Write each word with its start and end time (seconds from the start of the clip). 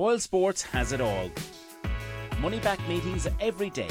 Boyle 0.00 0.18
Sports 0.18 0.62
has 0.62 0.92
it 0.92 1.02
all. 1.02 1.30
Money 2.40 2.58
back 2.60 2.80
meetings 2.88 3.28
every 3.38 3.68
day. 3.68 3.90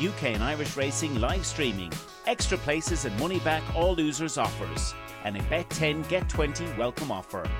UK 0.00 0.26
and 0.26 0.44
Irish 0.44 0.76
racing 0.76 1.20
live 1.20 1.44
streaming. 1.44 1.92
Extra 2.28 2.56
places 2.58 3.04
and 3.04 3.18
money 3.18 3.40
back 3.40 3.64
all 3.74 3.96
losers 3.96 4.38
offers. 4.38 4.94
And 5.24 5.36
a 5.36 5.42
bet 5.50 5.68
10 5.70 6.02
get 6.02 6.28
20 6.28 6.64
welcome 6.78 7.10
offer. 7.10 7.50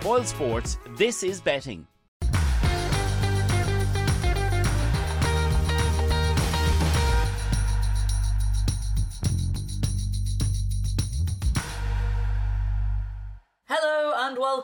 Boyle 0.00 0.24
Sports, 0.24 0.78
this 0.96 1.22
is 1.22 1.38
betting. 1.38 1.86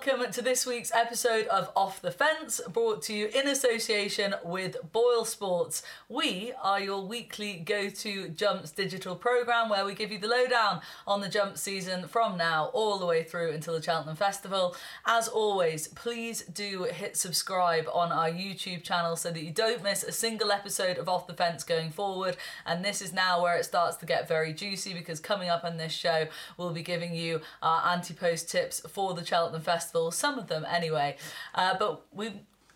Welcome 0.06 0.30
to 0.30 0.42
this 0.42 0.66
week's 0.66 0.92
episode 0.92 1.46
of 1.46 1.70
Off 1.74 2.02
the 2.02 2.10
Fence, 2.10 2.60
brought 2.72 3.00
to 3.02 3.14
you 3.14 3.28
in 3.34 3.48
association 3.48 4.34
with 4.44 4.76
Boyle 4.92 5.24
Sports. 5.24 5.82
We 6.10 6.52
are 6.62 6.80
your 6.80 7.06
weekly 7.06 7.62
go 7.64 7.88
to 7.88 8.28
jumps 8.28 8.70
digital 8.70 9.16
program 9.16 9.70
where 9.70 9.84
we 9.84 9.94
give 9.94 10.12
you 10.12 10.18
the 10.18 10.28
lowdown 10.28 10.82
on 11.06 11.20
the 11.20 11.28
jump 11.28 11.56
season 11.56 12.06
from 12.06 12.36
now 12.36 12.66
all 12.74 12.98
the 12.98 13.06
way 13.06 13.22
through 13.22 13.52
until 13.52 13.74
the 13.74 13.82
Cheltenham 13.82 14.16
Festival. 14.16 14.76
As 15.06 15.26
always, 15.26 15.88
please 15.88 16.42
do 16.42 16.84
hit 16.84 17.16
subscribe 17.16 17.86
on 17.90 18.12
our 18.12 18.28
YouTube 18.28 18.82
channel 18.82 19.16
so 19.16 19.30
that 19.30 19.42
you 19.42 19.52
don't 19.52 19.82
miss 19.82 20.02
a 20.02 20.12
single 20.12 20.52
episode 20.52 20.98
of 20.98 21.08
Off 21.08 21.26
the 21.26 21.34
Fence 21.34 21.64
going 21.64 21.90
forward. 21.90 22.36
And 22.66 22.84
this 22.84 23.00
is 23.00 23.14
now 23.14 23.42
where 23.42 23.56
it 23.56 23.64
starts 23.64 23.96
to 23.98 24.06
get 24.06 24.28
very 24.28 24.52
juicy 24.52 24.92
because 24.92 25.18
coming 25.18 25.48
up 25.48 25.64
on 25.64 25.78
this 25.78 25.92
show, 25.92 26.26
we'll 26.58 26.74
be 26.74 26.82
giving 26.82 27.14
you 27.14 27.40
our 27.62 27.86
anti 27.90 28.12
post 28.12 28.50
tips 28.50 28.80
for 28.80 29.14
the 29.14 29.24
Cheltenham 29.24 29.62
Festival, 29.62 29.93
some 30.10 30.38
of 30.38 30.48
them 30.48 30.64
anyway. 30.68 31.16
Uh, 31.54 31.74
but 31.78 32.06
we 32.12 32.32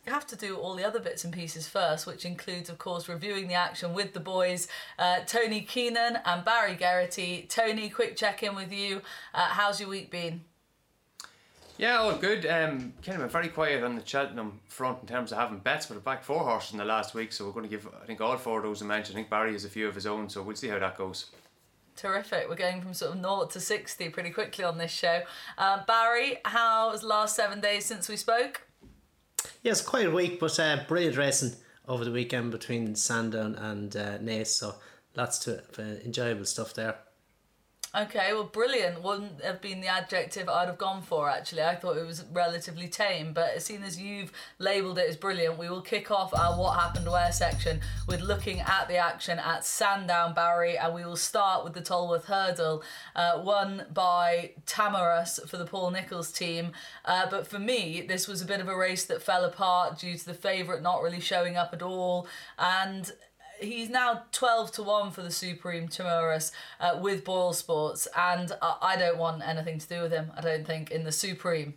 have 0.07 0.27
to 0.27 0.37
do 0.37 0.57
all 0.57 0.75
the 0.75 0.85
other 0.85 1.01
bits 1.01 1.25
and 1.25 1.33
pieces 1.33 1.69
first, 1.69 2.07
which 2.07 2.25
includes, 2.25 2.69
of 2.69 2.79
course, 2.79 3.09
reviewing 3.09 3.49
the 3.49 3.55
action 3.55 3.93
with 3.93 4.15
the 4.15 4.21
boys, 4.21 4.69
uh, 4.99 5.21
Tony 5.27 5.61
Keenan 5.61 6.19
and 6.25 6.45
Barry 6.45 6.75
Geraghty. 6.75 7.47
Tony, 7.49 7.89
quick 7.91 8.17
check 8.17 8.43
in 8.43 8.55
with 8.55 8.73
you. 8.73 9.03
Uh, 9.35 9.49
how's 9.49 9.81
your 9.81 9.89
week 9.89 10.11
been? 10.11 10.43
Yeah, 11.77 11.99
all 11.99 12.17
good. 12.17 12.45
Um, 12.45 12.93
kind 13.05 13.23
of 13.23 13.31
very 13.31 13.49
quiet 13.49 13.85
on 13.85 13.95
the 13.95 14.05
Cheltenham 14.05 14.59
front 14.67 14.99
in 15.03 15.07
terms 15.07 15.31
of 15.31 15.39
having 15.39 15.59
bets, 15.59 15.87
but 15.87 15.97
a 15.97 16.01
back 16.01 16.25
four 16.25 16.41
horses 16.41 16.73
in 16.73 16.79
the 16.79 16.85
last 16.85 17.15
week, 17.15 17.33
so 17.33 17.47
we're 17.47 17.53
going 17.53 17.69
to 17.69 17.71
give, 17.71 17.87
I 18.03 18.05
think, 18.05 18.21
all 18.21 18.37
four 18.37 18.59
of 18.59 18.65
those 18.65 18.83
a 18.83 18.85
mention. 18.85 19.15
I 19.15 19.19
think 19.19 19.31
Barry 19.31 19.53
has 19.53 19.65
a 19.65 19.69
few 19.69 19.87
of 19.87 19.95
his 19.95 20.05
own, 20.05 20.29
so 20.29 20.43
we'll 20.43 20.57
see 20.57 20.67
how 20.67 20.81
that 20.81 20.99
goes. 20.99 21.27
Terrific. 21.99 22.49
We're 22.49 22.55
going 22.55 22.81
from 22.81 22.95
sort 22.95 23.17
of 23.17 23.21
0 23.21 23.47
to 23.47 23.59
60 23.59 24.09
pretty 24.11 24.31
quickly 24.31 24.65
on 24.65 24.79
this 24.79 24.93
show. 24.93 25.23
Uh, 25.59 25.85
Barry, 25.85 26.39
the 27.01 27.09
last 27.09 27.35
seven 27.35 27.61
days 27.61 27.87
since 27.87 28.09
we 28.09 28.17
spoke? 28.17 28.63
Yes, 29.65 29.83
quite 29.83 30.07
a 30.07 30.11
week, 30.13 30.39
but 30.39 30.61
uh, 30.61 30.85
brilliant 30.87 31.17
racing 31.17 31.57
over 31.89 32.05
the 32.05 32.13
weekend 32.13 32.53
between 32.53 32.95
Sandown 32.95 33.57
and 33.57 33.97
uh, 33.97 34.19
Naas, 34.19 34.47
so 34.47 34.77
lots 35.17 35.41
to 35.41 35.59
uh, 35.77 35.83
enjoyable 36.05 36.45
stuff 36.45 36.73
there. 36.73 36.99
Okay, 37.97 38.35
well, 38.35 38.45
brilliant 38.45 39.03
wouldn't 39.03 39.43
have 39.43 39.63
been 39.63 39.81
the 39.81 39.87
adjective 39.87 40.47
I'd 40.47 40.69
have 40.69 40.77
gone 40.77 41.01
for, 41.01 41.31
actually. 41.31 41.63
I 41.63 41.75
thought 41.75 41.97
it 41.97 42.07
was 42.07 42.23
relatively 42.35 42.87
tame, 42.87 43.33
but 43.33 43.55
as 43.57 43.65
soon 43.65 43.83
as 43.83 43.99
you've 43.99 44.31
labelled 44.59 44.99
it 44.99 45.09
as 45.09 45.17
brilliant, 45.17 45.59
we 45.59 45.71
will 45.71 45.81
kick 45.81 46.11
off 46.11 46.35
our 46.35 46.53
What 46.59 46.79
Happened 46.79 47.11
Where 47.11 47.33
section 47.33 47.81
with 48.07 48.21
looking 48.21 48.61
at 48.61 48.89
the 48.89 48.99
action 48.99 49.39
at 49.39 49.65
Sandown 49.65 50.35
Barry, 50.35 50.77
and 50.77 50.93
we 50.93 51.03
will 51.03 51.17
start 51.17 51.65
with 51.65 51.73
the 51.73 51.81
Tolworth 51.81 52.27
Hurdle, 52.27 52.83
uh, 53.17 53.41
won 53.43 53.87
by 53.95 54.51
Tahmuras 54.67 55.49
for 55.49 55.57
the 55.57 55.65
Paul 55.65 55.91
Nicholls 55.91 56.31
team. 56.31 56.73
Uh, 57.07 57.27
but 57.31 57.47
for 57.47 57.59
me, 57.59 58.03
this 58.03 58.29
was 58.29 58.43
a 58.43 58.47
bit 58.47 58.61
of 58.61 58.69
a 58.69 58.77
race 58.77 59.07
that 59.07 59.23
fell 59.23 59.47
apart 59.47 59.99
due 59.99 60.15
to 60.15 60.27
the 60.27 60.35
favourite 60.35 60.83
not 60.83 61.03
really 61.03 61.21
showing 61.21 61.57
up 61.57 61.73
at 61.73 61.81
all, 61.81 62.29
and 62.59 63.13
he's 63.61 63.89
now 63.89 64.23
12 64.33 64.73
to 64.73 64.83
1 64.83 65.11
for 65.11 65.23
the 65.23 65.31
Supreme 65.31 65.89
Tahmuras 65.89 66.53
uh, 66.81 66.99
with 67.01 67.25
Boyle 67.25 67.53
Sports, 67.53 68.09
and 68.17 68.53
uh, 68.63 68.75
I 68.81 68.97
don't 68.97 69.19
want 69.19 69.47
anything 69.47 69.79
to 69.79 69.89
do 69.89 70.03
with 70.03 70.13
him, 70.13 70.33
I 70.37 70.41
don't 70.41 70.67
think, 70.67 70.91
in 70.91 71.05
the 71.05 71.13
Supreme. 71.13 71.75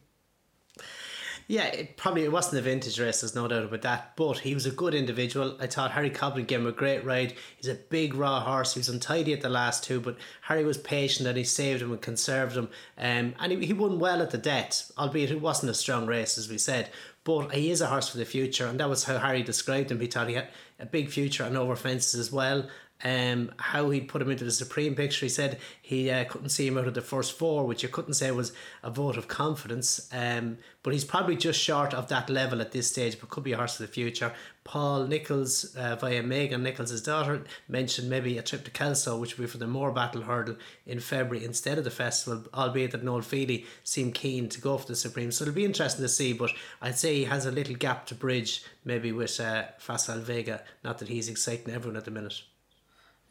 Yeah, 1.51 1.65
it 1.65 1.97
probably 1.97 2.23
it 2.23 2.31
wasn't 2.31 2.59
a 2.59 2.61
vintage 2.61 2.97
race, 2.97 3.19
there's 3.19 3.35
no 3.35 3.45
doubt 3.45 3.65
about 3.65 3.81
that. 3.81 4.15
But 4.15 4.39
he 4.39 4.53
was 4.53 4.65
a 4.65 4.71
good 4.71 4.95
individual. 4.95 5.57
I 5.59 5.67
thought 5.67 5.91
Harry 5.91 6.09
Cobden 6.09 6.45
gave 6.45 6.61
him 6.61 6.67
a 6.67 6.71
great 6.71 7.03
ride. 7.03 7.33
He's 7.57 7.67
a 7.67 7.75
big 7.75 8.13
raw 8.13 8.39
horse. 8.39 8.73
He 8.73 8.79
was 8.79 8.87
untidy 8.87 9.33
at 9.33 9.41
the 9.41 9.49
last 9.49 9.83
two, 9.83 9.99
but 9.99 10.15
Harry 10.43 10.63
was 10.63 10.77
patient 10.77 11.27
and 11.27 11.37
he 11.37 11.43
saved 11.43 11.81
him 11.81 11.91
and 11.91 12.01
conserved 12.01 12.55
him. 12.55 12.69
Um, 12.97 13.35
and 13.37 13.51
he, 13.51 13.65
he 13.65 13.73
won 13.73 13.99
well 13.99 14.21
at 14.21 14.31
the 14.31 14.37
death, 14.37 14.93
albeit 14.97 15.29
it 15.29 15.41
wasn't 15.41 15.71
a 15.71 15.75
strong 15.75 16.05
race, 16.05 16.37
as 16.37 16.47
we 16.47 16.57
said. 16.57 16.89
But 17.23 17.53
he 17.53 17.69
is 17.69 17.81
a 17.81 17.87
horse 17.87 18.09
for 18.09 18.17
the 18.17 18.25
future, 18.25 18.65
and 18.65 18.79
that 18.79 18.89
was 18.89 19.03
how 19.03 19.19
Harry 19.19 19.43
described 19.43 19.91
him. 19.91 19.99
He 19.99 20.07
thought 20.07 20.27
he 20.27 20.35
had 20.35 20.49
a 20.79 20.85
big 20.85 21.09
future 21.09 21.43
and 21.43 21.55
over 21.55 21.75
fences 21.75 22.19
as 22.19 22.31
well. 22.31 22.67
Um, 23.03 23.51
how 23.57 23.89
he'd 23.89 24.07
put 24.07 24.21
him 24.21 24.29
into 24.29 24.43
the 24.43 24.51
supreme 24.51 24.95
picture. 24.95 25.25
He 25.25 25.29
said 25.29 25.59
he 25.81 26.09
uh, 26.09 26.25
couldn't 26.25 26.49
see 26.49 26.67
him 26.67 26.77
out 26.77 26.87
of 26.87 26.93
the 26.93 27.01
first 27.01 27.37
four, 27.37 27.65
which 27.65 27.83
you 27.83 27.89
couldn't 27.89 28.13
say 28.13 28.31
was 28.31 28.53
a 28.83 28.91
vote 28.91 29.17
of 29.17 29.27
confidence. 29.27 30.07
Um, 30.13 30.57
but 30.83 30.93
he's 30.93 31.05
probably 31.05 31.35
just 31.35 31.59
short 31.59 31.93
of 31.93 32.07
that 32.09 32.29
level 32.29 32.61
at 32.61 32.71
this 32.71 32.87
stage, 32.87 33.19
but 33.19 33.29
could 33.29 33.43
be 33.43 33.53
a 33.53 33.57
horse 33.57 33.77
for 33.77 33.83
the 33.83 33.87
future. 33.87 34.33
Paul 34.63 35.07
Nicholls, 35.07 35.75
uh, 35.75 35.95
via 35.95 36.21
Megan 36.21 36.63
Nicholls' 36.63 37.01
daughter, 37.01 37.43
mentioned 37.67 38.09
maybe 38.09 38.37
a 38.37 38.43
trip 38.43 38.63
to 38.65 38.71
Kelso, 38.71 39.17
which 39.17 39.37
would 39.37 39.43
be 39.43 39.49
for 39.49 39.57
the 39.57 39.65
Morebattle 39.65 40.23
Hurdle 40.23 40.57
in 40.85 40.99
February 40.99 41.43
instead 41.45 41.77
of 41.77 41.83
the 41.83 41.91
festival, 41.91 42.45
albeit 42.53 42.91
that 42.91 43.03
Noel 43.03 43.21
Fehily 43.21 43.65
seemed 43.83 44.13
keen 44.13 44.49
to 44.49 44.61
go 44.61 44.77
for 44.77 44.87
the 44.87 44.95
Supreme. 44.95 45.31
So 45.31 45.43
it'll 45.43 45.55
be 45.55 45.65
interesting 45.65 46.03
to 46.03 46.09
see, 46.09 46.33
but 46.33 46.51
I'd 46.81 46.97
say 46.97 47.15
he 47.15 47.23
has 47.25 47.45
a 47.45 47.51
little 47.51 47.75
gap 47.75 48.05
to 48.07 48.15
bridge 48.15 48.63
maybe 48.85 49.11
with 49.11 49.39
uh, 49.39 49.63
Facile 49.79 50.19
Vega. 50.19 50.63
Not 50.83 50.99
that 50.99 51.09
he's 51.09 51.29
exciting 51.29 51.73
everyone 51.73 51.97
at 51.97 52.05
the 52.05 52.11
minute. 52.11 52.41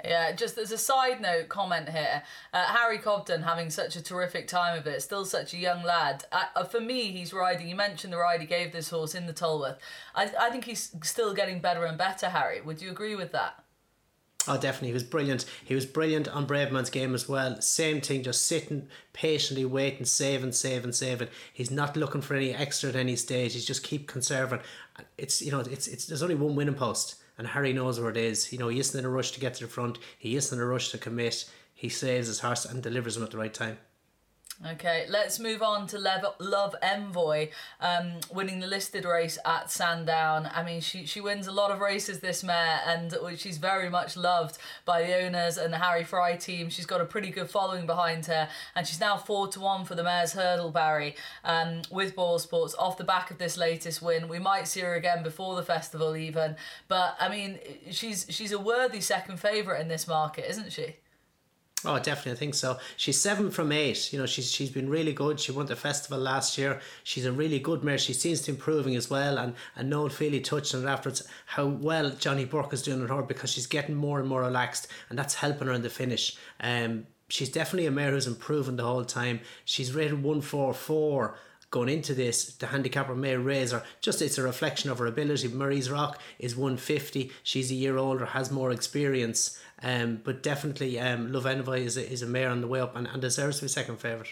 Yeah, 0.05 0.33
just 0.33 0.59
as 0.59 0.73
a 0.73 0.79
side 0.79 1.21
note 1.21 1.49
comment 1.49 1.89
here, 1.89 2.23
uh, 2.53 2.65
Harry 2.65 2.99
Cobden 2.99 3.43
having 3.43 3.71
such 3.71 3.97
a 3.97 4.03
terrific 4.03 4.49
time 4.49 4.79
of 4.79 4.87
it, 4.87 5.03
still 5.03 5.25
such 5.25 5.55
a 5.55 5.59
young 5.59 5.83
lad. 5.83 6.25
Uh, 6.33 6.45
uh, 6.57 6.65
for 6.65 6.81
me, 6.81 7.13
he's 7.13 7.33
riding. 7.33 7.69
You 7.69 7.77
mentioned 7.77 8.13
the 8.13 8.19
ride 8.19 8.41
he 8.41 8.47
gave 8.47 8.73
this 8.73 8.91
horse 8.91 9.15
in 9.15 9.27
the 9.27 9.33
Tolworth. 9.33 9.79
I, 10.15 10.31
I 10.41 10.51
think 10.51 10.65
he's 10.65 10.95
still 11.03 11.35
getting 11.35 11.61
better 11.61 11.85
and 11.85 11.99
better. 11.99 12.31
Harry, 12.31 12.61
would 12.61 12.81
you 12.81 12.91
agree 12.91 13.15
with 13.15 13.33
that? 13.33 13.65
Oh, 14.49 14.57
definitely. 14.57 14.89
He 14.89 14.95
was 14.95 15.05
brilliant. 15.05 15.45
He 15.65 15.75
was 15.75 15.85
brilliant 15.85 16.27
on 16.29 16.47
Brave 16.47 16.73
Man's 16.73 16.89
Bravemansgame 16.89 17.15
as 17.15 17.29
well. 17.29 17.61
Same 17.61 18.01
thing, 18.01 18.23
just 18.23 18.47
sitting 18.47 18.89
patiently, 19.13 19.67
waiting, 19.67 20.07
saving, 20.07 20.53
saving, 20.53 20.93
saving. 20.93 21.29
He's 21.53 21.71
not 21.71 21.97
looking 21.97 22.23
for 22.23 22.35
any 22.35 22.55
extra 22.55 22.89
at 22.89 22.97
any 22.97 23.17
stage. 23.17 23.53
He's 23.53 23.67
just 23.67 23.85
keep 23.85 24.09
conserving. 24.09 24.61
It's 25.19 25.43
you 25.43 25.51
know, 25.51 25.61
it's 25.61 25.87
it's 25.87 26.07
there's 26.07 26.23
only 26.23 26.37
one 26.37 26.57
winning 26.57 26.75
post 26.75 27.17
and 27.41 27.49
Harry 27.49 27.73
knows 27.73 27.99
where 27.99 28.11
it 28.11 28.19
is. 28.19 28.53
You 28.53 28.59
know, 28.59 28.69
he 28.69 28.79
isn't 28.79 28.99
in 28.99 29.07
a 29.07 29.09
rush 29.09 29.31
to 29.31 29.41
get 29.41 29.55
to 29.55 29.65
the 29.65 29.71
front. 29.71 29.99
He 30.19 30.37
isn't 30.37 30.57
in 30.57 30.63
a 30.63 30.67
rush 30.67 30.91
to 30.91 30.99
commit. 30.99 31.51
He 31.73 31.89
saves 31.89 32.27
his 32.27 32.41
horse 32.41 32.67
and 32.67 32.83
delivers 32.83 33.17
him 33.17 33.23
at 33.23 33.31
the 33.31 33.39
right 33.39 33.55
time. 33.55 33.79
Okay, 34.67 35.07
let's 35.09 35.39
move 35.39 35.63
on 35.63 35.87
to 35.87 35.99
Love 35.99 36.75
Envoi, 36.83 37.49
um, 37.81 38.21
winning 38.31 38.61
the 38.61 38.67
listed 38.67 39.07
race 39.07 39.39
at 39.47 39.71
Sandown. 39.71 40.51
I 40.55 40.63
mean, 40.63 40.83
she, 40.83 41.07
she 41.07 41.23
wins 41.23 41.47
a 41.47 41.53
lot 41.53 41.71
of 41.71 41.81
races, 41.81 42.21
this 42.21 42.45
mare, 42.45 42.83
and 42.87 43.17
she's 43.39 43.57
very 43.57 43.89
much 43.89 44.19
loved 44.19 44.59
by 44.85 45.03
the 45.03 45.17
owners 45.25 45.57
and 45.57 45.73
the 45.73 45.79
Harry 45.79 46.05
Fry 46.05 46.37
team. 46.37 46.69
She's 46.69 46.85
got 46.85 47.01
a 47.01 47.07
pretty 47.07 47.31
good 47.31 47.49
following 47.49 47.87
behind 47.87 48.27
her, 48.27 48.51
and 48.77 48.87
she's 48.87 49.01
now 49.01 49.17
4 49.17 49.49
to 49.49 49.61
1 49.61 49.87
for 49.87 49.95
the 49.95 50.05
mare's 50.05 50.35
hurdle, 50.35 50.71
Barry, 50.71 51.17
um, 51.43 51.81
with 51.91 52.15
Boyle 52.15 52.39
Sports 52.39 52.75
off 52.75 52.99
the 52.99 53.05
back 53.05 53.31
of 53.31 53.39
this 53.39 53.57
latest 53.57 54.03
win. 54.03 54.29
We 54.29 54.41
might 54.41 54.69
see 54.69 54.81
her 54.81 54.95
again 54.95 55.23
before 55.23 55.57
the 55.57 55.63
festival, 55.63 56.17
even, 56.17 56.57
but 56.87 57.17
I 57.19 57.31
mean, 57.31 57.61
she's, 57.93 58.27
she's 58.29 58.53
a 58.53 58.59
worthy 58.59 59.01
second 59.01 59.41
favourite 59.41 59.81
in 59.81 59.89
this 59.89 60.07
market, 60.07 60.51
isn't 60.51 60.71
she? 60.71 60.97
Oh, 61.83 61.99
definitely, 61.99 62.33
I 62.33 62.35
think 62.35 62.55
so. 62.55 62.79
She's 62.97 63.19
seven 63.19 63.51
from 63.51 63.73
eight. 63.73 64.13
You 64.13 64.19
know, 64.19 64.27
she's 64.27 64.53
she's 64.53 64.71
been 64.71 64.91
really 64.91 65.15
good. 65.15 65.41
She 65.41 65.53
won 65.53 65.67
the 65.67 65.77
festival 65.77 66.19
last 66.19 66.59
year. 66.59 66.81
She's 67.05 67.25
a 67.25 67.33
really 67.33 67.59
good 67.59 67.83
mare. 67.83 67.97
She 67.97 68.13
seems 68.13 68.43
to 68.43 68.53
be 68.53 68.57
improving 68.57 68.97
as 68.97 69.09
well. 69.09 69.39
And 69.39 69.55
and 69.77 69.89
Noel 69.89 70.11
Fehily 70.11 70.45
touched 70.45 70.75
on 70.75 70.85
it 70.85 70.89
afterwards 70.89 71.27
how 71.47 71.67
well 71.67 72.11
Johnny 72.11 72.45
Burke 72.45 72.75
is 72.75 72.83
doing 72.83 73.01
on 73.01 73.09
her 73.09 73.23
because 73.23 73.51
she's 73.51 73.67
getting 73.67 73.95
more 73.95 74.21
and 74.21 74.29
more 74.29 74.43
relaxed, 74.43 74.89
and 75.09 75.19
that's 75.19 75.35
helping 75.35 75.69
her 75.69 75.73
in 75.73 75.83
the 75.83 75.89
finish. 75.89 76.37
Um, 76.61 77.07
she's 77.29 77.49
definitely 77.49 77.87
a 77.87 77.91
mare 77.91 78.11
who's 78.11 78.27
improving 78.27 78.77
the 78.77 78.85
whole 78.85 79.05
time. 79.05 79.41
She's 79.65 79.95
rated 79.95 80.23
one 80.23 80.43
four 80.43 80.75
four 80.75 81.37
going 81.71 81.89
into 81.89 82.15
this, 82.15 82.55
the 82.55 82.67
handicapper 82.67 83.15
may 83.15 83.37
raise 83.37 83.71
her. 83.73 83.83
Just 84.01 84.21
it's 84.21 84.39
a 84.39 84.43
reflection 84.43 84.91
of 84.91 84.99
her 84.99 85.07
ability. 85.07 85.49
Marie's 85.49 85.91
Rock 85.91 86.21
is 86.39 86.57
150. 86.57 87.31
She's 87.43 87.71
a 87.71 87.75
year 87.75 87.97
older, 87.97 88.27
has 88.27 88.51
more 88.51 88.73
experience. 88.73 89.59
Um, 89.83 90.21
but 90.23 90.43
definitely, 90.43 90.99
um, 90.99 91.33
Love 91.33 91.45
Envoi 91.45 91.81
is 91.81 91.97
a, 91.97 92.11
is 92.11 92.23
a 92.23 92.27
mare 92.27 92.51
on 92.51 92.61
the 92.61 92.67
way 92.67 92.81
up 92.81 92.97
and, 92.97 93.07
and 93.07 93.23
deserves 93.23 93.59
to 93.59 93.65
be 93.65 93.69
second 93.69 93.99
favourite. 93.99 94.31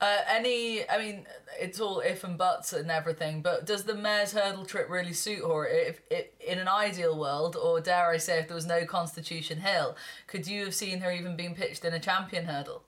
Uh, 0.00 0.18
any, 0.28 0.88
I 0.88 0.98
mean, 0.98 1.26
it's 1.60 1.80
all 1.80 2.00
if 2.00 2.24
and 2.24 2.36
buts 2.36 2.72
and 2.72 2.90
everything, 2.90 3.40
but 3.40 3.66
does 3.66 3.84
the 3.84 3.94
mare's 3.94 4.32
hurdle 4.32 4.64
trip 4.64 4.90
really 4.90 5.12
suit 5.12 5.44
her? 5.44 5.64
If, 5.66 6.00
if 6.10 6.26
in 6.40 6.58
an 6.58 6.66
ideal 6.66 7.16
world, 7.16 7.54
or 7.54 7.80
dare 7.80 8.10
I 8.10 8.16
say, 8.16 8.40
if 8.40 8.48
there 8.48 8.56
was 8.56 8.66
no 8.66 8.84
Constitution 8.84 9.58
Hill, 9.58 9.96
could 10.26 10.48
you 10.48 10.64
have 10.64 10.74
seen 10.74 11.00
her 11.00 11.12
even 11.12 11.36
being 11.36 11.54
pitched 11.54 11.84
in 11.84 11.92
a 11.94 12.00
champion 12.00 12.46
hurdle? 12.46 12.82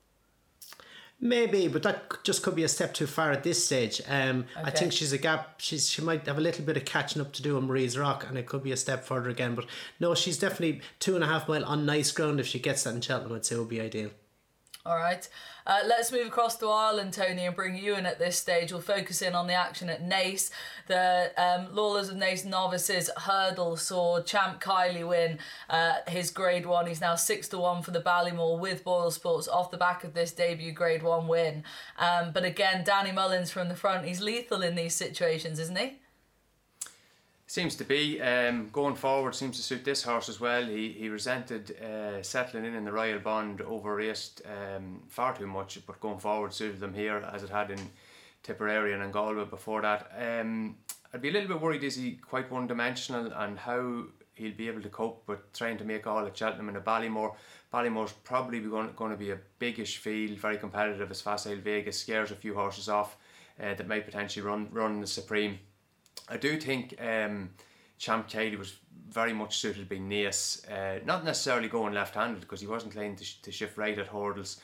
Maybe, 1.25 1.69
but 1.69 1.83
that 1.85 2.23
just 2.23 2.43
could 2.43 2.55
be 2.55 2.65
a 2.65 2.69
step 2.69 2.93
too 2.93 3.07
far 3.07 3.33
at 3.33 3.43
this 3.43 3.65
stage. 3.65 4.03
Um, 4.07 4.45
I 4.63 4.71
think 4.71 4.93
she's 4.93 5.15
a 5.15 5.17
gap. 5.17 5.55
She's 5.59 5.89
she 5.89 6.03
might 6.03 6.27
have 6.27 6.37
a 6.37 6.41
little 6.43 6.67
bit 6.67 6.77
of 6.77 6.85
catching 6.85 7.23
up 7.23 7.33
to 7.33 7.43
do 7.43 7.57
on 7.57 7.67
Marie's 7.67 7.97
Rock, 7.97 8.27
and 8.29 8.37
it 8.37 8.45
could 8.45 8.63
be 8.63 8.73
a 8.73 8.77
step 8.77 9.05
further 9.05 9.31
again. 9.31 9.55
But 9.55 9.65
no, 9.99 10.15
she's 10.15 10.39
definitely 10.39 10.83
two 10.99 11.15
and 11.15 11.25
a 11.25 11.27
half 11.27 11.49
mile 11.49 11.65
on 11.65 11.87
nice 11.87 12.13
ground. 12.13 12.41
If 12.41 12.47
she 12.47 12.59
gets 12.59 12.85
that 12.85 12.95
in 12.95 13.01
Cheltenham, 13.01 13.35
I'd 13.35 13.47
say 13.47 13.57
would 13.57 13.71
be 13.71 13.81
ideal. 13.81 14.11
All 14.87 14.97
right. 14.97 15.27
Uh, 15.67 15.79
let's 15.87 16.13
move 16.13 16.27
across 16.27 16.59
to 16.59 16.69
Ireland, 16.69 17.15
Tony, 17.15 17.47
and 17.47 17.57
bring 17.57 17.75
you 17.75 17.95
in 17.95 18.05
at 18.05 18.19
this 18.19 18.39
stage. 18.39 18.71
We'll 18.71 18.83
focus 18.83 19.23
in 19.23 19.35
on 19.35 19.47
the 19.47 19.55
action 19.55 19.89
at 19.89 20.07
Naas. 20.07 20.51
The 20.89 21.33
um, 21.39 21.75
Lawlers 21.75 22.11
of 22.11 22.17
Naas 22.17 22.45
novices 22.45 23.09
hurdle 23.17 23.79
saw 23.79 24.21
Champ 24.21 24.61
Kiely 24.61 25.09
win 25.09 25.39
uh, 25.71 25.95
his 26.07 26.31
Grade 26.31 26.67
1. 26.67 26.87
He's 26.87 27.01
now 27.01 27.15
6 27.15 27.49
to 27.49 27.57
1 27.57 27.83
for 27.83 27.93
the 27.93 28.03
Ballymore 28.03 28.59
with 28.59 28.85
Boyle 28.85 29.11
Sports 29.11 29.49
off 29.49 29.71
the 29.71 29.79
back 29.79 30.05
of 30.05 30.13
this 30.13 30.33
debut 30.33 30.73
Grade 30.73 31.03
1 31.03 31.29
win. 31.29 31.65
Um, 31.99 32.33
but 32.35 32.45
again, 32.45 32.85
Danny 32.85 33.11
Mullins 33.11 33.51
from 33.51 33.71
the 33.71 33.77
front. 33.77 34.05
He's 34.05 34.21
lethal 34.21 34.61
in 34.61 34.75
these 34.75 34.95
situations, 34.95 35.59
isn't 35.59 35.79
he? 35.79 36.01
Seems 37.47 37.77
to 37.77 37.85
be 37.85 38.21
um, 38.23 38.71
going 38.73 38.95
forward. 38.95 39.35
Seems 39.35 39.57
to 39.57 39.63
suit 39.63 39.85
this 39.85 40.03
horse 40.03 40.29
as 40.29 40.41
well. 40.41 40.65
He 40.65 40.93
he 40.93 41.09
resented 41.09 41.77
uh, 41.81 42.23
settling 42.23 42.65
in 42.65 42.75
in 42.75 42.85
the 42.85 42.93
Royal 42.93 43.19
Bond 43.19 43.61
over 43.61 43.97
raced 43.97 44.41
um, 44.47 45.03
far 45.09 45.37
too 45.37 45.47
much, 45.47 45.79
but 45.87 46.01
going 46.01 46.19
forward 46.19 46.55
suited 46.55 46.81
them 46.81 46.95
here 46.95 47.19
as 47.33 47.43
it 47.43 47.51
had 47.51 47.71
in 47.71 47.81
Tipperary 48.43 48.95
and 48.95 49.13
Galway 49.13 49.45
before 49.45 49.83
that. 49.83 50.11
Um, 50.19 50.77
I'd 51.13 51.21
be 51.21 51.29
a 51.29 51.33
little 51.33 51.49
bit 51.49 51.61
worried. 51.61 51.85
Is 51.85 51.97
he 51.97 52.13
quite 52.13 52.51
one 52.51 52.67
dimensional 52.67 53.31
and 53.33 53.59
how 53.59 54.05
he'll 54.35 54.53
be 54.53 54.69
able 54.69 54.83
to 54.83 54.89
cope 54.89 55.23
with 55.27 55.53
trying 55.53 55.79
to 55.79 55.85
make 55.85 56.07
all 56.07 56.27
at 56.27 56.37
Cheltenham 56.37 56.69
and 56.69 56.77
a 56.77 56.81
Ballymore. 56.81 57.35
Ballymore's 57.73 58.13
probably 58.25 58.61
going, 58.61 58.91
going 58.97 59.11
to 59.11 59.17
be 59.17 59.31
a 59.31 59.39
biggish 59.59 59.99
field, 59.99 60.39
very 60.39 60.59
competitive 60.59 61.11
as 61.11 61.21
Facile 61.21 61.57
Vegas 61.57 61.99
scares 61.99 62.31
a 62.31 62.37
few 62.37 62.55
horses 62.55 62.89
off 62.89 63.17
uh, 63.61 63.75
that 63.75 63.89
might 63.89 64.05
potentially 64.05 64.45
run 64.45 64.69
run 64.73 65.01
the 65.01 65.07
Supreme. 65.07 65.59
I 66.29 66.37
do 66.37 66.59
think 66.59 66.95
um, 67.01 67.51
Champ 67.99 68.29
Kiely 68.29 68.59
was 68.59 68.77
very 69.09 69.33
much 69.33 69.59
suited 69.59 69.81
to 69.81 69.87
being 69.87 70.09
Naas, 70.09 70.69
uh, 70.71 71.01
not 71.05 71.25
necessarily 71.25 71.69
going 71.69 71.95
left-handed 71.95 72.41
because 72.41 72.61
he 72.61 72.67
wasn't 72.67 72.93
playing 72.93 73.17
to, 73.17 73.25
sh- 73.25 73.41
to 73.43 73.53
shift 73.53 73.77
right 73.79 73.99
at 73.99 74.09
hurdles, 74.09 74.61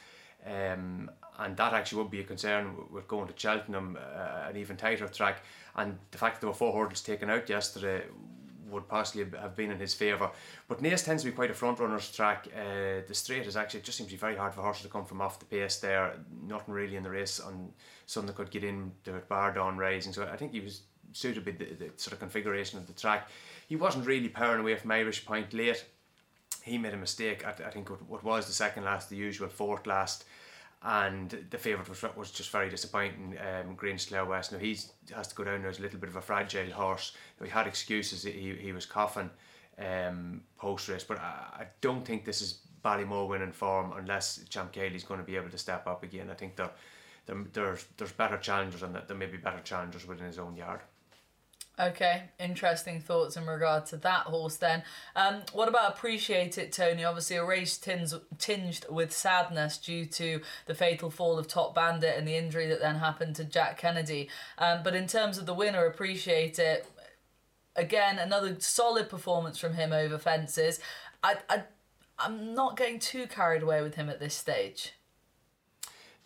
um, 0.47 1.11
and 1.39 1.57
that 1.57 1.73
actually 1.73 2.03
would 2.03 2.11
be 2.11 2.21
a 2.21 2.25
concern 2.25 2.75
with 2.91 3.07
going 3.07 3.29
to 3.29 3.35
Cheltenham, 3.37 3.97
uh, 3.97 4.49
an 4.49 4.57
even 4.57 4.77
tighter 4.77 5.07
track, 5.09 5.43
and 5.77 5.99
the 6.11 6.19
fact 6.19 6.37
that 6.37 6.41
there 6.41 6.51
were 6.51 6.55
four 6.55 6.73
hurdles 6.73 7.03
taken 7.03 7.31
out 7.31 7.49
yesterday 7.49 8.03
would 8.71 8.89
possibly 8.89 9.27
have 9.39 9.57
been 9.57 9.71
in 9.71 9.79
his 9.79 9.95
favour. 9.95 10.31
But 10.69 10.81
Naas 10.83 11.05
tends 11.05 11.23
to 11.23 11.31
be 11.31 11.35
quite 11.35 11.51
a 11.51 11.55
front 11.55 11.81
runner's 11.81 12.11
track. 12.11 12.47
Uh, 12.55 13.03
the 13.07 13.15
straight 13.15 13.47
is 13.47 13.57
actually 13.57 13.81
it 13.81 13.85
just 13.85 13.99
seems 13.99 14.09
to 14.11 14.15
be 14.15 14.19
very 14.19 14.37
hard 14.37 14.55
for 14.55 14.63
horses 14.63 14.85
to 14.85 14.89
come 14.89 15.05
from 15.05 15.21
off 15.21 15.39
the 15.39 15.45
pace 15.45 15.79
there. 15.79 16.15
Nothing 16.47 16.75
really 16.75 16.97
in 16.97 17.03
the 17.03 17.11
race 17.11 17.41
on 17.41 17.73
something 18.07 18.29
that 18.29 18.37
could 18.37 18.51
get 18.51 18.65
in 18.65 18.93
the 19.05 19.13
bar 19.29 19.53
down 19.53 19.77
rising. 19.77 20.13
So 20.13 20.25
I 20.25 20.37
think 20.37 20.53
he 20.53 20.61
was 20.61 20.83
suited 21.13 21.45
with 21.45 21.59
the, 21.59 21.65
the 21.65 21.91
sort 21.97 22.13
of 22.13 22.19
configuration 22.19 22.79
of 22.79 22.87
the 22.87 22.93
track. 22.93 23.29
He 23.69 23.77
wasn't 23.77 24.07
really 24.07 24.29
powering 24.29 24.61
away 24.61 24.77
from 24.77 24.91
Irish 24.91 25.25
Point 25.25 25.53
late. 25.53 25.85
He 26.63 26.79
made 26.79 26.95
a 26.95 26.97
mistake. 26.97 27.45
at 27.47 27.61
I 27.61 27.71
think 27.71 27.89
what, 27.89 28.23
was 28.25 28.47
the 28.47 28.53
second 28.53 28.85
last, 28.85 29.09
the 29.09 29.17
usual 29.17 29.49
fourth 29.49 29.87
last, 29.87 30.25
and 30.83 31.47
the 31.51 31.59
favourite 31.59 31.89
was 31.89 32.03
was 32.17 32.31
just 32.31 32.51
very 32.51 32.69
disappointing. 32.69 33.37
Um, 33.39 33.77
Grangeclare 33.77 34.27
West. 34.27 34.53
Now 34.53 34.59
he 34.59 34.79
has 35.15 35.29
to 35.29 35.35
go 35.35 35.45
down 35.45 35.63
there 35.63 35.71
as 35.71 35.79
a 35.79 35.83
little 35.83 35.99
bit 35.99 36.09
of 36.09 36.17
a 36.17 36.23
fragile 36.23 36.71
horse. 36.71 37.13
Now, 37.39 37.47
he 37.47 37.53
had 37.53 37.67
excuses. 37.67 38.25
He 38.25 38.57
he 38.61 38.73
was 38.73 38.87
coughing 38.87 39.31
um, 39.79 40.43
post 40.59 40.89
race, 40.89 41.05
but 41.05 41.19
I, 41.19 41.61
I 41.61 41.67
don't 41.81 42.05
think 42.05 42.25
this 42.25 42.43
is 42.43 42.61
Ballymore 42.85 43.29
winning 43.29 43.53
form 43.53 43.93
unless 43.97 44.41
Champ 44.49 44.73
Kiely's 44.73 45.05
going 45.05 45.21
to 45.21 45.27
be 45.27 45.37
able 45.37 45.51
to 45.51 45.59
step 45.59 45.87
up 45.87 46.03
again. 46.03 46.31
I 46.31 46.35
think 46.35 46.57
there 46.57 46.71
there's 47.53 47.87
there's 47.97 48.13
better 48.13 48.37
challengers 48.37 48.83
and 48.83 48.95
there 48.95 49.17
may 49.17 49.27
be 49.27 49.37
better 49.37 49.61
challengers 49.61 50.07
within 50.07 50.27
his 50.27 50.39
own 50.39 50.57
yard. 50.57 50.81
Okay, 51.79 52.25
interesting 52.39 53.01
thoughts 53.01 53.39
in 53.39 53.47
regard 53.47 53.87
to 53.87 53.97
that 53.99 54.27
horse 54.27 54.57
then. 54.57 54.83
Um, 55.17 55.43
what 55.55 55.69
about 55.69 55.97
Appreciate 55.97 56.59
It, 56.59 56.73
Tony? 56.73 57.05
Obviously, 57.05 57.37
a 57.37 57.45
race 57.45 57.79
tinged, 57.79 58.13
tinged 58.39 58.85
with 58.91 59.13
sadness 59.13 59.79
due 59.79 60.05
to 60.05 60.43
the 60.67 60.75
fatal 60.75 61.11
fall 61.11 61.39
of 61.39 61.49
Top 61.49 61.75
Bandit 61.75 62.19
and 62.19 62.29
the 62.29 62.37
injury 62.37 62.67
that 62.67 62.81
then 62.81 62.97
happened 62.97 63.35
to 63.37 63.45
Jack 63.45 63.79
Kennedy. 63.79 64.29
Um, 64.59 64.83
but 64.83 64.95
in 64.95 65.07
terms 65.07 65.39
of 65.39 65.47
the 65.47 65.55
winner, 65.55 65.87
Appreciate 65.87 66.59
It, 66.59 66.87
again, 67.77 68.19
another 68.19 68.57
solid 68.59 69.09
performance 69.09 69.59
from 69.59 69.73
him 69.73 69.91
over 69.93 70.19
fences. 70.19 70.81
I, 71.23 71.37
I, 71.49 71.63
I'm 72.19 72.55
not 72.55 72.77
getting 72.77 72.99
too 72.99 73.27
carried 73.27 73.63
away 73.63 73.81
with 73.81 73.95
him 73.95 74.11
at 74.11 74.21
this 74.21 74.35
stage. 74.35 74.93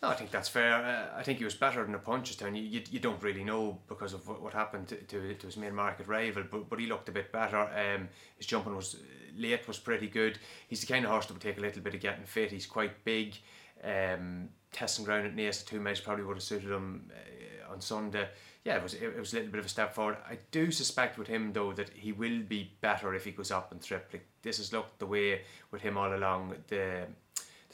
No, 0.05 0.11
I 0.11 0.13
think 0.13 0.29
that's 0.29 0.49
fair. 0.49 0.75
Uh, 0.75 1.19
I 1.19 1.23
think 1.23 1.39
he 1.39 1.45
was 1.45 1.55
better 1.55 1.83
than 1.83 1.95
a 1.95 1.97
Punchestown. 1.97 2.55
You, 2.55 2.61
you, 2.61 2.81
you 2.91 2.99
don't 2.99 3.23
really 3.23 3.43
know 3.43 3.79
because 3.87 4.13
of 4.13 4.27
what, 4.27 4.39
what 4.39 4.53
happened 4.53 4.87
to, 4.89 4.97
to, 4.97 5.33
to 5.33 5.47
his 5.47 5.57
main 5.57 5.73
market 5.73 6.07
rival, 6.07 6.43
but, 6.51 6.69
but 6.69 6.79
he 6.79 6.85
looked 6.85 7.09
a 7.09 7.11
bit 7.11 7.31
better. 7.31 7.57
Um, 7.57 8.07
his 8.37 8.45
jumping 8.45 8.75
was 8.75 8.97
late 9.35 9.67
was 9.67 9.79
pretty 9.79 10.07
good. 10.07 10.37
He's 10.67 10.81
the 10.81 10.85
kind 10.85 11.05
of 11.05 11.09
horse 11.09 11.25
that 11.25 11.33
would 11.33 11.41
take 11.41 11.57
a 11.57 11.61
little 11.61 11.81
bit 11.81 11.95
of 11.95 12.01
getting 12.01 12.23
fit. 12.23 12.51
He's 12.51 12.67
quite 12.67 13.03
big. 13.03 13.35
Um, 13.83 14.49
testing 14.71 15.05
ground 15.05 15.25
at 15.25 15.35
Naas 15.35 15.65
two 15.65 15.79
miles 15.79 16.01
probably 16.01 16.23
would 16.23 16.37
have 16.37 16.43
suited 16.43 16.69
him 16.69 17.09
uh, 17.11 17.73
on 17.73 17.81
Sunday. 17.81 18.27
Yeah, 18.63 18.77
it 18.77 18.83
was 18.83 18.93
it, 18.93 19.17
was 19.17 19.33
a 19.33 19.37
little 19.37 19.51
bit 19.51 19.59
of 19.59 19.65
a 19.65 19.69
step 19.69 19.95
forward. 19.95 20.17
I 20.29 20.37
do 20.51 20.69
suspect 20.69 21.17
with 21.17 21.27
him 21.27 21.51
though 21.51 21.73
that 21.73 21.89
he 21.89 22.11
will 22.11 22.43
be 22.43 22.73
better 22.79 23.15
if 23.15 23.25
he 23.25 23.31
goes 23.31 23.49
up 23.49 23.71
and 23.71 23.81
trip. 23.81 24.11
Like 24.13 24.27
this 24.43 24.57
has 24.57 24.71
looked 24.71 24.99
the 24.99 25.07
way 25.07 25.41
with 25.71 25.81
him 25.81 25.97
all 25.97 26.13
along. 26.13 26.53
The 26.67 27.07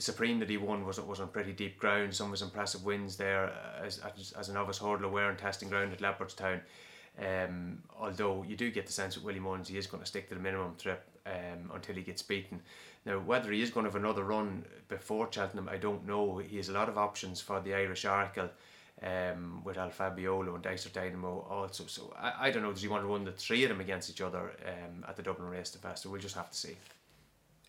Supreme 0.02 0.40
that 0.40 0.50
he 0.50 0.58
won 0.58 0.86
was 0.86 1.00
was 1.00 1.20
on 1.20 1.28
pretty 1.28 1.54
deep 1.54 1.78
ground. 1.78 2.14
Some 2.14 2.28
of 2.28 2.32
his 2.32 2.42
impressive 2.42 2.84
wins 2.84 3.16
there 3.18 3.50
uh, 3.50 3.86
as, 3.86 4.00
as, 4.00 4.32
as 4.34 4.50
a 4.50 4.54
novice 4.54 4.80
hurdler 4.80 5.12
were 5.12 5.34
testing 5.36 5.70
ground 5.70 5.94
at 5.94 6.00
Leopardstown. 6.00 6.62
Um, 7.20 7.84
although 8.00 8.44
you 8.48 8.56
do 8.56 8.72
get 8.72 8.88
the 8.88 8.94
sense 8.94 9.16
that 9.16 9.24
Willie 9.24 9.40
Mullins 9.40 9.68
he 9.68 9.78
is 9.78 9.86
going 9.86 10.02
to 10.02 10.08
stick 10.08 10.30
to 10.30 10.36
the 10.36 10.42
minimum 10.42 10.76
trip 10.78 11.06
um, 11.26 11.70
until 11.74 11.96
he 11.96 12.02
gets 12.02 12.22
beaten. 12.22 12.62
Now 13.06 13.20
whether 13.20 13.52
he 13.52 13.62
is 13.62 13.70
going 13.70 13.86
to 13.86 13.92
have 13.92 14.02
another 14.02 14.24
run 14.24 14.66
before 14.88 15.32
Cheltenham, 15.32 15.70
I 15.70 15.78
don't 15.78 16.08
know. 16.08 16.38
He 16.38 16.58
has 16.58 16.70
a 16.70 16.74
lot 16.74 16.90
of 16.90 16.98
options 16.98 17.40
for 17.42 17.60
the 17.60 17.74
Irish 17.76 18.06
Arkle. 18.06 18.50
Um, 19.04 19.64
with 19.64 19.80
El 19.80 19.90
Fabiolo 19.90 20.54
and 20.54 20.64
Dysart 20.64 20.94
Dynamo 20.94 21.48
also, 21.50 21.88
so 21.88 22.14
I, 22.20 22.34
I 22.48 22.52
don't 22.52 22.62
know. 22.62 22.72
Does 22.72 22.84
he 22.84 22.88
want 22.88 23.02
to 23.04 23.08
run 23.08 23.24
the 23.24 23.32
three 23.32 23.64
of 23.64 23.70
them 23.70 23.82
against 23.82 24.12
each 24.12 24.22
other 24.22 24.52
um, 24.64 25.04
at 25.08 25.16
the 25.16 25.24
Dublin 25.24 25.50
Racing 25.50 25.82
Festival? 25.82 26.12
We'll 26.12 26.22
just 26.22 26.36
have 26.36 26.52
to 26.52 26.56
see. 26.56 26.78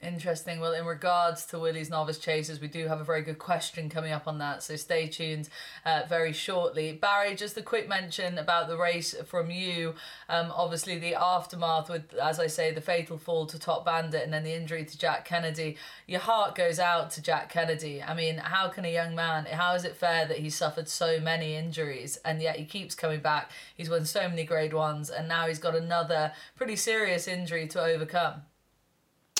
Interesting. 0.03 0.59
Well, 0.59 0.73
in 0.73 0.85
regards 0.85 1.47
to 1.47 1.61
Willie's 1.61 1.89
novice 1.89 2.19
chasers, 2.19 2.61
we 2.61 2.67
do 2.67 2.89
have 2.89 3.01
a 3.01 3.05
very 3.05 3.23
good 3.23 3.39
question 3.39 3.89
coming 3.89 4.11
up 4.11 4.27
on 4.27 4.39
that, 4.39 4.65
so 4.65 4.75
stay 4.75 5.07
tuned 5.07 5.49
uh, 5.85 6.03
very 6.09 6.33
shortly. 6.33 6.93
Barry, 6.93 7.37
just 7.37 7.57
a 7.57 7.63
quick 7.63 7.89
mention 7.89 8.37
about 8.37 8.67
the 8.67 8.77
race 8.77 9.15
from 9.25 9.53
you. 9.53 9.95
Um, 10.29 10.53
obviously, 10.57 10.99
the 10.99 11.15
aftermath 11.15 11.89
with, 11.89 12.15
as 12.15 12.41
I 12.41 12.49
say, 12.49 12.73
the 12.73 12.81
fatal 12.81 13.17
fall 13.17 13.47
to 13.47 13.61
Top 13.61 13.85
Bandit 13.85 14.25
and 14.25 14.33
then 14.33 14.43
the 14.43 14.53
injury 14.53 14.85
to 14.85 14.99
Jack 14.99 15.25
Kennedy. 15.25 15.77
Your 16.09 16.21
heart 16.21 16.57
goes 16.57 16.81
out 16.81 17.13
to 17.13 17.23
Jack 17.23 17.49
Kennedy. 17.49 18.03
I 18.03 18.13
mean, 18.13 18.39
how 18.39 18.71
can 18.71 18.85
a 18.85 18.93
young 18.93 19.15
man, 19.15 19.45
how 19.45 19.75
is 19.75 19.85
it 19.85 19.95
fair 19.95 20.27
that 20.27 20.39
he 20.39 20.51
suffered 20.51 20.89
so 20.89 21.21
many 21.21 21.55
injuries 21.55 22.19
and 22.25 22.43
yet 22.43 22.57
he 22.57 22.65
keeps 22.65 22.97
coming 22.97 23.21
back? 23.21 23.53
He's 23.77 23.89
won 23.89 24.05
so 24.05 24.29
many 24.29 24.43
grade 24.43 24.75
ones 24.75 25.11
and 25.11 25.29
now 25.29 25.47
he's 25.47 25.61
got 25.61 25.77
another 25.77 26.33
pretty 26.57 26.75
serious 26.75 27.29
injury 27.29 27.69
to 27.69 27.81
overcome. 27.81 28.43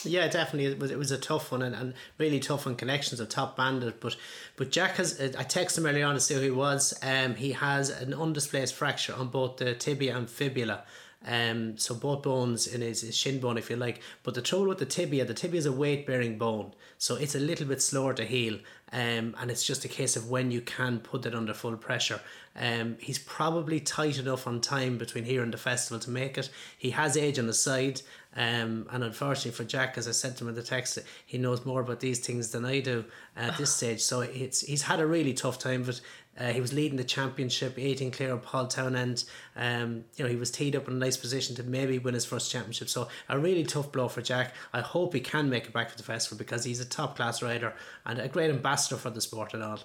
Yeah, 0.05 0.27
definitely. 0.29 0.73
It 0.73 0.79
was 0.79 0.91
it 0.91 0.99
was 0.99 1.11
a 1.11 1.19
tough 1.19 1.53
one 1.53 1.63
and, 1.63 1.75
and 1.75 1.95
really 2.19 2.41
tough 2.41 2.67
on 2.67 2.77
connections 2.77 3.21
of 3.21 3.29
top 3.29 3.57
bandit. 3.57 4.01
But 4.01 4.17
but 4.57 4.71
Jack 4.71 4.97
has 4.97 5.21
I 5.21 5.45
texted 5.45 5.79
him 5.79 5.87
earlier 5.87 6.07
on 6.07 6.15
to 6.15 6.21
see 6.21 6.35
who 6.35 6.41
he 6.41 6.51
was. 6.51 6.95
Um, 7.03 7.35
he 7.35 7.53
has 7.53 7.91
an 7.91 8.13
undisplaced 8.13 8.75
fracture 8.75 9.15
on 9.15 9.29
both 9.29 9.59
the 9.59 9.75
tibia 9.75 10.17
and 10.17 10.29
fibula. 10.29 10.85
Um, 11.25 11.79
so 11.79 11.95
both 11.95 12.23
bones 12.23 12.67
in 12.67 12.81
his, 12.81 13.03
his 13.03 13.17
shin 13.17 13.39
bone, 13.39 13.57
if 13.57 13.71
you 13.71 13.77
like. 13.77 14.01
But 14.23 14.35
the 14.35 14.43
trouble 14.43 14.67
with 14.67 14.79
the 14.79 14.87
tibia, 14.87 15.25
the 15.25 15.35
tibia 15.35 15.59
is 15.59 15.67
a 15.67 15.73
weight 15.73 16.07
bearing 16.07 16.37
bone, 16.37 16.75
so 16.99 17.15
it's 17.15 17.35
a 17.35 17.41
little 17.41 17.67
bit 17.67 17.81
slower 17.81 18.13
to 18.15 18.25
heal. 18.25 18.59
Um, 18.93 19.35
and 19.39 19.51
it's 19.51 19.65
just 19.65 19.85
a 19.85 19.89
case 19.89 20.17
of 20.17 20.29
when 20.29 20.51
you 20.51 20.61
can 20.61 20.99
put 20.99 21.25
it 21.25 21.35
under 21.35 21.55
full 21.55 21.77
pressure. 21.77 22.21
Um, 22.55 22.97
he's 23.01 23.19
probably 23.19 23.81
tight 23.81 24.19
enough 24.19 24.47
on 24.47 24.61
time 24.61 24.99
between 24.99 25.25
here 25.25 25.43
and 25.43 25.53
the 25.53 25.59
festival 25.59 25.99
to 26.01 26.11
make 26.11 26.37
it. 26.37 26.51
He 26.77 26.91
has 26.91 27.17
age 27.17 27.39
on 27.39 27.47
the 27.47 27.55
side, 27.55 28.03
um, 28.35 28.87
and 28.91 29.05
unfortunately 29.05 29.51
for 29.51 29.65
Jack, 29.65 29.99
as 29.99 30.09
I 30.09 30.13
said 30.13 30.37
to 30.37 30.45
him 30.45 30.49
in 30.49 30.55
the 30.55 30.63
text, 30.63 30.99
he 31.27 31.39
knows 31.39 31.67
more 31.67 31.83
about 31.83 32.01
these 32.01 32.19
things 32.19 32.51
than 32.51 32.65
I 32.65 32.81
do 32.81 33.05
at 33.37 33.59
this 33.59 33.75
stage. 33.77 34.01
So 34.01 34.21
it's 34.21 34.61
he's 34.63 34.83
had 34.83 35.01
a 35.01 35.07
really 35.07 35.35
tough 35.35 35.59
time, 35.59 35.83
but 35.83 36.01
uh, 36.39 36.51
he 36.51 36.61
was 36.61 36.73
leading 36.73 36.97
the 36.97 37.05
championship, 37.05 37.79
18 37.79 38.11
clear 38.11 38.33
of 38.33 38.43
Paul 38.43 38.67
Townend. 38.67 39.25
Um, 39.55 40.05
you 40.17 40.25
know, 40.25 40.31
he 40.31 40.37
was 40.37 40.51
teed 40.51 40.75
up 40.75 40.89
in 40.89 40.95
a 40.95 40.97
nice 40.97 41.19
position 41.19 41.55
to 41.57 41.63
maybe 41.63 41.99
win 41.99 42.15
his 42.15 42.25
first 42.25 42.51
championship. 42.51 42.89
So 42.89 43.09
a 43.29 43.39
really 43.39 43.65
tough 43.65 43.93
blow 43.93 44.09
for 44.09 44.23
Jack. 44.23 44.55
I 44.73 44.81
hope 44.81 45.13
he 45.13 45.21
can 45.21 45.51
make 45.51 45.65
it 45.65 45.75
back 45.75 45.91
to 45.91 45.97
the 45.97 46.03
festival 46.03 46.39
because 46.39 46.65
he's 46.65 46.81
a 46.81 46.87
top 46.87 47.17
class 47.17 47.43
rider 47.43 47.75
and 48.07 48.19
a 48.19 48.29
great 48.29 48.51
ambassador 48.51 48.97
for 48.97 49.11
the 49.11 49.21
sport 49.21 49.53
and 49.53 49.63
all. 49.63 49.81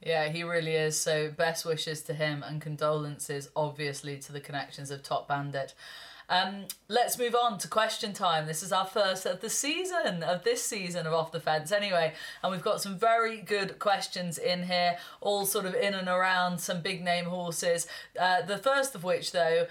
Yeah, 0.00 0.28
he 0.28 0.44
really 0.44 0.74
is. 0.74 1.00
So, 1.00 1.30
best 1.30 1.64
wishes 1.64 2.02
to 2.02 2.14
him 2.14 2.44
and 2.46 2.60
condolences, 2.60 3.48
obviously, 3.56 4.18
to 4.18 4.32
the 4.32 4.40
connections 4.40 4.90
of 4.90 5.02
Top 5.02 5.26
Bandit. 5.26 5.72
Um, 6.28 6.66
let's 6.88 7.18
move 7.18 7.34
on 7.34 7.58
to 7.58 7.68
question 7.68 8.12
time. 8.12 8.46
This 8.46 8.62
is 8.62 8.72
our 8.72 8.86
first 8.86 9.26
of 9.26 9.40
the 9.40 9.50
season, 9.50 10.22
of 10.22 10.44
this 10.44 10.62
season 10.64 11.06
of 11.06 11.12
Off 11.12 11.32
the 11.32 11.40
Fence, 11.40 11.72
anyway. 11.72 12.14
And 12.42 12.52
we've 12.52 12.62
got 12.62 12.80
some 12.80 12.98
very 12.98 13.38
good 13.38 13.78
questions 13.78 14.38
in 14.38 14.64
here, 14.64 14.98
all 15.20 15.46
sort 15.46 15.66
of 15.66 15.74
in 15.74 15.94
and 15.94 16.08
around 16.08 16.58
some 16.60 16.80
big 16.80 17.02
name 17.02 17.26
horses. 17.26 17.86
Uh, 18.18 18.42
the 18.42 18.58
first 18.58 18.94
of 18.94 19.04
which, 19.04 19.32
though, 19.32 19.66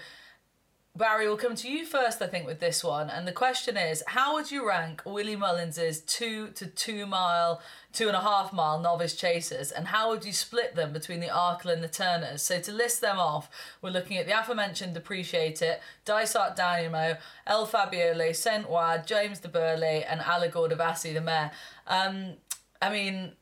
Barry, 0.96 1.26
we'll 1.26 1.36
come 1.36 1.56
to 1.56 1.68
you 1.68 1.84
first, 1.84 2.22
I 2.22 2.28
think, 2.28 2.46
with 2.46 2.60
this 2.60 2.84
one. 2.84 3.10
And 3.10 3.26
the 3.26 3.32
question 3.32 3.76
is 3.76 4.04
how 4.06 4.34
would 4.34 4.52
you 4.52 4.64
rank 4.64 5.02
Willie 5.04 5.34
Mullins's 5.34 6.00
two 6.02 6.50
to 6.50 6.68
two 6.68 7.04
mile, 7.04 7.60
two 7.92 8.06
and 8.06 8.16
a 8.16 8.20
half 8.20 8.52
mile 8.52 8.78
novice 8.78 9.16
chasers? 9.16 9.72
And 9.72 9.88
how 9.88 10.10
would 10.10 10.24
you 10.24 10.32
split 10.32 10.76
them 10.76 10.92
between 10.92 11.18
the 11.18 11.26
Arkle 11.26 11.72
and 11.72 11.82
the 11.82 11.88
Turners? 11.88 12.42
So 12.42 12.60
to 12.60 12.70
list 12.70 13.00
them 13.00 13.18
off, 13.18 13.50
we're 13.82 13.90
looking 13.90 14.18
at 14.18 14.26
the 14.26 14.38
aforementioned 14.38 14.96
Appreciate 14.96 15.62
It, 15.62 15.80
Dysart 16.04 16.54
Dynamo, 16.54 17.16
El 17.44 17.66
Fabiolo, 17.66 18.32
Saint 18.32 18.70
Wad, 18.70 19.04
James 19.04 19.40
du 19.40 19.48
Berlais, 19.48 20.06
and 20.08 20.20
Allegorie 20.20 20.68
de 20.68 20.76
Vassy 20.76 21.12
the 21.12 21.20
Mare. 21.20 21.50
Um, 21.88 22.34
I 22.80 22.90
mean, 22.90 23.32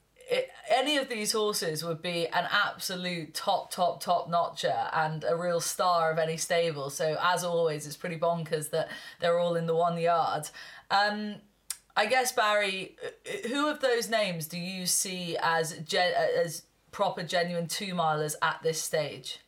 any 0.71 0.97
of 0.97 1.09
these 1.09 1.33
horses 1.33 1.85
would 1.85 2.03
be 2.03 2.27
an 2.29 2.47
absolute 2.51 3.35
top, 3.35 3.71
top, 3.71 4.03
top 4.03 4.29
notcher 4.29 4.89
and 4.93 5.25
a 5.25 5.37
real 5.37 5.61
star 5.61 6.11
of 6.11 6.19
any 6.19 6.37
stable. 6.37 6.91
So, 6.91 7.17
as 7.23 7.45
always, 7.45 7.87
it's 7.87 7.97
pretty 7.97 8.19
bonkers 8.19 8.71
that 8.71 8.89
they're 9.21 9.39
all 9.39 9.57
in 9.57 9.67
the 9.67 9.75
one 9.75 9.99
yard. 9.99 10.49
Um, 10.91 11.37
I 11.97 12.07
guess 12.07 12.33
Barry, 12.33 12.97
who 13.49 13.69
of 13.69 13.81
those 13.81 14.09
names 14.09 14.47
do 14.47 14.59
you 14.59 14.87
see 14.87 15.37
as 15.43 15.79
as 15.95 16.63
proper, 16.91 17.23
genuine 17.23 17.67
two 17.67 17.95
milers 17.95 18.35
at 18.43 18.61
this 18.63 18.81
stage? 18.81 19.41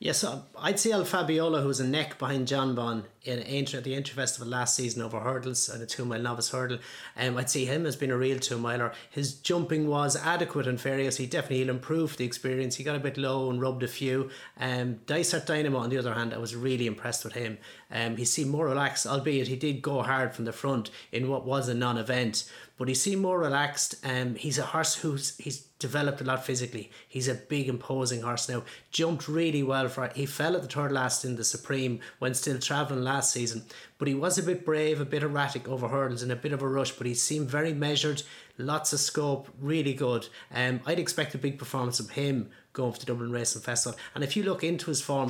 Yes, 0.00 0.22
yeah, 0.22 0.30
so 0.30 0.44
I'd 0.56 0.78
see 0.78 0.92
El 0.92 1.04
Fabiolo, 1.04 1.60
who 1.60 1.68
was 1.68 1.80
a 1.80 1.86
neck 1.86 2.18
behind 2.18 2.46
Jonbon 2.46 3.04
in 3.24 3.38
at 3.38 3.84
the 3.84 3.94
Aintree 3.94 4.14
Festival 4.14 4.48
last 4.48 4.76
season 4.76 5.02
over 5.02 5.20
hurdles 5.20 5.68
and 5.68 5.82
a 5.82 5.86
two 5.86 6.04
mile 6.04 6.20
novice 6.20 6.50
hurdle. 6.50 6.78
Um, 7.16 7.36
I'd 7.36 7.50
see 7.50 7.64
him 7.64 7.86
as 7.86 7.96
being 7.96 8.12
a 8.12 8.16
real 8.16 8.38
two 8.38 8.58
miler. 8.58 8.92
His 9.10 9.34
jumping 9.34 9.88
was 9.88 10.16
adequate 10.16 10.66
and 10.66 10.78
Ferias. 10.78 11.16
He 11.16 11.26
definitely 11.26 11.68
improved 11.68 12.18
the 12.18 12.24
experience. 12.24 12.76
He 12.76 12.84
got 12.84 12.96
a 12.96 13.00
bit 13.00 13.18
low 13.18 13.50
and 13.50 13.60
rubbed 13.60 13.82
a 13.82 13.88
few. 13.88 14.30
Um, 14.58 15.00
Dysart 15.06 15.46
Dynamo, 15.46 15.78
on 15.78 15.90
the 15.90 15.98
other 15.98 16.14
hand, 16.14 16.32
I 16.32 16.38
was 16.38 16.54
really 16.54 16.86
impressed 16.86 17.24
with 17.24 17.34
him. 17.34 17.58
Um, 17.90 18.16
he 18.16 18.24
seemed 18.24 18.50
more 18.50 18.66
relaxed, 18.66 19.06
albeit 19.06 19.48
he 19.48 19.56
did 19.56 19.82
go 19.82 20.02
hard 20.02 20.34
from 20.34 20.44
the 20.44 20.52
front 20.52 20.90
in 21.12 21.28
what 21.28 21.44
was 21.44 21.68
a 21.68 21.74
non 21.74 21.98
event 21.98 22.44
but 22.78 22.86
he 22.86 22.94
seemed 22.94 23.20
more 23.20 23.40
relaxed. 23.40 23.96
Um, 24.04 24.36
he's 24.36 24.56
a 24.56 24.62
horse 24.62 24.94
who's 24.94 25.36
he's 25.36 25.62
developed 25.80 26.20
a 26.20 26.24
lot 26.24 26.46
physically. 26.46 26.90
He's 27.08 27.28
a 27.28 27.34
big 27.34 27.68
imposing 27.68 28.22
horse 28.22 28.48
now. 28.48 28.62
Jumped 28.92 29.28
really 29.28 29.64
well 29.64 29.88
for 29.88 30.08
he 30.14 30.26
fell 30.26 30.54
at 30.54 30.62
the 30.62 30.68
third 30.68 30.92
last 30.92 31.24
in 31.24 31.36
the 31.36 31.44
Supreme 31.44 31.98
when 32.20 32.34
still 32.34 32.58
travelling 32.58 33.02
last 33.10 33.32
season, 33.32 33.60
but 33.98 34.08
he 34.08 34.14
was 34.14 34.38
a 34.38 34.42
bit 34.50 34.64
brave, 34.64 35.00
a 35.00 35.12
bit 35.14 35.22
erratic 35.22 35.64
over 35.68 35.88
hurdles 35.88 36.22
and 36.22 36.32
a 36.32 36.42
bit 36.44 36.52
of 36.52 36.62
a 36.62 36.68
rush. 36.68 36.92
But 36.92 37.06
he 37.06 37.14
seemed 37.14 37.48
very 37.58 37.74
measured, 37.86 38.22
lots 38.56 38.92
of 38.92 39.00
scope, 39.00 39.48
really 39.72 39.94
good. 39.94 40.28
Um, 40.60 40.80
I'd 40.86 40.98
expect 41.04 41.34
a 41.34 41.44
big 41.46 41.58
performance 41.58 41.98
of 42.02 42.10
him 42.10 42.36
going 42.72 42.92
for 42.92 43.00
the 43.00 43.06
Dublin 43.06 43.32
Racing 43.32 43.62
Festival. 43.62 43.98
And 44.14 44.24
if 44.24 44.36
you 44.36 44.42
look 44.44 44.62
into 44.62 44.86
his 44.92 45.02
form 45.02 45.28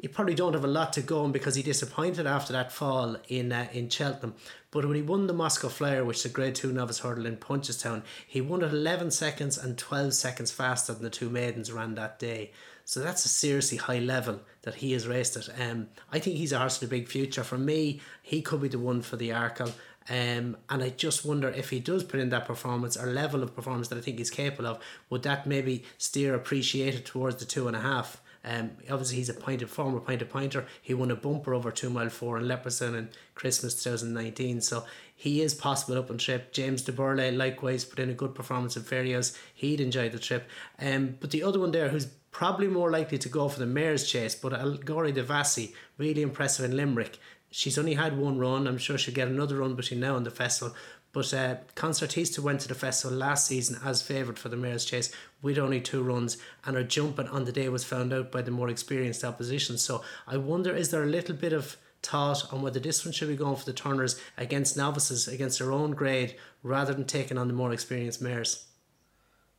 he 0.00 0.08
probably 0.08 0.34
don't 0.34 0.54
have 0.54 0.64
a 0.64 0.68
lot 0.80 0.92
to 0.92 1.00
go 1.02 1.24
on 1.24 1.32
because 1.32 1.56
he 1.56 1.62
disappointed 1.62 2.26
after 2.26 2.52
that 2.52 2.70
fall 2.70 3.16
in 3.28 3.52
uh, 3.52 3.66
in 3.72 3.88
Cheltenham. 3.88 4.34
But 4.70 4.84
when 4.84 4.94
he 4.94 5.02
won 5.02 5.26
the 5.26 5.32
Moscow 5.32 5.68
Flyer, 5.68 6.04
which 6.04 6.18
is 6.18 6.26
a 6.26 6.28
Grade 6.28 6.54
Two 6.54 6.72
novice 6.72 7.00
hurdle 7.00 7.26
in 7.26 7.36
Punchestown, 7.36 8.02
he 8.26 8.40
won 8.40 8.62
at 8.62 8.70
eleven 8.70 9.10
seconds 9.10 9.58
and 9.58 9.76
twelve 9.76 10.14
seconds 10.14 10.52
faster 10.52 10.92
than 10.92 11.02
the 11.02 11.10
two 11.10 11.30
maidens 11.30 11.72
ran 11.72 11.96
that 11.96 12.18
day. 12.18 12.52
So 12.88 13.00
that's 13.00 13.26
a 13.26 13.28
seriously 13.28 13.76
high 13.76 13.98
level 13.98 14.40
that 14.62 14.76
he 14.76 14.92
has 14.92 15.06
raced 15.06 15.36
at. 15.36 15.50
Um, 15.60 15.88
I 16.10 16.18
think 16.18 16.36
he's 16.36 16.52
a 16.52 16.58
horse 16.58 16.80
with 16.80 16.88
a 16.88 16.90
big 16.90 17.06
future. 17.06 17.44
For 17.44 17.58
me, 17.58 18.00
he 18.22 18.40
could 18.40 18.62
be 18.62 18.68
the 18.68 18.78
one 18.78 19.02
for 19.02 19.18
the 19.18 19.28
Arkle. 19.28 19.74
Um, 20.08 20.56
and 20.70 20.82
I 20.82 20.88
just 20.88 21.22
wonder 21.22 21.50
if 21.50 21.68
he 21.68 21.80
does 21.80 22.02
put 22.02 22.18
in 22.18 22.30
that 22.30 22.46
performance 22.46 22.96
or 22.96 23.12
level 23.12 23.42
of 23.42 23.54
performance 23.54 23.88
that 23.88 23.98
I 23.98 24.00
think 24.00 24.16
he's 24.16 24.30
capable 24.30 24.66
of, 24.66 24.78
would 25.10 25.22
that 25.24 25.46
maybe 25.46 25.84
steer 25.98 26.34
Appreciate 26.34 26.94
It 26.94 27.04
towards 27.04 27.36
the 27.36 27.44
two 27.44 27.66
and 27.66 27.76
a 27.76 27.80
half? 27.80 28.22
Um, 28.42 28.70
obviously, 28.90 29.16
he's 29.16 29.28
a 29.28 29.34
pointed 29.34 29.68
former 29.68 30.00
pointed 30.00 30.30
pointer. 30.30 30.64
He 30.80 30.94
won 30.94 31.10
a 31.10 31.16
bumper 31.16 31.52
over 31.52 31.70
two 31.70 31.90
mile 31.90 32.08
four 32.08 32.38
in 32.38 32.44
Leopardstown 32.44 32.96
in 32.96 33.10
Christmas 33.34 33.82
2019. 33.82 34.62
So 34.62 34.86
he 35.14 35.42
is 35.42 35.52
possible 35.52 35.98
up 35.98 36.10
on 36.10 36.16
trip. 36.16 36.54
James 36.54 36.80
du 36.80 36.92
Berlais 36.92 37.36
likewise 37.36 37.84
put 37.84 37.98
in 37.98 38.08
a 38.08 38.14
good 38.14 38.34
performance 38.34 38.78
at 38.78 38.84
Ferias. 38.84 39.36
He'd 39.52 39.82
enjoy 39.82 40.08
the 40.08 40.18
trip. 40.18 40.48
Um, 40.78 41.16
but 41.20 41.32
the 41.32 41.42
other 41.42 41.60
one 41.60 41.72
there 41.72 41.90
who's 41.90 42.06
probably 42.30 42.68
more 42.68 42.90
likely 42.90 43.18
to 43.18 43.28
go 43.28 43.48
for 43.48 43.58
the 43.58 43.66
mare's 43.66 44.10
chase, 44.10 44.34
but 44.34 44.52
Allegorie 44.52 45.12
de 45.12 45.22
Vassy, 45.22 45.74
really 45.96 46.22
impressive 46.22 46.64
in 46.64 46.76
Limerick. 46.76 47.18
She's 47.50 47.78
only 47.78 47.94
had 47.94 48.18
one 48.18 48.38
run. 48.38 48.66
I'm 48.66 48.78
sure 48.78 48.98
she'll 48.98 49.14
get 49.14 49.28
another 49.28 49.56
run 49.56 49.74
between 49.74 50.00
now 50.00 50.16
and 50.16 50.26
the 50.26 50.30
festival. 50.30 50.76
But 51.12 51.32
uh, 51.32 51.56
Concertista 51.74 52.40
went 52.40 52.60
to 52.60 52.68
the 52.68 52.74
festival 52.74 53.16
last 53.16 53.46
season 53.46 53.80
as 53.82 54.02
favoured 54.02 54.38
for 54.38 54.50
the 54.50 54.56
Mayor's 54.56 54.84
Chase 54.84 55.10
with 55.40 55.58
only 55.58 55.80
two 55.80 56.02
runs, 56.02 56.36
and 56.64 56.76
her 56.76 56.84
jumping 56.84 57.28
on 57.28 57.44
the 57.44 57.52
day 57.52 57.68
was 57.70 57.84
found 57.84 58.12
out 58.12 58.30
by 58.30 58.42
the 58.42 58.50
more 58.50 58.68
experienced 58.68 59.24
opposition. 59.24 59.78
So 59.78 60.02
I 60.26 60.36
wonder, 60.36 60.74
is 60.76 60.90
there 60.90 61.02
a 61.02 61.06
little 61.06 61.34
bit 61.34 61.54
of 61.54 61.78
thought 62.02 62.52
on 62.52 62.62
whether 62.62 62.78
this 62.78 63.04
one 63.04 63.12
should 63.12 63.28
be 63.28 63.36
going 63.36 63.56
for 63.56 63.64
the 63.64 63.72
Turners 63.72 64.20
against 64.36 64.76
novices, 64.76 65.26
against 65.26 65.58
their 65.58 65.72
own 65.72 65.92
grade, 65.92 66.36
rather 66.62 66.92
than 66.92 67.06
taking 67.06 67.38
on 67.38 67.48
the 67.48 67.54
more 67.54 67.72
experienced 67.72 68.20
mares? 68.20 68.66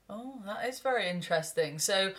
Oh, 0.09 0.41
that 0.45 0.67
is 0.67 0.79
very 0.79 1.09
interesting. 1.09 1.79
So 1.79 2.13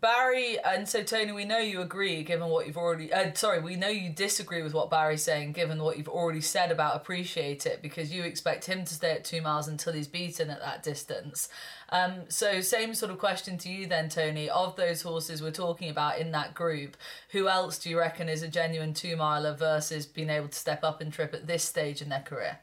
Barry 0.00 0.58
and 0.64 0.88
so 0.88 1.04
Tony, 1.04 1.30
we 1.30 1.44
know 1.44 1.58
you 1.58 1.80
agree, 1.80 2.24
given 2.24 2.48
what 2.48 2.66
you've 2.66 2.76
already. 2.76 3.12
Uh, 3.12 3.32
sorry, 3.34 3.60
we 3.60 3.76
know 3.76 3.88
you 3.88 4.10
disagree 4.10 4.60
with 4.60 4.74
what 4.74 4.90
Barry's 4.90 5.22
saying, 5.22 5.52
given 5.52 5.80
what 5.80 5.96
you've 5.96 6.08
already 6.08 6.40
said 6.40 6.72
about 6.72 6.96
appreciate 6.96 7.64
it, 7.64 7.80
because 7.80 8.12
you 8.12 8.24
expect 8.24 8.64
him 8.64 8.84
to 8.84 8.94
stay 8.94 9.12
at 9.12 9.24
two 9.24 9.40
miles 9.40 9.68
until 9.68 9.92
he's 9.92 10.08
beaten 10.08 10.50
at 10.50 10.60
that 10.60 10.82
distance. 10.82 11.48
Um, 11.90 12.24
so 12.28 12.60
same 12.60 12.92
sort 12.94 13.12
of 13.12 13.18
question 13.18 13.56
to 13.58 13.70
you 13.70 13.86
then, 13.86 14.08
Tony. 14.08 14.50
Of 14.50 14.74
those 14.74 15.02
horses 15.02 15.40
we're 15.40 15.52
talking 15.52 15.90
about 15.90 16.18
in 16.18 16.32
that 16.32 16.54
group, 16.54 16.96
who 17.30 17.46
else 17.48 17.78
do 17.78 17.88
you 17.88 17.98
reckon 17.98 18.28
is 18.28 18.42
a 18.42 18.48
genuine 18.48 18.94
two 18.94 19.16
miler 19.16 19.54
versus 19.54 20.06
being 20.06 20.28
able 20.28 20.48
to 20.48 20.58
step 20.58 20.82
up 20.82 21.00
and 21.00 21.12
trip 21.12 21.34
at 21.34 21.46
this 21.46 21.62
stage 21.62 22.02
in 22.02 22.08
their 22.08 22.20
career? 22.20 22.58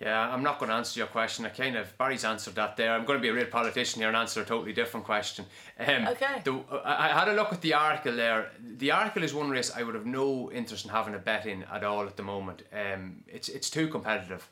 Yeah, 0.00 0.32
I'm 0.32 0.44
not 0.44 0.60
going 0.60 0.70
to 0.70 0.76
answer 0.76 1.00
your 1.00 1.08
question. 1.08 1.44
I 1.44 1.48
kind 1.48 1.76
of 1.76 1.96
Barry's 1.98 2.24
answered 2.24 2.54
that 2.54 2.76
there. 2.76 2.92
I'm 2.92 3.04
going 3.04 3.18
to 3.18 3.22
be 3.22 3.30
a 3.30 3.32
real 3.32 3.46
politician 3.46 4.00
here 4.00 4.08
and 4.08 4.16
answer 4.16 4.40
a 4.40 4.44
totally 4.44 4.72
different 4.72 5.04
question. 5.04 5.44
Um, 5.78 6.06
okay. 6.08 6.40
The, 6.44 6.60
I, 6.84 7.08
had 7.08 7.26
a 7.28 7.32
look 7.32 7.52
at 7.52 7.60
the 7.62 7.72
Arkle 7.72 8.14
there. 8.14 8.52
The 8.76 8.90
Arkle 8.90 9.22
is 9.22 9.34
one 9.34 9.50
race 9.50 9.72
I 9.74 9.82
would 9.82 9.96
have 9.96 10.06
no 10.06 10.52
interest 10.52 10.84
in 10.84 10.92
having 10.92 11.14
a 11.14 11.18
bet 11.18 11.46
in 11.46 11.64
at 11.64 11.82
all 11.82 12.06
at 12.06 12.16
the 12.16 12.22
moment. 12.22 12.62
Um, 12.72 13.24
it's 13.26 13.48
it's 13.48 13.70
too 13.70 13.88
competitive. 13.88 14.48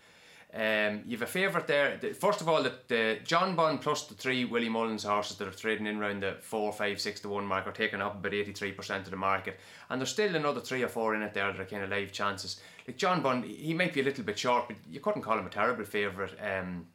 Um, 0.56 1.02
you 1.04 1.18
have 1.18 1.28
a 1.28 1.30
favourite 1.30 1.66
there. 1.66 1.98
First 2.18 2.40
of 2.40 2.48
all, 2.48 2.62
the, 2.62 2.72
the 2.88 3.18
Jonbon 3.24 3.78
plus 3.78 4.06
the 4.06 4.14
three 4.14 4.46
Willie 4.46 4.70
Mullins 4.70 5.04
horses 5.04 5.36
that 5.36 5.46
are 5.46 5.50
trading 5.50 5.86
in 5.86 5.98
around 5.98 6.22
the 6.22 6.36
four, 6.40 6.72
five, 6.72 6.98
six 6.98 7.20
to 7.20 7.28
one 7.28 7.44
mark 7.44 7.66
are 7.66 7.72
taking 7.72 8.00
up 8.00 8.14
about 8.14 8.32
eighty 8.32 8.52
three 8.52 8.72
percent 8.72 9.04
of 9.04 9.10
the 9.10 9.18
market, 9.18 9.60
and 9.90 10.00
there's 10.00 10.10
still 10.10 10.34
another 10.34 10.62
three 10.62 10.82
or 10.82 10.88
four 10.88 11.14
in 11.14 11.20
it 11.20 11.34
there 11.34 11.52
that 11.52 11.60
are 11.60 11.66
kind 11.66 11.82
of 11.82 11.90
live 11.90 12.10
chances. 12.10 12.60
Like 12.88 12.96
Jonbon, 12.96 13.44
he 13.44 13.74
might 13.74 13.92
be 13.92 14.00
a 14.00 14.04
little 14.04 14.24
bit 14.24 14.38
short, 14.38 14.68
but 14.68 14.76
you 14.90 15.00
couldn't 15.00 15.22
call 15.22 15.38
him 15.38 15.46
a 15.46 15.50
terrible 15.50 15.84
favourite. 15.84 16.32
Um, 16.40 16.86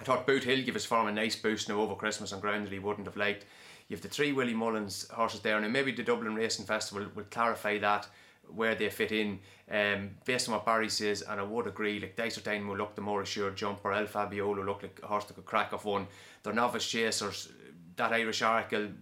I 0.00 0.04
thought 0.04 0.26
Boothill 0.26 0.64
gave 0.64 0.72
his 0.72 0.86
form 0.86 1.08
a 1.08 1.12
nice 1.12 1.36
boost 1.36 1.68
now 1.68 1.78
over 1.80 1.94
Christmas 1.94 2.32
on 2.32 2.40
ground 2.40 2.64
that 2.64 2.72
he 2.72 2.78
wouldn't 2.78 3.06
have 3.06 3.18
liked. 3.18 3.44
You 3.88 3.96
have 3.96 4.02
the 4.02 4.08
three 4.08 4.32
Willie 4.32 4.54
Mullins 4.54 5.08
horses 5.10 5.40
there, 5.40 5.58
and 5.58 5.70
maybe 5.70 5.92
the 5.92 6.02
Dublin 6.02 6.36
Racing 6.36 6.64
Festival 6.64 7.06
will 7.14 7.24
clarify 7.24 7.76
that 7.80 8.06
where 8.54 8.74
they 8.74 8.90
fit 8.90 9.12
in 9.12 9.38
um, 9.70 10.10
based 10.24 10.48
on 10.48 10.54
what 10.54 10.66
Barry 10.66 10.88
says, 10.88 11.22
and 11.22 11.40
I 11.40 11.44
would 11.44 11.66
agree. 11.66 12.00
Like 12.00 12.16
Dysart 12.16 12.44
Dynamo 12.44 12.74
look 12.74 12.94
the 12.94 13.00
more 13.00 13.22
assured 13.22 13.56
jumper, 13.56 13.92
El 13.92 14.06
Fabiolo 14.06 14.64
look 14.64 14.82
like 14.82 15.00
a 15.02 15.06
horse 15.06 15.24
that 15.26 15.34
could 15.34 15.46
crack 15.46 15.72
off 15.72 15.84
one. 15.84 16.06
They're 16.42 16.52
novice 16.52 16.88
chasers. 16.88 17.48
That 17.96 18.12
Irish 18.12 18.42
Arkle, 18.42 18.92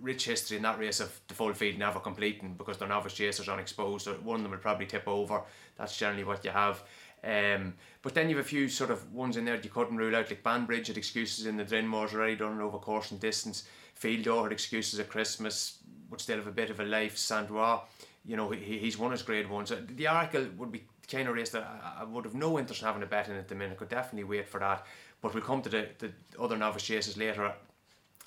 rich 0.00 0.24
history 0.24 0.56
in 0.56 0.62
that 0.62 0.78
race 0.78 1.00
of 1.00 1.20
the 1.28 1.34
full 1.34 1.52
field 1.52 1.78
never 1.78 2.00
completing 2.00 2.54
because 2.54 2.78
they're 2.78 2.88
novice 2.88 3.14
chasers 3.14 3.48
unexposed. 3.48 4.04
So 4.04 4.14
one 4.14 4.36
of 4.36 4.42
them 4.42 4.52
will 4.52 4.58
probably 4.58 4.86
tip 4.86 5.06
over. 5.06 5.42
That's 5.76 5.96
generally 5.96 6.24
what 6.24 6.44
you 6.44 6.50
have. 6.50 6.82
Um, 7.24 7.74
but 8.02 8.14
then 8.14 8.28
you 8.28 8.36
have 8.36 8.46
a 8.46 8.48
few 8.48 8.68
sort 8.68 8.90
of 8.90 9.12
ones 9.12 9.36
in 9.36 9.44
there 9.44 9.56
that 9.56 9.64
you 9.64 9.70
couldn't 9.70 9.96
rule 9.96 10.14
out, 10.14 10.30
like 10.30 10.42
Banbridge 10.42 10.86
had 10.86 10.96
excuses 10.96 11.46
in 11.46 11.56
the 11.56 11.64
Drinmores 11.64 12.14
already 12.14 12.36
done 12.36 12.60
over 12.60 12.78
course 12.78 13.10
and 13.10 13.20
distance. 13.20 13.64
Fil 13.94 14.22
Dor 14.22 14.44
had 14.44 14.52
excuses 14.52 15.00
at 15.00 15.08
Christmas, 15.08 15.78
would 16.10 16.20
still 16.20 16.36
have 16.36 16.46
a 16.46 16.52
bit 16.52 16.70
of 16.70 16.78
a 16.78 16.84
life. 16.84 17.16
Sandrois 17.16 17.80
you 18.26 18.36
know, 18.36 18.50
he, 18.50 18.78
he's 18.78 18.98
won 18.98 19.12
his 19.12 19.22
grade 19.22 19.48
one. 19.48 19.66
So 19.66 19.76
the 19.76 20.04
Arkle 20.04 20.54
would 20.56 20.72
be 20.72 20.84
kind 21.10 21.28
of 21.28 21.34
race 21.34 21.50
that 21.50 21.62
I, 21.62 22.02
I, 22.02 22.04
would 22.04 22.24
have 22.24 22.34
no 22.34 22.58
interest 22.58 22.82
in 22.82 22.86
having 22.86 23.02
a 23.02 23.06
bet 23.06 23.28
in 23.28 23.36
at 23.36 23.48
the 23.48 23.54
minute. 23.54 23.78
Could 23.78 23.88
definitely 23.88 24.24
wait 24.24 24.48
for 24.48 24.58
that. 24.60 24.84
But 25.22 25.32
we'll 25.32 25.42
come 25.42 25.62
to 25.62 25.68
the, 25.68 25.88
the 25.98 26.10
other 26.38 26.56
novice 26.56 26.82
chases 26.82 27.16
later. 27.16 27.46
I 27.46 27.52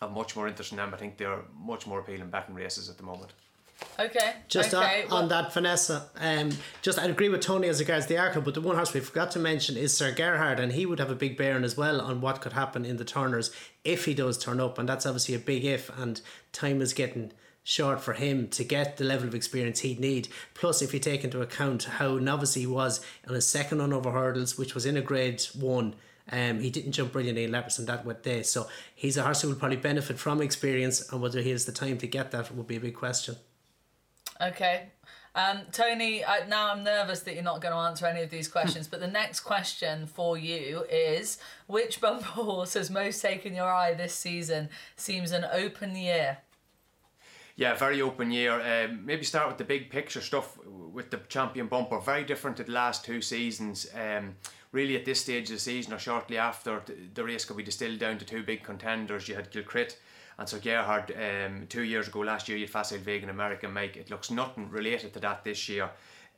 have 0.01 0.12
much 0.12 0.36
more 0.36 0.48
interest 0.48 0.72
in 0.72 0.77
them. 0.77 0.94
I 0.94 0.98
think 0.98 1.18
they're 1.18 1.44
much 1.58 1.86
more 1.86 2.00
appealing 2.00 2.29
betting 2.29 2.56
races 2.56 2.89
at 2.89 2.98
the 2.98 3.03
moment. 3.03 3.34
Okay. 3.98 4.34
Just 4.48 4.74
okay. 4.74 5.06
On, 5.06 5.24
on 5.24 5.29
that, 5.29 5.53
Vanessa, 5.53 6.10
um, 6.20 6.51
just 6.82 7.00
I 7.00 7.06
agree 7.06 7.29
with 7.29 7.41
Tony 7.41 7.68
as 7.68 7.79
regards 7.79 8.08
the 8.08 8.15
Arkle, 8.15 8.44
but 8.44 8.53
the 8.53 8.62
one 8.62 8.75
horse 8.75 8.94
we 8.94 9.00
forgot 9.00 9.32
to 9.32 9.39
mention 9.39 9.77
is 9.77 9.96
Sir 9.96 10.12
Gerhard, 10.12 10.60
and 10.60 10.74
he 10.74 10.86
would 10.86 11.00
have 11.00 11.12
a 11.12 11.15
big 11.15 11.38
bearing 11.38 11.63
as 11.63 11.77
well 11.77 12.01
on 12.01 12.22
what 12.22 12.41
could 12.41 12.53
happen 12.53 12.86
in 12.86 12.98
the 12.98 13.06
Turners 13.06 13.51
if 13.84 14.06
he 14.06 14.13
does 14.13 14.38
turn 14.38 14.60
up, 14.60 14.77
and 14.77 14.88
that's 14.88 15.06
obviously 15.06 15.36
a 15.36 15.39
big 15.39 15.63
if, 15.63 15.89
and 15.98 16.22
time 16.51 16.82
is 16.82 16.94
getting 16.94 17.32
short 17.70 18.02
for 18.02 18.14
him 18.14 18.48
to 18.48 18.64
get 18.64 18.98
the 18.98 19.04
level 19.04 19.28
of 19.28 19.36
experience 19.36 19.82
he'd 19.82 20.00
need. 20.00 20.28
Plus, 20.56 20.82
if 20.82 20.92
you 20.92 21.00
take 21.00 21.24
into 21.24 21.40
account 21.40 21.84
how 21.84 22.18
novice 22.18 22.56
he 22.56 22.66
was 22.66 23.00
on 23.28 23.36
his 23.36 23.48
second 23.48 23.80
on 23.80 23.94
over 23.94 24.12
hurdles, 24.12 24.58
which 24.58 24.74
was 24.74 24.88
in 24.88 24.98
a 24.98 25.02
grade 25.02 25.44
one. 25.54 25.94
Um, 26.32 26.60
he 26.60 26.70
didn't 26.72 26.94
jump 26.94 27.12
brilliantly 27.12 27.44
in 27.44 27.52
Leopardstown 27.52 27.86
that 27.88 28.06
wet 28.06 28.24
day, 28.24 28.44
so 28.44 28.68
he's 28.96 29.18
a 29.18 29.24
horse 29.24 29.42
who 29.42 29.50
will 29.50 29.56
probably 29.56 29.78
benefit 29.78 30.18
from 30.20 30.42
experience, 30.42 31.12
and 31.12 31.22
whether 31.22 31.42
he 31.42 31.50
has 31.52 31.66
the 31.66 31.72
time 31.72 31.98
to 32.00 32.08
get 32.08 32.32
that 32.32 32.54
would 32.54 32.68
be 32.68 32.76
a 32.76 32.80
big 32.80 32.96
question. 32.96 33.36
Okay, 34.40 34.90
um, 35.34 35.62
Tony, 35.72 36.24
I, 36.24 36.46
now 36.48 36.72
I'm 36.72 36.84
nervous 36.84 37.22
that 37.22 37.34
you're 37.34 37.44
not 37.44 37.62
going 37.62 37.74
to 37.74 37.80
answer 37.80 38.06
any 38.06 38.22
of 38.22 38.30
these 38.30 38.48
questions, 38.58 38.88
but 38.88 39.00
the 39.00 39.08
next 39.08 39.40
question 39.40 40.06
for 40.06 40.38
you 40.38 40.86
is 40.90 41.40
which 41.68 42.02
bumper 42.02 42.26
horse 42.26 42.74
has 42.74 42.92
most 42.92 43.22
taken 43.22 43.56
your 43.56 43.72
eye 43.72 43.94
this 43.94 44.14
season? 44.14 44.70
Seems 44.96 45.32
an 45.32 45.46
open 45.52 45.96
year. 45.96 46.40
Yeah, 47.60 47.74
very 47.75 48.01
open 48.01 48.32
year. 48.32 48.54
Um, 48.54 49.06
maybe 49.06 49.25
start 49.25 49.50
with 49.50 49.58
the 49.58 49.66
big 49.66 49.89
picture 49.89 50.22
stuff 50.22 50.58
with 50.66 51.12
the 51.12 51.18
champion 51.28 51.68
bumper. 51.68 52.00
Very 52.00 52.24
different 52.24 52.56
to 52.56 52.63
the 52.63 52.72
last 52.72 53.04
two 53.04 53.22
seasons. 53.22 53.86
Um, 53.94 54.38
really, 54.72 54.96
at 54.96 55.04
this 55.04 55.20
stage 55.20 55.50
of 55.50 55.58
the 55.58 55.60
season 55.60 55.92
or 55.92 56.00
shortly 56.00 56.38
after, 56.38 56.82
the 57.13 57.22
race 57.22 57.44
could 57.44 57.58
be 57.58 57.63
distilled 57.63 58.00
down 58.00 58.18
to 58.18 58.24
two 58.24 58.44
big 58.44 58.63
contenders. 58.63 59.28
You 59.28 59.36
had 59.36 59.51
Kilcruit 59.51 59.98
and 60.38 60.48
Sir 60.48 60.60
Gerhard, 60.60 61.12
um, 61.12 61.68
two 61.68 61.82
years 61.84 62.08
ago, 62.08 62.22
last 62.22 62.48
year, 62.48 62.58
you 62.58 62.63
had 62.63 62.72
Facile 62.72 63.00
Vegan 63.00 63.30
American 63.30 63.74
Mike. 63.74 63.98
It 63.98 64.10
looks 64.10 64.32
nothing 64.32 64.70
related 64.70 65.12
to 65.16 65.20
that 65.20 65.44
this 65.44 65.68
year. 65.68 65.89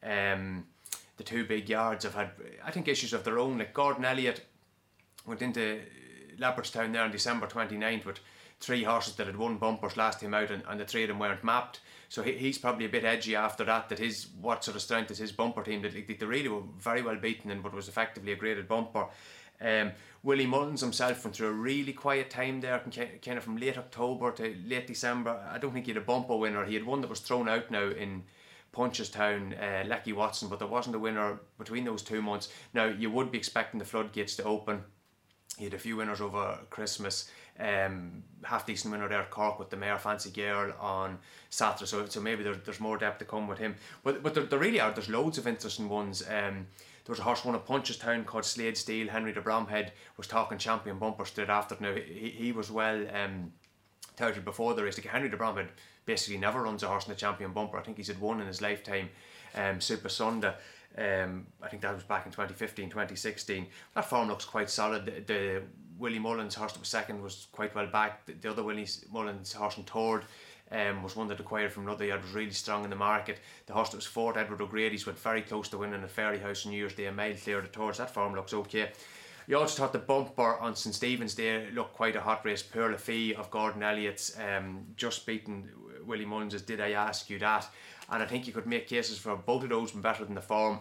Um, 0.02 0.66
the 1.18 1.24
two 1.24 1.46
big 1.46 1.70
yards 1.70 2.04
have 2.04 2.16
had, 2.16 2.32
I 2.66 2.72
think, 2.72 2.88
issues 2.88 3.14
of 3.14 3.24
their 3.24 3.38
own. 3.38 3.60
Like 3.60 3.76
Gordon 3.76 4.06
Elliott 4.06 4.44
went 5.28 5.44
into 5.44 5.82
Leopardstown 6.40 6.94
there 6.94 7.04
on 7.04 7.12
December 7.12 7.46
29th 7.46 8.06
with 8.06 8.22
three 8.62 8.84
horses 8.84 9.16
that 9.16 9.28
had 9.28 9.36
won 9.36 9.58
bumpers 9.58 9.98
last 9.98 10.22
time 10.22 10.34
out 10.34 10.52
and, 10.52 10.64
and 10.70 10.80
the 10.80 10.86
three 10.86 11.04
of 11.04 11.10
them 11.10 11.20
weren't 11.20 11.44
mapped. 11.44 11.82
So 12.10 12.22
he, 12.22 12.34
he's 12.34 12.58
probably 12.58 12.86
a 12.86 12.90
bit 12.90 13.04
edgy 13.04 13.36
after 13.36 13.64
that, 13.66 13.90
that 13.90 14.00
his, 14.00 14.28
what 14.40 14.64
sort 14.64 14.76
of 14.76 14.82
strength 14.82 15.12
is 15.12 15.18
his 15.18 15.32
bumper 15.32 15.64
team. 15.64 15.82
That 15.82 15.94
they, 15.94 16.02
they 16.02 16.26
really 16.26 16.50
were 16.50 16.62
very 16.78 17.02
well 17.02 17.16
beaten 17.16 17.52
in 17.52 17.64
what 17.64 17.74
was 17.74 17.90
effectively 17.90 18.32
a 18.32 18.36
graded 18.36 18.68
bumper. 18.68 19.08
Um, 19.60 19.92
Willie 20.24 20.46
Mullins 20.46 20.82
himself 20.82 21.24
went 21.24 21.36
through 21.36 21.50
a 21.50 21.54
really 21.54 21.94
quiet 21.94 22.30
time 22.30 22.62
there, 22.62 22.80
kind 22.80 23.38
of 23.38 23.44
from 23.44 23.58
late 23.58 23.78
October 23.78 24.32
to 24.32 24.56
late 24.66 24.88
December. 24.88 25.44
I 25.52 25.58
don't 25.58 25.72
think 25.72 25.86
he 25.86 25.92
had 25.92 26.02
a 26.02 26.06
bumper 26.06 26.36
winner. 26.36 26.66
He 26.66 26.76
had 26.76 26.86
one 26.86 27.02
that 27.02 27.10
was 27.10 27.20
thrown 27.20 27.50
out 27.50 27.72
now 27.72 27.90
in 27.90 28.24
Punchestown, 28.74 29.54
uh, 29.62 29.88
Lecky 29.88 30.14
Watson, 30.14 30.48
but 30.48 30.60
there 30.60 30.68
wasn't 30.68 30.96
a 30.96 31.00
winner 31.00 31.40
between 31.58 31.86
those 31.86 32.02
two 32.02 32.22
months. 32.22 32.50
Now, 32.74 32.86
you 32.86 33.12
would 33.12 33.32
be 33.32 33.38
expecting 33.38 33.80
the 33.80 33.86
floodgates 33.86 34.36
to 34.38 34.44
open. 34.44 34.84
He 35.58 35.66
had 35.66 35.74
a 35.74 35.80
few 35.80 35.98
winners 35.98 36.22
over 36.22 36.58
Christmas. 36.70 37.30
Um, 37.60 38.24
half 38.44 38.66
decent 38.66 38.92
winner 38.92 39.08
there, 39.08 39.26
Cork 39.30 39.60
with 39.60 39.70
the 39.70 39.78
Mayor 39.78 39.98
Fancy 39.98 40.32
Girl 40.32 40.74
on 40.80 41.20
Saturday. 41.50 41.86
So, 41.86 42.06
so 42.08 42.20
maybe 42.20 42.44
there, 42.44 42.56
there's 42.56 42.80
more 42.80 42.98
depth 42.98 43.20
to 43.20 43.26
come 43.26 43.48
with 43.48 43.60
him. 43.60 43.76
But 44.04 44.24
but 44.24 44.34
there, 44.34 44.44
there 44.44 44.60
really 44.60 44.80
are. 44.80 44.92
There's 44.92 45.10
loads 45.10 45.38
of 45.38 45.48
interesting 45.48 45.90
ones. 45.90 46.24
Um, 46.24 46.68
there 47.06 47.14
was 47.14 47.20
a 47.20 47.24
horse 47.24 47.44
won 47.44 47.56
at 47.56 47.66
Punchestown 47.66 48.26
called 48.26 48.46
Slade 48.46 48.78
Steel. 48.78 49.08
Henry 49.08 49.34
de 49.34 49.42
Bromhead 49.42 49.92
was 50.18 50.28
talking 50.28 50.58
champion 50.58 51.00
bumper 51.00 51.26
straight 51.26 51.50
after. 51.50 51.76
Now 51.80 51.94
he, 51.94 52.30
he 52.30 52.52
was 52.52 52.72
well 52.72 53.06
um, 53.14 53.52
touted 54.16 54.46
before 54.46 54.74
the 54.74 54.84
race. 54.84 54.98
Like 54.98 55.08
Henry 55.08 55.30
de 55.30 55.38
Bromhead 55.38 55.70
basically 56.06 56.38
never 56.38 56.62
runs 56.62 56.84
a 56.84 56.88
horse 56.88 57.06
in 57.06 57.10
the 57.12 57.20
champion 57.20 57.54
bumper. 57.54 57.78
I 57.78 57.82
think 57.82 57.98
he's 57.98 58.08
had 58.08 58.22
one 58.22 58.42
in 58.42 58.48
his 58.48 58.62
lifetime. 58.62 59.10
Um, 59.56 59.82
Super 59.82 60.10
Sunday. 60.10 60.54
Um, 60.98 61.48
I 61.62 61.70
think 61.70 61.82
that 61.84 61.94
was 61.94 62.04
back 62.04 62.26
in 62.26 62.32
2015, 62.32 62.90
2016. 62.90 63.68
That 63.96 64.06
form 64.06 64.28
looks 64.28 64.46
quite 64.46 64.70
solid. 64.70 65.06
The, 65.06 65.22
the 65.22 65.64
Willie 66.02 66.20
Mullins 66.20 66.56
horse 66.56 66.74
that 66.74 66.80
was 66.80 66.90
second 66.90 67.22
was 67.22 67.48
quite 67.52 67.76
well 67.76 67.88
back. 67.88 68.26
The, 68.26 68.34
the 68.34 68.50
other 68.50 68.64
Willie 68.64 68.88
Mullins 69.12 69.54
horse 69.54 69.78
in 69.78 69.84
third 69.84 70.24
um, 70.72 71.04
was 71.04 71.16
one 71.16 71.28
that 71.28 71.40
acquired 71.40 71.72
from 71.72 71.84
another 71.84 72.06
yard, 72.06 72.24
was 72.24 72.32
really 72.34 72.52
strong 72.52 72.84
in 72.84 72.90
the 72.90 72.96
market. 72.96 73.40
The 73.68 73.74
horse 73.74 73.90
that 73.90 73.98
was 73.98 74.06
fourth, 74.06 74.36
Edward 74.36 74.62
O'Grady's, 74.62 75.06
went 75.06 75.20
very 75.20 75.42
close 75.42 75.70
to 75.70 75.78
winning 75.78 76.02
at 76.02 76.16
Fairyhouse 76.16 76.66
on 76.66 76.72
New 76.72 76.78
Year's 76.78 76.96
Day, 76.96 77.06
a 77.06 77.12
mile 77.12 77.36
clear 77.36 77.60
of 77.60 77.66
the 77.66 77.70
tours. 77.70 77.98
That 77.98 78.10
form 78.10 78.34
looks 78.34 78.54
okay. 78.54 78.92
You 79.48 79.58
also 79.58 79.82
thought 79.82 79.94
the 79.94 80.00
bumper 80.00 80.58
on 80.58 80.76
St 80.76 80.96
Stephen's 80.96 81.36
Day 81.36 81.70
looked 81.72 81.94
quite 81.94 82.16
a 82.16 82.22
hot 82.22 82.46
race. 82.46 82.64
Pearl 82.64 82.98
Fee 82.98 83.36
of 83.36 83.52
Gordon 83.52 83.84
Elliott's 83.84 84.38
um, 84.40 84.86
just 84.96 85.26
beaten 85.26 85.70
Willie 86.06 86.26
Mullins. 86.26 86.60
Did 86.62 86.82
I 86.82 86.92
ask 86.92 87.30
you 87.30 87.38
that? 87.40 87.68
And 88.10 88.24
I 88.24 88.26
think 88.26 88.48
you 88.48 88.54
could 88.54 88.68
make 88.68 88.88
cases 88.88 89.18
for 89.18 89.36
both 89.36 89.64
of 89.64 89.70
those 89.70 89.92
being 89.92 90.02
better 90.02 90.26
than 90.26 90.36
the 90.36 90.42
form. 90.42 90.80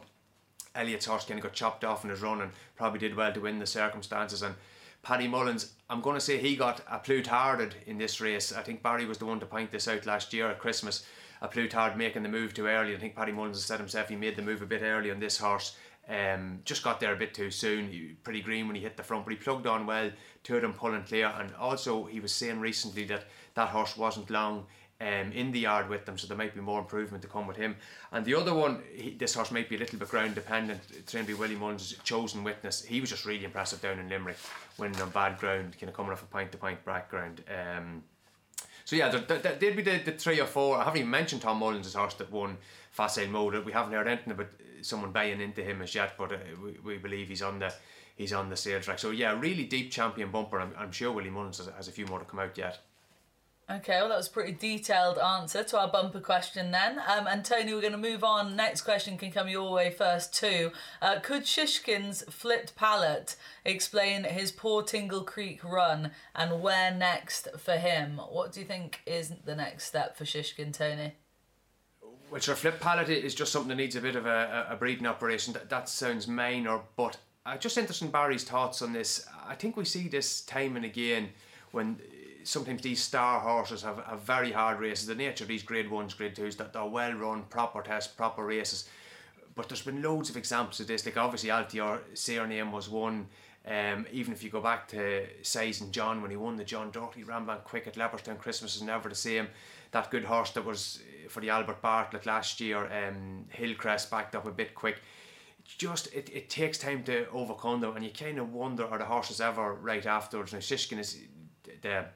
Elliott's 0.74 1.06
horse 1.06 1.24
kind 1.24 1.38
of 1.38 1.42
got 1.42 1.52
chopped 1.52 1.84
off 1.84 2.04
in 2.04 2.10
his 2.10 2.22
run 2.22 2.42
and 2.42 2.52
probably 2.76 3.00
did 3.00 3.16
well 3.16 3.32
to 3.32 3.40
win 3.40 3.58
the 3.58 3.66
circumstances. 3.66 4.42
And 4.42 4.54
Paddy 5.02 5.28
Mullins, 5.28 5.72
I'm 5.88 6.02
going 6.02 6.14
to 6.14 6.20
say 6.20 6.38
he 6.38 6.56
got 6.56 6.80
a 6.88 6.98
plutarded 6.98 7.72
in 7.86 7.98
this 7.98 8.20
race. 8.20 8.52
I 8.52 8.62
think 8.62 8.82
Barry 8.82 9.06
was 9.06 9.18
the 9.18 9.26
one 9.26 9.40
to 9.40 9.46
point 9.46 9.70
this 9.70 9.88
out 9.88 10.06
last 10.06 10.32
year 10.32 10.48
at 10.50 10.58
Christmas. 10.58 11.04
A 11.42 11.48
plutard 11.48 11.96
making 11.96 12.22
the 12.22 12.28
move 12.28 12.52
too 12.52 12.66
early. 12.66 12.94
I 12.94 12.98
think 12.98 13.16
Paddy 13.16 13.32
Mullins 13.32 13.56
has 13.56 13.64
said 13.64 13.78
himself 13.80 14.08
he 14.08 14.16
made 14.16 14.36
the 14.36 14.42
move 14.42 14.60
a 14.60 14.66
bit 14.66 14.82
early 14.82 15.10
on 15.10 15.20
this 15.20 15.38
horse. 15.38 15.76
Um, 16.08 16.60
just 16.64 16.82
got 16.82 17.00
there 17.00 17.14
a 17.14 17.16
bit 17.16 17.32
too 17.32 17.50
soon. 17.50 17.88
He, 17.88 18.16
pretty 18.22 18.42
green 18.42 18.66
when 18.66 18.76
he 18.76 18.82
hit 18.82 18.96
the 18.96 19.02
front, 19.02 19.24
but 19.24 19.32
he 19.32 19.38
plugged 19.38 19.66
on 19.66 19.86
well. 19.86 20.10
Two 20.42 20.56
of 20.56 20.62
them 20.62 20.74
pulling 20.74 21.04
clear, 21.04 21.32
and 21.38 21.54
also 21.54 22.06
he 22.06 22.20
was 22.20 22.34
saying 22.34 22.60
recently 22.60 23.04
that 23.04 23.24
that 23.54 23.68
horse 23.68 23.96
wasn't 23.96 24.28
long 24.28 24.66
um, 25.00 25.32
in 25.32 25.50
the 25.52 25.60
yard 25.60 25.88
with 25.88 26.04
them, 26.04 26.18
so 26.18 26.26
there 26.26 26.36
might 26.36 26.54
be 26.54 26.60
more 26.60 26.80
improvement 26.80 27.22
to 27.22 27.28
come 27.28 27.46
with 27.46 27.56
him. 27.56 27.76
And 28.12 28.24
the 28.24 28.34
other 28.34 28.52
one, 28.52 28.82
he, 28.94 29.10
this 29.10 29.34
horse 29.34 29.50
might 29.50 29.68
be 29.68 29.76
a 29.76 29.78
little 29.78 29.98
bit 29.98 30.08
ground 30.08 30.34
dependent. 30.34 30.80
Trained 31.06 31.26
by 31.26 31.34
Willie 31.34 31.56
Mullins, 31.56 31.94
chosen 32.04 32.44
witness. 32.44 32.84
He 32.84 33.00
was 33.00 33.10
just 33.10 33.24
really 33.24 33.44
impressive 33.44 33.80
down 33.80 33.98
in 33.98 34.08
Limerick, 34.08 34.36
winning 34.78 35.00
on 35.00 35.10
bad 35.10 35.38
ground, 35.38 35.76
kind 35.78 35.88
of 35.88 35.96
coming 35.96 36.12
off 36.12 36.22
a 36.22 36.26
point 36.26 36.52
to 36.52 36.58
point 36.58 36.84
background. 36.84 37.42
Um, 37.48 38.02
so 38.84 38.96
yeah, 38.96 39.08
there, 39.08 39.38
there, 39.38 39.54
there'd 39.54 39.76
be 39.76 39.82
the, 39.82 39.98
the 40.04 40.12
three 40.12 40.40
or 40.40 40.46
four. 40.46 40.76
I 40.76 40.84
haven't 40.84 40.98
even 40.98 41.10
mentioned 41.10 41.42
Tom 41.42 41.58
Mullins' 41.58 41.94
horse 41.94 42.14
that 42.14 42.30
won 42.30 42.58
Facile 42.90 43.28
Mode. 43.28 43.64
We 43.64 43.72
haven't 43.72 43.92
heard 43.92 44.08
anything 44.08 44.32
about 44.32 44.48
someone 44.82 45.12
buying 45.12 45.40
into 45.40 45.62
him 45.62 45.80
as 45.80 45.94
yet, 45.94 46.14
but 46.18 46.32
uh, 46.32 46.38
we, 46.62 46.76
we 46.84 46.98
believe 46.98 47.28
he's 47.28 47.42
on 47.42 47.58
the 47.58 47.72
he's 48.16 48.32
on 48.32 48.50
the 48.50 48.56
sale 48.56 48.80
track. 48.80 48.98
So 48.98 49.12
yeah, 49.12 49.38
really 49.38 49.64
deep 49.64 49.90
champion 49.90 50.30
bumper. 50.30 50.60
I'm, 50.60 50.74
I'm 50.76 50.92
sure 50.92 51.12
Willie 51.12 51.30
Mullins 51.30 51.58
has, 51.58 51.68
has 51.68 51.88
a 51.88 51.92
few 51.92 52.06
more 52.06 52.18
to 52.18 52.24
come 52.24 52.40
out 52.40 52.58
yet. 52.58 52.80
Okay, 53.70 54.00
well, 54.00 54.08
that 54.08 54.16
was 54.16 54.26
a 54.26 54.32
pretty 54.32 54.50
detailed 54.50 55.16
answer 55.18 55.62
to 55.62 55.78
our 55.78 55.86
bumper 55.86 56.18
question 56.18 56.72
then. 56.72 56.98
Um, 57.06 57.28
and 57.28 57.44
Tony, 57.44 57.72
we're 57.72 57.80
going 57.80 57.92
to 57.92 57.98
move 57.98 58.24
on. 58.24 58.56
Next 58.56 58.80
question 58.80 59.16
can 59.16 59.30
come 59.30 59.48
your 59.48 59.70
way 59.72 59.90
first, 59.90 60.34
too. 60.34 60.72
Uh, 61.00 61.20
could 61.20 61.44
Shishkin's 61.44 62.24
flipped 62.28 62.74
palate 62.74 63.36
explain 63.64 64.24
his 64.24 64.50
poor 64.50 64.82
Tingle 64.82 65.22
Creek 65.22 65.62
run 65.62 66.10
and 66.34 66.60
where 66.60 66.92
next 66.92 67.46
for 67.58 67.74
him? 67.74 68.20
What 68.28 68.50
do 68.50 68.58
you 68.58 68.66
think 68.66 69.02
is 69.06 69.32
the 69.44 69.54
next 69.54 69.84
step 69.84 70.16
for 70.16 70.24
Shishkin, 70.24 70.72
Tony? 70.72 71.12
Which 72.28 72.48
our 72.48 72.56
flip 72.56 72.80
palate 72.80 73.08
is 73.08 73.36
just 73.36 73.52
something 73.52 73.68
that 73.68 73.76
needs 73.76 73.94
a 73.94 74.00
bit 74.00 74.16
of 74.16 74.26
a, 74.26 74.66
a 74.68 74.74
breeding 74.74 75.06
operation. 75.06 75.52
That, 75.52 75.70
that 75.70 75.88
sounds 75.88 76.26
minor, 76.26 76.80
but 76.96 77.18
uh, 77.46 77.56
just 77.56 77.78
interested 77.78 78.06
in 78.06 78.10
Barry's 78.10 78.42
thoughts 78.42 78.82
on 78.82 78.92
this. 78.92 79.28
I 79.46 79.54
think 79.54 79.76
we 79.76 79.84
see 79.84 80.08
this 80.08 80.40
time 80.40 80.74
and 80.74 80.84
again 80.84 81.28
when 81.70 82.00
sometimes 82.44 82.82
these 82.82 83.02
star 83.02 83.40
horses 83.40 83.82
have, 83.82 84.04
have 84.04 84.22
very 84.22 84.52
hard 84.52 84.80
races. 84.80 85.06
The 85.06 85.14
nature 85.14 85.44
of 85.44 85.48
these 85.48 85.62
grade 85.62 85.90
ones, 85.90 86.14
grade 86.14 86.34
twos, 86.34 86.56
that 86.56 86.72
they're 86.72 86.84
well 86.84 87.12
run, 87.12 87.42
proper 87.44 87.82
tests, 87.82 88.12
proper 88.12 88.44
races. 88.44 88.88
But 89.54 89.68
there's 89.68 89.82
been 89.82 90.02
loads 90.02 90.30
of 90.30 90.36
examples 90.36 90.80
of 90.80 90.86
this. 90.86 91.04
Like 91.04 91.16
obviously 91.16 91.50
Altior 91.50 92.00
Cyrname 92.14 92.72
was 92.72 92.88
one. 92.88 93.28
Um, 93.66 94.06
even 94.10 94.32
if 94.32 94.42
you 94.42 94.48
go 94.48 94.62
back 94.62 94.88
to 94.88 95.26
Sizing 95.42 95.90
John 95.90 96.22
when 96.22 96.30
he 96.30 96.36
won 96.36 96.56
the 96.56 96.64
John 96.64 96.90
Doherty 96.90 97.24
Rambank 97.24 97.64
Quick 97.64 97.86
at 97.86 97.94
Leopardstown, 97.94 98.38
Christmas 98.38 98.74
is 98.74 98.82
never 98.82 99.08
the 99.08 99.14
same. 99.14 99.48
That 99.90 100.10
good 100.10 100.24
horse 100.24 100.52
that 100.52 100.64
was 100.64 101.02
for 101.28 101.40
the 101.40 101.50
Albert 101.50 101.82
Bartlett 101.82 102.24
last 102.24 102.60
year, 102.60 102.86
um, 102.86 103.44
Hillcrest 103.50 104.10
backed 104.10 104.34
up 104.34 104.46
a 104.46 104.50
bit 104.50 104.74
quick. 104.74 105.02
just 105.64 106.12
it, 106.14 106.30
it 106.32 106.48
takes 106.48 106.78
time 106.78 107.02
to 107.04 107.28
overcome 107.30 107.80
them, 107.80 107.96
and 107.96 108.04
you 108.04 108.10
kind 108.10 108.38
of 108.38 108.52
wonder 108.52 108.86
are 108.86 108.98
the 108.98 109.04
horses 109.04 109.40
ever 109.40 109.74
right 109.74 110.06
afterwards. 110.06 110.52
Now 110.52 110.58
Shishkin 110.60 110.98
is 110.98 111.18
the 111.82 112.06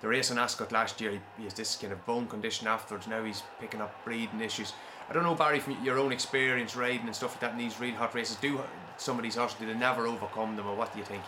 the 0.00 0.08
race 0.08 0.30
on 0.30 0.38
Ascot 0.38 0.72
last 0.72 1.00
year, 1.00 1.12
he, 1.12 1.20
he 1.38 1.44
has 1.44 1.54
this 1.54 1.76
kind 1.76 1.92
of 1.92 2.04
bone 2.06 2.26
condition 2.26 2.66
afterwards. 2.66 3.06
Now 3.06 3.22
he's 3.22 3.42
picking 3.60 3.80
up 3.80 4.04
breathing 4.04 4.40
issues. 4.40 4.72
I 5.08 5.12
don't 5.12 5.24
know, 5.24 5.34
Barry, 5.34 5.58
from 5.58 5.82
your 5.84 5.98
own 5.98 6.12
experience 6.12 6.76
riding 6.76 7.06
and 7.06 7.14
stuff 7.14 7.32
like 7.32 7.40
that 7.40 7.52
in 7.52 7.58
these 7.58 7.80
really 7.80 7.94
hot 7.94 8.14
races, 8.14 8.36
do 8.36 8.60
some 8.96 9.16
of 9.18 9.22
these 9.24 9.36
horses, 9.36 9.58
do 9.58 9.66
they 9.66 9.74
never 9.74 10.06
overcome 10.06 10.56
them, 10.56 10.68
or 10.68 10.76
what 10.76 10.92
do 10.92 10.98
you 10.98 11.04
think? 11.04 11.22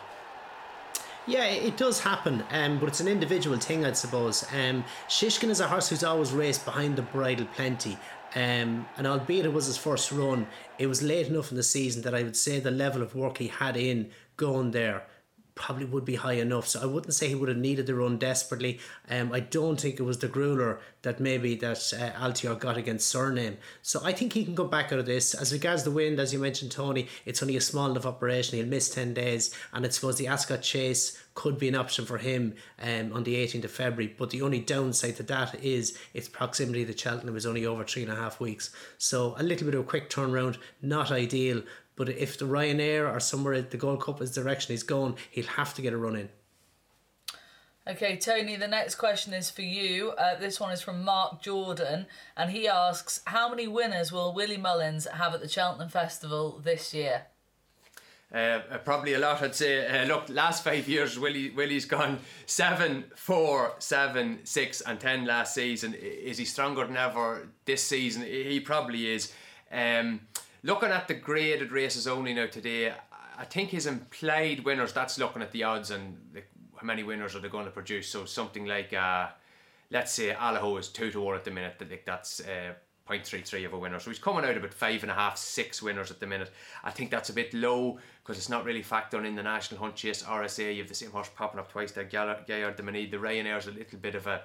Yeah, 1.27 1.45
it 1.45 1.77
does 1.77 2.01
happen, 2.01 2.43
um, 2.51 2.79
but 2.79 2.89
it's 2.89 3.01
an 3.01 3.07
individual 3.09 3.57
thing, 3.59 3.85
I 3.85 3.93
suppose. 3.93 4.45
Um, 4.53 4.85
Shishkin 5.09 5.51
is 5.51 5.61
a 5.61 5.69
horse 5.69 5.89
who's 5.89 6.03
always 6.03 6.33
raced 6.33 6.65
behind 6.65 6.97
the 6.97 7.03
bridle 7.03 7.47
plenty. 7.55 7.97
Um, 8.35 8.87
and 8.97 9.07
albeit 9.07 9.45
it 9.45 9.53
was 9.53 9.67
his 9.67 9.77
first 9.77 10.11
run, 10.11 10.47
it 10.79 10.87
was 10.87 11.03
late 11.03 11.29
enough 11.29 11.51
in 11.51 11.57
the 11.57 11.63
season 11.63 12.03
that 12.03 12.15
I 12.15 12.23
would 12.23 12.37
say 12.37 12.59
the 12.59 12.71
level 12.71 13.03
of 13.03 13.15
work 13.15 13.39
he 13.39 13.49
had 13.49 13.77
in 13.77 14.11
going 14.37 14.71
there 14.71 15.05
probably 15.63 15.85
would 15.85 16.05
be 16.05 16.17
high 16.17 16.33
enough. 16.33 16.67
So 16.67 16.83
I 16.83 16.87
wouldn't 16.87 17.15
say 17.15 17.29
he 17.29 17.37
would 17.37 17.49
have 17.49 17.57
needed 17.57 17.87
the 17.87 17.95
run 17.95 18.19
desperately. 18.19 18.81
Um, 19.09 19.33
I 19.33 19.39
don't 19.39 19.81
think 19.81 20.01
it 20.01 20.03
was 20.03 20.19
the 20.19 20.29
grueler 20.29 20.81
that 21.03 21.21
maybe 21.21 21.55
that 21.55 21.77
uh, 21.97 22.11
Altior 22.19 22.59
got 22.59 22.77
against 22.77 23.09
Cyrname. 23.09 23.59
So 23.81 24.01
I 24.05 24.13
think 24.13 24.33
he 24.33 24.45
can 24.45 24.57
go 24.57 24.65
back 24.65 24.93
out 24.93 24.99
of 24.99 25.07
this. 25.07 25.35
As 25.35 25.53
regards 25.53 25.85
the 25.85 25.93
wind, 25.93 26.19
as 26.19 26.33
you 26.33 26.41
mentioned, 26.41 26.73
Tony, 26.73 27.07
it's 27.25 27.43
only 27.43 27.57
a 27.57 27.61
small 27.61 27.89
enough 27.89 28.07
operation. 28.07 28.59
He'll 28.59 28.67
miss 28.67 28.91
10 28.91 29.15
days. 29.15 29.55
And 29.73 29.87
I 29.87 29.89
suppose 29.91 30.17
the 30.17 30.27
Ascot 30.27 30.63
Chase 30.63 31.17
could 31.35 31.59
be 31.59 31.69
an 31.69 31.77
option 31.77 32.07
for 32.07 32.19
him 32.19 32.55
um, 32.83 33.13
on 33.13 33.23
the 33.23 33.37
18th 33.37 33.65
of 33.65 33.71
February. 33.71 34.17
But 34.19 34.31
the 34.31 34.43
only 34.43 34.59
downside 34.59 35.17
to 35.17 35.23
that 35.25 35.63
is 35.63 35.97
its 36.13 36.29
proximity 36.29 36.85
to 36.85 36.99
Cheltenham 36.99 37.37
is 37.37 37.47
only 37.47 37.65
over 37.67 37.85
three 37.85 38.03
and 38.03 38.13
a 38.13 38.17
half 38.17 38.41
weeks. 38.41 38.71
So 38.99 39.37
a 39.39 39.45
little 39.45 39.67
bit 39.67 39.77
of 39.77 39.83
a 39.83 39.85
quick 39.85 40.11
turnaround, 40.11 40.59
not 40.83 41.13
ideal. 41.13 41.63
But 42.03 42.17
if 42.17 42.37
the 42.37 42.47
Ryanair 42.47 43.09
or 43.15 43.21
somewhere 43.21 43.63
the 43.63 43.77
Gold 43.77 44.03
Cup 44.03 44.21
is 44.21 44.35
direction 44.35 44.73
he's 44.73 44.83
going, 44.83 45.15
he'll 45.31 45.47
have 45.47 45.73
to 45.75 45.83
get 45.83 45.93
a 45.93 45.97
run 45.97 46.17
in. 46.17 46.31
Okay, 47.87 48.17
Tony, 48.17 48.57
the 48.57 48.67
next 48.67 48.97
question 48.97 49.33
is 49.33 49.53
for 49.53 49.63
you. 49.63 50.11
Uh, 50.19 50.37
this 50.37 50.59
one 50.59 50.73
is 50.73 50.83
from 50.83 51.05
Mark 51.05 51.41
Jordan, 51.41 52.07
and 52.37 52.51
he 52.51 52.67
asks 52.67 53.21
How 53.27 53.49
many 53.49 53.69
winners 53.69 54.11
will 54.11 54.35
Willie 54.35 54.57
Mullins 54.57 55.07
have 55.07 55.33
at 55.33 55.43
the 55.43 55.49
Cheltenham 55.49 55.91
Festival 55.91 56.61
this 56.65 56.93
year? 56.93 57.27
Uh, 58.35 58.59
probably 58.85 59.15
a 59.15 59.21
lot, 59.21 59.41
I'd 59.41 59.55
say. 59.55 59.87
Uh, 59.87 60.05
look, 60.07 60.29
last 60.29 60.65
five 60.65 60.89
years, 60.89 61.17
Willie 61.17 61.51
Willie's 61.51 61.85
gone 61.85 62.19
seven, 62.47 63.05
four, 63.15 63.77
seven, 63.79 64.41
six, 64.43 64.81
and 64.81 64.99
ten 64.99 65.25
last 65.25 65.55
season. 65.55 65.95
Is 65.95 66.37
he 66.37 66.47
stronger 66.47 66.85
than 66.85 66.97
ever 66.97 67.47
this 67.65 67.85
season? 67.85 68.23
He 68.23 68.59
probably 68.59 69.07
is. 69.07 69.33
Um, 69.71 70.23
looking 70.63 70.91
at 70.91 71.09
the 71.09 71.15
graded 71.15 71.73
races 71.73 72.07
only 72.07 72.35
now 72.35 72.47
today, 72.47 72.93
I 73.39 73.45
think 73.45 73.71
his 73.71 73.87
implied 73.87 74.65
winners. 74.65 74.93
That's 74.93 75.19
looking 75.19 75.43
at 75.43 75.53
the 75.53 75.65
odds 75.65 75.91
and 75.91 76.17
the 76.33 76.43
how 76.83 76.87
many 76.87 77.05
winners 77.05 77.35
are 77.35 77.39
they 77.39 77.49
going 77.49 77.65
to 77.65 77.71
produce? 77.71 78.09
So 78.09 78.25
something 78.25 78.67
like, 78.67 78.93
uh, 78.93 79.29
let's 79.91 80.13
say 80.13 80.35
Allaho 80.35 80.79
is 80.79 80.89
two 80.89 81.11
to 81.13 81.21
one 81.21 81.37
at 81.37 81.45
the 81.45 81.51
minute. 81.51 81.77
Like 81.79 82.05
that's 82.05 82.41
uh, 82.41 82.75
0.33 83.09 83.67
of 83.67 83.73
a 83.73 83.79
winner. 83.79 84.01
So 84.01 84.11
he's 84.11 84.19
coming 84.19 84.45
out 84.45 84.57
about 84.57 84.75
five 84.75 85.03
and 85.03 85.11
a 85.11 85.15
half, 85.15 85.39
six 85.39 85.81
winners 85.81 86.11
at 86.11 86.19
the 86.19 86.27
minute. 86.27 86.51
I 86.83 86.91
think 86.91 87.11
that's 87.11 87.31
a 87.31 87.33
bit 87.33 87.55
low 87.55 87.99
because 88.23 88.37
it's 88.37 88.49
not 88.49 88.65
really 88.65 88.83
factored 88.83 89.25
in 89.25 89.37
the 89.37 89.43
National 89.43 89.81
Hunt 89.81 89.95
Chase 89.95 90.25
RSA. 90.25 90.75
You 90.75 90.81
have 90.81 90.89
the 90.89 90.95
same 90.95 91.11
horse 91.11 91.31
popping 91.35 91.61
up 91.61 91.71
twice 91.71 91.93
there. 91.93 92.05
Gaillard 92.05 92.77
du 92.77 92.83
Mesnil. 92.83 93.11
The 93.11 93.17
Ryanair's 93.17 93.69
a 93.69 93.73
little 93.73 93.99
bit 93.99 94.17
of 94.17 94.27
a 94.27 94.43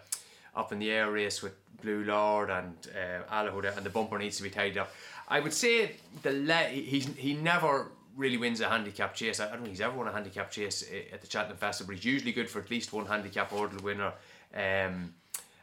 up 0.55 0.71
in 0.71 0.79
the 0.79 0.89
air 0.89 1.11
race 1.11 1.43
with 1.43 1.53
Blue 1.81 2.03
Lord 2.03 2.49
and 2.49 2.75
uh, 2.95 3.31
and 3.31 3.85
the 3.85 3.89
bumper 3.91 4.17
needs 4.17 4.37
to 4.37 4.43
be 4.43 4.49
tidied 4.49 4.79
up. 4.79 4.91
I 5.27 5.39
would 5.39 5.53
say 5.53 5.91
the 6.21 6.31
le- 6.31 6.69
he's 6.69 7.05
he 7.15 7.33
never 7.33 7.91
really 8.15 8.37
wins 8.37 8.61
a 8.61 8.69
handicap 8.69 9.13
chase. 9.13 9.39
I 9.39 9.47
don't 9.47 9.57
think 9.57 9.69
he's 9.69 9.81
ever 9.81 9.95
won 9.95 10.07
a 10.07 10.11
handicap 10.11 10.49
chase 10.49 10.83
eh, 10.91 11.13
at 11.13 11.21
the 11.21 11.29
Cheltenham 11.29 11.57
Festival, 11.57 11.93
but 11.93 11.97
he's 11.97 12.05
usually 12.05 12.31
good 12.31 12.49
for 12.49 12.59
at 12.59 12.71
least 12.71 12.93
one 12.93 13.05
handicap 13.05 13.51
hurdle 13.51 13.83
winner 13.83 14.13
um, 14.55 15.13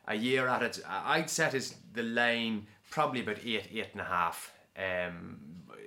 a 0.06 0.14
year 0.14 0.46
at 0.48 0.62
it. 0.62 0.80
I'd 0.88 1.30
set 1.30 1.52
his 1.52 1.74
the 1.94 2.02
line 2.02 2.66
probably 2.90 3.20
about 3.20 3.38
eight, 3.44 3.68
eight 3.72 3.88
and 3.92 4.00
a 4.00 4.04
half. 4.04 4.52
Um, 4.76 5.38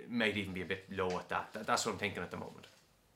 might 0.09 0.37
even 0.37 0.53
be 0.53 0.61
a 0.61 0.65
bit 0.65 0.85
low 0.91 1.09
at 1.17 1.29
that. 1.29 1.49
That's 1.65 1.85
what 1.85 1.93
I'm 1.93 1.97
thinking 1.97 2.23
at 2.23 2.31
the 2.31 2.37
moment. 2.37 2.67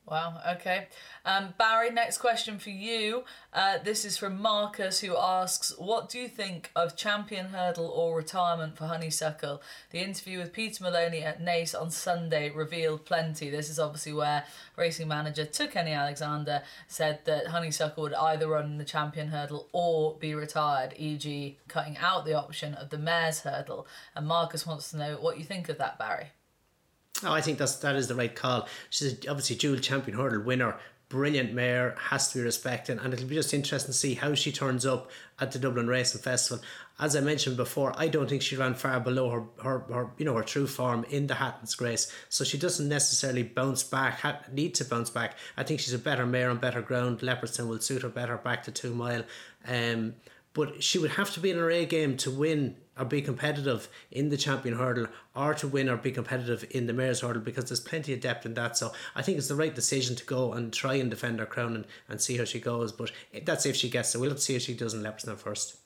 Wow, 0.09 0.41
okay. 0.55 0.87
Um, 1.23 1.53
Barry, 1.57 1.91
next 1.91 2.17
question 2.17 2.59
for 2.59 2.71
you. 2.71 3.23
Uh, 3.53 3.77
this 3.77 4.03
is 4.03 4.17
from 4.17 4.41
Marcus, 4.41 4.99
who 4.99 5.15
asks 5.15 5.73
What 5.77 6.09
do 6.09 6.19
you 6.19 6.27
think 6.27 6.71
of 6.75 6.97
champion 6.97 7.45
hurdle 7.47 7.87
or 7.87 8.17
retirement 8.17 8.77
for 8.77 8.87
Honeysuckle? 8.87 9.61
The 9.91 9.99
interview 9.99 10.39
with 10.39 10.51
Peter 10.51 10.83
Molony 10.83 11.23
at 11.23 11.39
Naas 11.39 11.79
on 11.79 11.91
Sunday 11.91 12.49
revealed 12.49 13.05
plenty. 13.05 13.49
This 13.49 13.69
is 13.69 13.79
obviously 13.79 14.11
where 14.11 14.43
racing 14.75 15.07
manager 15.07 15.45
to 15.45 15.77
Alexander 15.77 16.63
said 16.87 17.19
that 17.25 17.47
Honeysuckle 17.47 18.03
would 18.03 18.13
either 18.15 18.49
run 18.49 18.79
the 18.79 18.83
champion 18.83 19.27
hurdle 19.27 19.69
or 19.71 20.17
be 20.17 20.33
retired, 20.33 20.93
e.g., 20.97 21.57
cutting 21.67 21.97
out 21.97 22.25
the 22.25 22.33
option 22.33 22.73
of 22.73 22.89
the 22.89 22.97
mare's 22.97 23.41
hurdle. 23.41 23.87
And 24.15 24.27
Marcus 24.27 24.65
wants 24.65 24.91
to 24.91 24.97
know 24.97 25.17
what 25.21 25.37
you 25.37 25.45
think 25.45 25.69
of 25.69 25.77
that, 25.77 25.97
Barry. 25.99 26.31
Oh, 27.23 27.31
I 27.31 27.41
think 27.41 27.57
that's 27.57 27.75
that 27.77 27.95
is 27.95 28.07
the 28.07 28.15
right 28.15 28.33
call. 28.35 28.67
She's 28.89 29.13
obviously 29.27 29.55
dual 29.55 29.79
champion 29.79 30.17
hurdle 30.17 30.41
winner, 30.41 30.77
brilliant 31.09 31.53
mare, 31.53 31.95
has 31.97 32.31
to 32.31 32.39
be 32.39 32.43
respected, 32.43 32.97
and 32.99 33.13
it'll 33.13 33.27
be 33.27 33.35
just 33.35 33.53
interesting 33.53 33.91
to 33.91 33.97
see 33.97 34.15
how 34.15 34.33
she 34.33 34.51
turns 34.51 34.85
up 34.85 35.11
at 35.39 35.51
the 35.51 35.59
Dublin 35.59 35.87
Racing 35.87 36.21
Festival. 36.21 36.63
As 36.99 37.15
I 37.15 37.19
mentioned 37.19 37.57
before, 37.57 37.93
I 37.97 38.07
don't 38.07 38.29
think 38.29 38.41
she 38.41 38.55
ran 38.55 38.75
far 38.75 38.99
below 38.99 39.29
her, 39.29 39.43
her, 39.63 39.79
her 39.93 40.09
you 40.17 40.25
know 40.25 40.35
her 40.35 40.43
true 40.43 40.67
form 40.67 41.05
in 41.09 41.27
the 41.27 41.35
Hatton's 41.35 41.75
Grace, 41.75 42.11
so 42.29 42.43
she 42.43 42.57
doesn't 42.57 42.87
necessarily 42.87 43.43
bounce 43.43 43.83
back, 43.83 44.51
need 44.51 44.73
to 44.75 44.85
bounce 44.85 45.09
back. 45.09 45.35
I 45.57 45.63
think 45.63 45.79
she's 45.79 45.93
a 45.93 45.99
better 45.99 46.25
mare 46.25 46.49
on 46.49 46.57
better 46.57 46.81
ground. 46.81 47.19
Leopardstown 47.19 47.67
will 47.67 47.79
suit 47.79 48.01
her 48.01 48.09
better 48.09 48.37
back 48.37 48.63
to 48.63 48.71
two 48.71 48.95
mile. 48.95 49.23
Um, 49.67 50.15
but 50.53 50.83
she 50.83 50.99
would 50.99 51.11
have 51.11 51.31
to 51.33 51.39
be 51.39 51.51
in 51.51 51.57
her 51.57 51.71
A 51.71 51.85
game 51.85 52.17
to 52.17 52.31
win 52.31 52.75
or 52.97 53.05
be 53.05 53.21
competitive 53.21 53.87
in 54.11 54.29
the 54.29 54.37
champion 54.37 54.77
hurdle 54.77 55.07
or 55.35 55.53
to 55.53 55.67
win 55.67 55.89
or 55.89 55.97
be 55.97 56.11
competitive 56.11 56.65
in 56.71 56.87
the 56.87 56.93
mayor's 56.93 57.21
hurdle 57.21 57.41
because 57.41 57.65
there's 57.65 57.79
plenty 57.79 58.13
of 58.13 58.19
depth 58.19 58.45
in 58.45 58.53
that. 58.55 58.77
So 58.77 58.91
I 59.15 59.21
think 59.21 59.37
it's 59.37 59.47
the 59.47 59.55
right 59.55 59.73
decision 59.73 60.15
to 60.17 60.25
go 60.25 60.53
and 60.53 60.73
try 60.73 60.95
and 60.95 61.09
defend 61.09 61.39
her 61.39 61.45
crown 61.45 61.75
and, 61.75 61.85
and 62.09 62.21
see 62.21 62.37
how 62.37 62.45
she 62.45 62.59
goes. 62.59 62.91
But 62.91 63.11
that's 63.45 63.65
if 63.65 63.75
she 63.75 63.89
gets 63.89 64.13
it. 64.13 64.19
We'll 64.19 64.29
have 64.29 64.39
to 64.39 64.43
see 64.43 64.55
if 64.55 64.61
she 64.61 64.73
does 64.73 64.93
in 64.93 65.01
Leopardstown 65.01 65.37
first. 65.37 65.77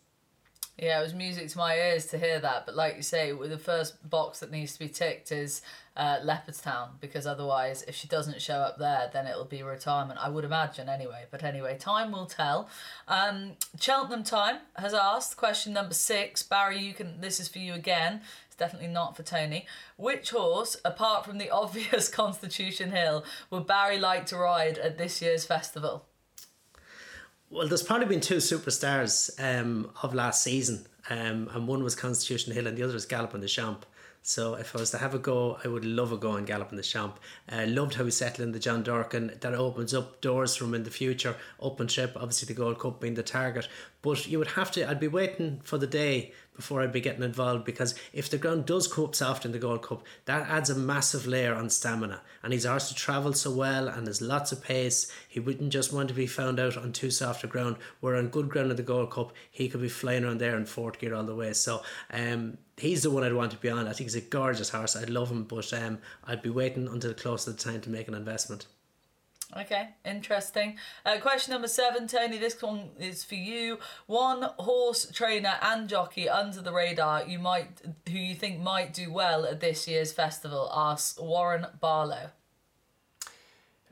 Yeah, 0.77 0.99
it 0.99 1.03
was 1.03 1.13
music 1.13 1.47
to 1.49 1.57
my 1.57 1.75
ears 1.77 2.07
to 2.07 2.17
hear 2.17 2.37
that. 2.39 2.65
But 2.65 2.75
like 2.75 2.97
you 2.97 3.01
say, 3.01 3.31
the 3.31 3.57
first 3.57 4.09
box 4.09 4.39
that 4.39 4.51
needs 4.51 4.73
to 4.73 4.79
be 4.79 4.89
ticked 4.89 5.31
is 5.31 5.61
uh, 5.95 6.19
Leopardstown 6.19 6.89
because 6.99 7.25
otherwise, 7.25 7.83
if 7.87 7.95
she 7.95 8.09
doesn't 8.09 8.41
show 8.41 8.55
up 8.55 8.77
there, 8.77 9.09
then 9.13 9.25
it'll 9.25 9.45
be 9.45 9.63
retirement. 9.63 10.19
I 10.21 10.27
would 10.27 10.43
imagine 10.43 10.89
anyway. 10.89 11.27
But 11.31 11.43
anyway, 11.43 11.77
time 11.77 12.11
will 12.11 12.25
tell. 12.25 12.69
Um, 13.07 13.53
Cheltenham 13.79 14.23
Time 14.23 14.57
has 14.75 14.93
asked 14.93 15.37
question 15.37 15.71
number 15.71 15.93
six. 15.93 16.43
Barry, 16.43 16.79
you 16.79 16.93
can. 16.93 17.21
This 17.21 17.39
is 17.39 17.47
for 17.47 17.59
you 17.59 17.73
again. 17.73 18.19
It's 18.47 18.57
definitely 18.57 18.89
not 18.89 19.15
for 19.15 19.23
Tony. 19.23 19.65
Which 19.95 20.31
horse, 20.31 20.75
apart 20.83 21.25
from 21.25 21.37
the 21.37 21.49
obvious 21.51 22.09
Constitution 22.09 22.91
Hill, 22.91 23.23
would 23.49 23.65
Barry 23.65 23.97
like 23.97 24.25
to 24.27 24.37
ride 24.37 24.77
at 24.77 24.97
this 24.97 25.21
year's 25.21 25.45
festival? 25.45 26.05
Well, 27.55 27.69
there's 27.69 27.83
probably 27.83 28.07
been 28.07 28.19
two 28.19 28.39
superstars 28.39 29.31
um, 29.39 29.89
of 30.03 30.13
last 30.13 30.43
season, 30.43 30.85
um, 31.09 31.49
and 31.53 31.69
one 31.69 31.85
was 31.85 31.95
Constitution 31.95 32.51
Hill, 32.51 32.67
and 32.67 32.75
the 32.75 32.83
other 32.83 32.97
is 32.97 33.05
Galopin 33.05 33.39
Des 33.39 33.47
Champs. 33.47 33.87
So 34.23 34.55
if 34.55 34.75
I 34.75 34.79
was 34.79 34.91
to 34.91 34.97
have 34.97 35.15
a 35.15 35.19
go, 35.19 35.57
I 35.63 35.69
would 35.69 35.85
love 35.85 36.11
a 36.11 36.17
go 36.17 36.31
on 36.31 36.45
Galopin 36.45 36.75
Des 36.75 36.83
Champs. 36.83 37.17
Uh, 37.49 37.63
loved 37.65 37.93
how 37.93 38.03
he 38.03 38.11
settled 38.11 38.45
in 38.45 38.51
the 38.51 38.59
John 38.59 38.83
Durkan. 38.83 39.39
That 39.39 39.53
opens 39.53 39.93
up 39.93 40.19
doors 40.19 40.57
for 40.57 40.65
him 40.65 40.73
in 40.73 40.83
the 40.83 40.91
future. 40.91 41.37
Open 41.61 41.87
trip, 41.87 42.17
obviously 42.17 42.53
the 42.53 42.59
Gold 42.59 42.77
Cup 42.77 42.99
being 42.99 43.13
the 43.13 43.23
target. 43.23 43.69
But 44.01 44.27
you 44.27 44.37
would 44.37 44.49
have 44.49 44.69
to, 44.71 44.89
I'd 44.89 44.99
be 44.99 45.07
waiting 45.07 45.61
for 45.63 45.77
the 45.77 45.87
day 45.87 46.33
before 46.55 46.81
I'd 46.81 46.91
be 46.91 47.01
getting 47.01 47.23
involved 47.23 47.65
because 47.65 47.95
if 48.13 48.29
the 48.29 48.37
ground 48.37 48.65
does 48.65 48.87
come 48.87 49.05
up 49.05 49.15
soft 49.15 49.45
in 49.45 49.51
the 49.51 49.59
Gold 49.59 49.81
Cup, 49.81 50.03
that 50.25 50.49
adds 50.49 50.69
a 50.69 50.75
massive 50.75 51.27
layer 51.27 51.53
on 51.53 51.69
stamina. 51.69 52.21
And 52.43 52.53
he's 52.53 52.65
asked 52.65 52.89
to 52.89 52.95
travel 52.95 53.33
so 53.33 53.51
well 53.51 53.87
and 53.87 54.05
there's 54.05 54.21
lots 54.21 54.51
of 54.51 54.63
pace. 54.63 55.11
He 55.27 55.39
wouldn't 55.39 55.71
just 55.71 55.93
want 55.93 56.07
to 56.09 56.13
be 56.13 56.27
found 56.27 56.59
out 56.59 56.77
on 56.77 56.93
too 56.93 57.11
soft 57.11 57.43
a 57.43 57.47
ground. 57.47 57.77
Where 57.99 58.15
on 58.15 58.29
good 58.29 58.49
ground 58.49 58.71
in 58.71 58.77
the 58.77 58.83
Gold 58.83 59.11
Cup, 59.11 59.33
he 59.51 59.69
could 59.69 59.81
be 59.81 59.89
flying 59.89 60.23
around 60.23 60.39
there 60.39 60.57
in 60.57 60.65
fourth 60.65 60.99
gear 60.99 61.13
all 61.13 61.23
the 61.23 61.35
way. 61.35 61.53
So 61.53 61.81
um, 62.11 62.57
he's 62.77 63.03
the 63.03 63.11
one 63.11 63.23
I'd 63.23 63.33
want 63.33 63.51
to 63.51 63.57
be 63.57 63.69
on. 63.69 63.87
I 63.87 63.93
think 63.93 64.09
he's 64.09 64.15
a 64.15 64.21
gorgeous 64.21 64.69
horse. 64.69 64.95
I'd 64.95 65.09
love 65.09 65.31
him, 65.31 65.43
but 65.43 65.71
um, 65.73 65.99
I'd 66.23 66.41
be 66.41 66.49
waiting 66.49 66.87
until 66.87 67.13
close 67.13 67.45
to 67.45 67.51
the 67.51 67.57
time 67.57 67.81
to 67.81 67.89
make 67.89 68.07
an 68.07 68.13
investment. 68.13 68.67
Okay, 69.57 69.89
interesting. 70.03 70.77
Uh, 71.05 71.17
question 71.19 71.53
number 71.53 71.69
seven, 71.69 72.07
Tony. 72.07 72.37
This 72.37 72.61
one 72.61 72.89
is 72.99 73.23
for 73.23 73.35
you. 73.35 73.79
One 74.05 74.49
horse 74.59 75.09
trainer 75.11 75.53
and 75.61 75.87
jockey 75.87 76.27
under 76.27 76.61
the 76.61 76.73
radar 76.73 77.25
you 77.25 77.39
might, 77.39 77.81
who 78.05 78.17
you 78.17 78.35
think 78.35 78.59
might 78.59 78.93
do 78.93 79.13
well 79.13 79.45
at 79.45 79.61
this 79.61 79.87
year's 79.87 80.11
festival. 80.11 80.69
Asks 80.75 81.17
Warren 81.17 81.67
Barlow. 81.79 82.31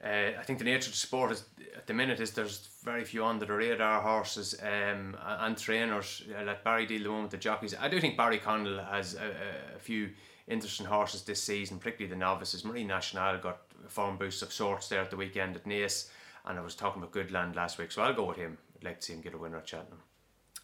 Uh, 0.03 0.31
I 0.37 0.43
think 0.43 0.59
the 0.59 0.65
nature 0.65 0.87
of 0.87 0.91
the 0.91 0.97
sport 0.97 1.31
is 1.31 1.45
at 1.77 1.87
the 1.87 1.93
minute 1.93 2.19
is 2.19 2.31
there's 2.31 2.67
very 2.83 3.05
few 3.05 3.25
under 3.25 3.45
the 3.45 3.53
radar 3.53 4.01
horses 4.01 4.55
um, 4.61 5.15
and 5.23 5.57
trainers. 5.57 6.23
Uh, 6.37 6.43
let 6.43 6.63
Barry 6.65 6.85
deal 6.85 7.03
the 7.03 7.11
one 7.11 7.21
with 7.21 7.31
the 7.31 7.37
jockeys. 7.37 7.73
I 7.79 7.87
do 7.87 8.01
think 8.01 8.17
Barry 8.17 8.37
Connell 8.37 8.83
has 8.83 9.15
a, 9.15 9.75
a, 9.75 9.79
few 9.79 10.09
interesting 10.47 10.85
horses 10.85 11.23
this 11.23 11.41
season, 11.41 11.79
particularly 11.79 12.13
the 12.13 12.19
novices. 12.19 12.65
Marine 12.65 12.87
Nationale 12.87 13.37
got 13.37 13.61
form 13.87 14.17
boost 14.17 14.41
of 14.41 14.51
sorts 14.53 14.87
there 14.87 15.01
at 15.01 15.09
the 15.09 15.17
weekend 15.17 15.55
at 15.55 15.65
Naas, 15.65 16.09
and 16.45 16.57
I 16.57 16.61
was 16.61 16.75
talking 16.75 17.01
about 17.01 17.13
Goodland 17.13 17.55
last 17.55 17.77
week, 17.77 17.91
so 17.91 18.01
I'll 18.01 18.13
go 18.13 18.25
with 18.25 18.37
him. 18.37 18.57
I'd 18.77 18.83
like 18.83 18.99
to 18.99 19.05
see 19.05 19.13
him 19.13 19.21
get 19.21 19.33
a 19.33 19.37
winner 19.37 19.57
at 19.57 19.67
Cheltenham. 19.67 20.01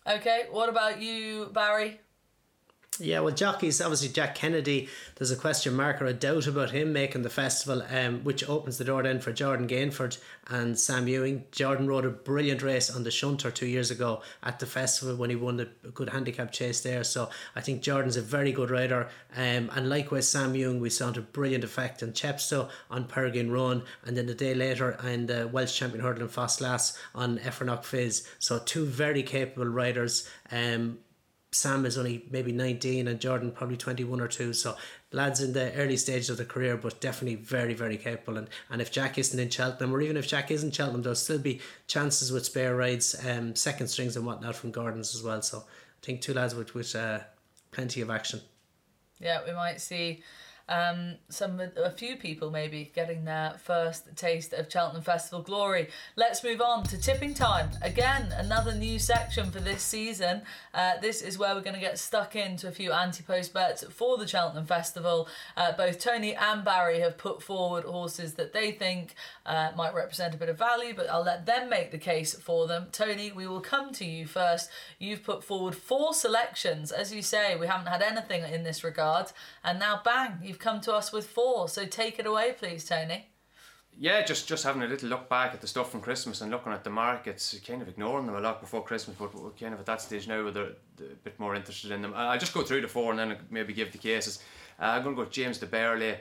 Okay, 0.07 0.47
what 0.51 0.69
about 0.69 1.01
you, 1.01 1.49
Barry? 1.53 1.99
Yeah, 2.99 3.21
well, 3.21 3.33
jockeys, 3.33 3.79
obviously 3.81 4.09
Jack 4.09 4.35
Kennedy, 4.35 4.89
there's 5.15 5.31
a 5.31 5.35
question 5.35 5.73
mark 5.73 6.01
or 6.01 6.05
a 6.05 6.13
doubt 6.13 6.47
about 6.47 6.71
him 6.71 6.91
making 6.91 7.21
the 7.21 7.29
festival, 7.29 7.81
um, 7.89 8.23
which 8.23 8.47
opens 8.47 8.77
the 8.77 8.83
door 8.83 9.03
then 9.03 9.21
for 9.21 9.31
Jordan 9.31 9.67
Gainford 9.67 10.17
and 10.47 10.77
Sam 10.77 11.07
Ewing. 11.07 11.45
Jordan 11.51 11.87
rode 11.87 12.03
a 12.03 12.09
brilliant 12.09 12.61
race 12.61 12.93
on 12.93 13.03
the 13.03 13.11
shunter 13.11 13.51
two 13.51 13.67
years 13.67 13.89
ago 13.89 14.21
at 14.43 14.59
the 14.59 14.65
festival 14.65 15.15
when 15.15 15.29
he 15.29 15.35
won 15.35 15.57
the 15.57 15.69
good 15.93 16.09
handicap 16.09 16.51
chase 16.51 16.81
there. 16.81 17.03
So 17.05 17.29
I 17.55 17.61
think 17.61 17.81
Jordan's 17.81 18.17
a 18.17 18.21
very 18.21 18.51
good 18.51 18.69
rider. 18.69 19.07
Um, 19.35 19.69
and 19.73 19.87
likewise, 19.87 20.27
Sam 20.27 20.53
Ewing, 20.55 20.81
we 20.81 20.89
saw 20.89 21.09
a 21.09 21.21
brilliant 21.21 21.63
effect 21.63 22.03
in 22.03 22.11
Chepstow 22.11 22.69
on 22.89 23.05
Peregrine 23.05 23.51
Run, 23.51 23.83
and 24.05 24.17
then 24.17 24.25
the 24.25 24.33
day 24.33 24.53
later 24.53 24.97
in 25.05 25.27
the 25.27 25.47
Welsh 25.47 25.77
Champion 25.77 26.03
Hurdle 26.03 26.23
in 26.23 26.29
Ffos 26.29 26.59
Las 26.59 26.97
on 27.15 27.37
Effronock 27.39 27.85
Fizz. 27.85 28.27
So 28.39 28.59
two 28.59 28.85
very 28.85 29.23
capable 29.23 29.67
riders. 29.67 30.29
Um, 30.51 30.99
Sam 31.51 31.85
is 31.85 31.97
only 31.97 32.25
maybe 32.29 32.51
19 32.51 33.07
and 33.07 33.19
Jordan 33.19 33.51
probably 33.51 33.77
21 33.77 34.21
or 34.21 34.27
2 34.27 34.53
so 34.53 34.75
lads 35.11 35.41
in 35.41 35.53
the 35.53 35.73
early 35.73 35.97
stages 35.97 36.29
of 36.29 36.37
the 36.37 36.45
career 36.45 36.77
but 36.77 37.01
definitely 37.01 37.35
very 37.35 37.73
very 37.73 37.97
capable. 37.97 38.37
And, 38.37 38.49
and 38.69 38.81
if 38.81 38.91
Jack 38.91 39.17
isn't 39.17 39.39
in 39.39 39.49
Cheltenham 39.49 39.93
or 39.93 40.01
even 40.01 40.17
if 40.17 40.27
Jack 40.27 40.51
isn't 40.51 40.75
Cheltenham 40.75 41.01
there'll 41.01 41.15
still 41.15 41.39
be 41.39 41.59
chances 41.87 42.31
with 42.31 42.45
spare 42.45 42.75
rides 42.75 43.15
um, 43.27 43.55
second 43.55 43.87
strings 43.87 44.15
and 44.15 44.25
whatnot 44.25 44.55
from 44.55 44.71
Gordons 44.71 45.15
as 45.15 45.23
well. 45.23 45.41
So 45.41 45.59
I 45.59 46.05
think 46.05 46.21
two 46.21 46.33
lads 46.33 46.53
with, 46.53 46.73
with 46.75 46.95
uh, 46.95 47.19
plenty 47.71 48.01
of 48.01 48.09
action. 48.09 48.41
Yeah 49.19 49.41
we 49.45 49.53
might 49.53 49.81
see 49.81 50.23
um, 50.69 51.15
some 51.27 51.59
of 51.59 51.71
a 51.75 51.89
few 51.89 52.15
people 52.15 52.51
maybe 52.51 52.91
getting 52.95 53.25
their 53.25 53.55
first 53.61 54.15
taste 54.15 54.53
of 54.53 54.71
Cheltenham 54.71 55.03
Festival 55.03 55.41
glory. 55.41 55.89
Let's 56.15 56.43
move 56.43 56.61
on 56.61 56.83
to 56.83 56.97
tipping 56.97 57.33
time. 57.33 57.71
Again, 57.81 58.33
another 58.37 58.73
new 58.73 58.99
section 58.99 59.51
for 59.51 59.59
this 59.59 59.81
season. 59.81 60.43
Uh, 60.73 60.93
this 61.01 61.21
is 61.21 61.37
where 61.37 61.55
we're 61.55 61.61
going 61.61 61.73
to 61.73 61.81
get 61.81 61.97
stuck 61.97 62.35
into 62.35 62.67
a 62.67 62.71
few 62.71 62.91
anti-post 62.91 63.53
bets 63.53 63.83
for 63.89 64.17
the 64.17 64.27
Cheltenham 64.27 64.65
Festival. 64.65 65.27
Uh, 65.57 65.71
both 65.71 65.99
Tony 65.99 66.35
and 66.35 66.63
Barry 66.63 66.99
have 66.99 67.17
put 67.17 67.41
forward 67.41 67.83
horses 67.83 68.35
that 68.35 68.53
they 68.53 68.71
think 68.71 69.15
uh, 69.45 69.71
might 69.75 69.95
represent 69.95 70.35
a 70.35 70.37
bit 70.37 70.49
of 70.49 70.57
value, 70.57 70.93
but 70.95 71.09
I'll 71.09 71.23
let 71.23 71.47
them 71.47 71.69
make 71.69 71.91
the 71.91 71.97
case 71.97 72.35
for 72.35 72.67
them. 72.67 72.87
Tony, 72.91 73.31
we 73.31 73.47
will 73.47 73.61
come 73.61 73.91
to 73.93 74.05
you 74.05 74.27
first. 74.27 74.69
You've 74.99 75.23
put 75.23 75.43
forward 75.43 75.75
four 75.75 76.13
selections. 76.13 76.91
As 76.91 77.11
you 77.11 77.23
say, 77.23 77.55
we 77.55 77.65
haven't 77.65 77.87
had 77.87 78.03
anything 78.03 78.43
in 78.43 78.63
this 78.63 78.83
regard, 78.83 79.31
and 79.63 79.79
now 79.79 80.01
bang, 80.05 80.37
you've 80.43 80.58
you've 80.59 80.63
come 80.63 80.81
to 80.81 80.93
us 80.93 81.11
with 81.11 81.27
four. 81.27 81.69
So 81.69 81.85
take 81.85 82.19
it 82.19 82.25
away, 82.25 82.53
please, 82.57 82.85
Tony. 82.85 83.25
Yeah, 83.97 84.23
just 84.23 84.47
just 84.47 84.63
having 84.63 84.83
a 84.83 84.87
little 84.87 85.09
look 85.09 85.27
back 85.27 85.53
at 85.53 85.61
the 85.61 85.67
stuff 85.67 85.91
from 85.91 86.01
Christmas 86.01 86.41
and 86.41 86.51
looking 86.51 86.71
at 86.71 86.83
the 86.83 86.89
markets, 86.89 87.59
kind 87.67 87.81
of 87.81 87.89
ignoring 87.89 88.27
them 88.27 88.35
a 88.35 88.39
lot 88.39 88.61
before 88.61 88.83
Christmas, 88.83 89.17
but 89.19 89.33
we're 89.35 89.49
kind 89.51 89.73
of 89.73 89.79
at 89.79 89.85
that 89.87 90.01
stage 90.01 90.27
now 90.27 90.43
where 90.43 90.51
they're, 90.51 90.63
a 90.99 91.15
bit 91.23 91.37
more 91.39 91.55
interested 91.55 91.91
in 91.91 92.01
them. 92.01 92.13
I'll 92.15 92.39
just 92.39 92.53
go 92.53 92.61
through 92.61 92.81
the 92.81 92.87
four 92.87 93.11
and 93.11 93.19
then 93.19 93.37
maybe 93.49 93.73
give 93.73 93.91
the 93.91 93.97
cases. 93.97 94.39
Uh, 94.79 94.85
I'm 94.85 95.03
going 95.03 95.15
to 95.15 95.23
go 95.23 95.29
James 95.29 95.57
du 95.57 95.65
Berlais 95.65 96.17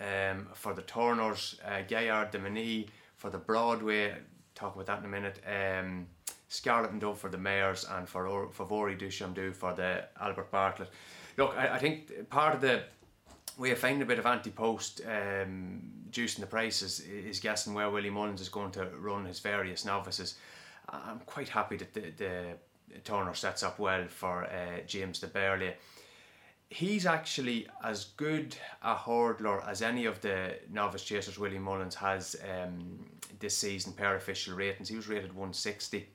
um, 0.00 0.48
for 0.54 0.72
the 0.74 0.82
Turners, 0.82 1.60
uh, 1.66 1.82
Gaillard 1.86 2.30
du 2.30 2.38
Mesnil 2.38 2.86
for 3.16 3.30
the 3.30 3.38
Broadway, 3.38 4.14
talk 4.54 4.74
about 4.74 4.86
that 4.86 4.98
in 5.00 5.04
a 5.04 5.08
minute. 5.08 5.40
Um, 5.46 6.06
Scarlet 6.48 6.92
and 6.92 7.00
Dove 7.00 7.18
for 7.18 7.28
the 7.28 7.38
Mayors 7.38 7.84
and 7.90 8.08
for 8.08 8.48
Favori 8.56 8.96
du 8.96 9.10
Champ 9.10 9.36
for 9.54 9.74
the 9.74 10.04
Albert 10.20 10.50
Bartlett. 10.50 10.90
Look, 11.36 11.54
I, 11.56 11.74
I 11.74 11.78
think 11.78 12.30
part 12.30 12.54
of 12.54 12.60
the 12.60 12.84
we 13.56 13.70
are 13.70 13.76
finding 13.76 14.02
a 14.02 14.06
bit 14.06 14.18
of 14.18 14.26
anti-post 14.26 15.00
um, 15.06 15.80
juicing 16.10 16.40
the 16.40 16.46
prices 16.46 17.00
is 17.00 17.40
guessing 17.40 17.72
where 17.74 17.90
Willie 17.90 18.10
Mullins 18.10 18.40
is 18.40 18.48
going 18.48 18.70
to 18.72 18.86
run 18.98 19.24
his 19.24 19.40
various 19.40 19.84
novices. 19.84 20.36
I'm 20.88 21.20
quite 21.26 21.48
happy 21.48 21.76
that 21.78 21.94
the, 21.94 22.12
the 22.16 22.98
Turner 23.04 23.34
sets 23.34 23.62
up 23.62 23.78
well 23.78 24.06
for 24.08 24.44
uh, 24.44 24.80
James 24.86 25.18
du 25.18 25.26
Berlais. 25.26 25.74
He's 26.68 27.06
actually 27.06 27.68
as 27.82 28.06
good 28.16 28.56
a 28.82 28.94
hurdler 28.94 29.66
as 29.68 29.82
any 29.82 30.04
of 30.04 30.20
the 30.20 30.56
novice 30.70 31.04
chasers 31.04 31.38
Willie 31.38 31.58
Mullins 31.58 31.94
has 31.94 32.36
um, 32.44 33.06
this 33.38 33.56
season 33.56 33.92
per 33.92 34.16
official 34.16 34.54
ratings. 34.54 34.88
He 34.88 34.96
was 34.96 35.08
rated 35.08 35.30
160 35.30 36.06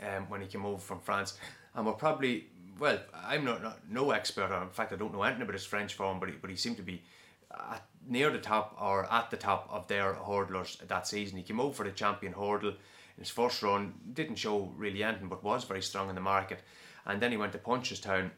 um, 0.00 0.28
when 0.28 0.40
he 0.40 0.46
came 0.46 0.64
over 0.64 0.80
from 0.80 1.00
France, 1.00 1.38
and 1.74 1.84
we're 1.84 1.92
probably 1.92 2.46
well, 2.78 2.98
I'm 3.14 3.44
not, 3.44 3.62
not 3.62 3.78
no 3.90 4.10
expert. 4.10 4.50
In 4.62 4.68
fact, 4.70 4.92
I 4.92 4.96
don't 4.96 5.12
know 5.12 5.22
anything 5.22 5.42
about 5.42 5.54
his 5.54 5.64
French 5.64 5.94
form, 5.94 6.20
but 6.20 6.28
he, 6.28 6.34
but 6.36 6.50
he 6.50 6.56
seemed 6.56 6.76
to 6.76 6.82
be 6.82 7.02
at, 7.50 7.82
near 8.06 8.30
the 8.30 8.38
top 8.38 8.76
or 8.80 9.10
at 9.12 9.30
the 9.30 9.36
top 9.36 9.68
of 9.70 9.86
their 9.88 10.14
hurdlers 10.14 10.78
that 10.86 11.06
season. 11.06 11.38
He 11.38 11.44
came 11.44 11.60
over 11.60 11.74
for 11.74 11.84
the 11.84 11.92
champion 11.92 12.32
hurdle 12.32 12.70
in 12.70 13.22
his 13.22 13.30
first 13.30 13.62
run, 13.62 13.94
didn't 14.12 14.36
show 14.36 14.72
really 14.76 15.02
anything, 15.02 15.28
but 15.28 15.44
was 15.44 15.64
very 15.64 15.82
strong 15.82 16.08
in 16.08 16.14
the 16.14 16.20
market. 16.20 16.62
And 17.06 17.20
then 17.20 17.30
he 17.30 17.36
went 17.36 17.52
to 17.52 17.58
Punchestown 17.58 18.30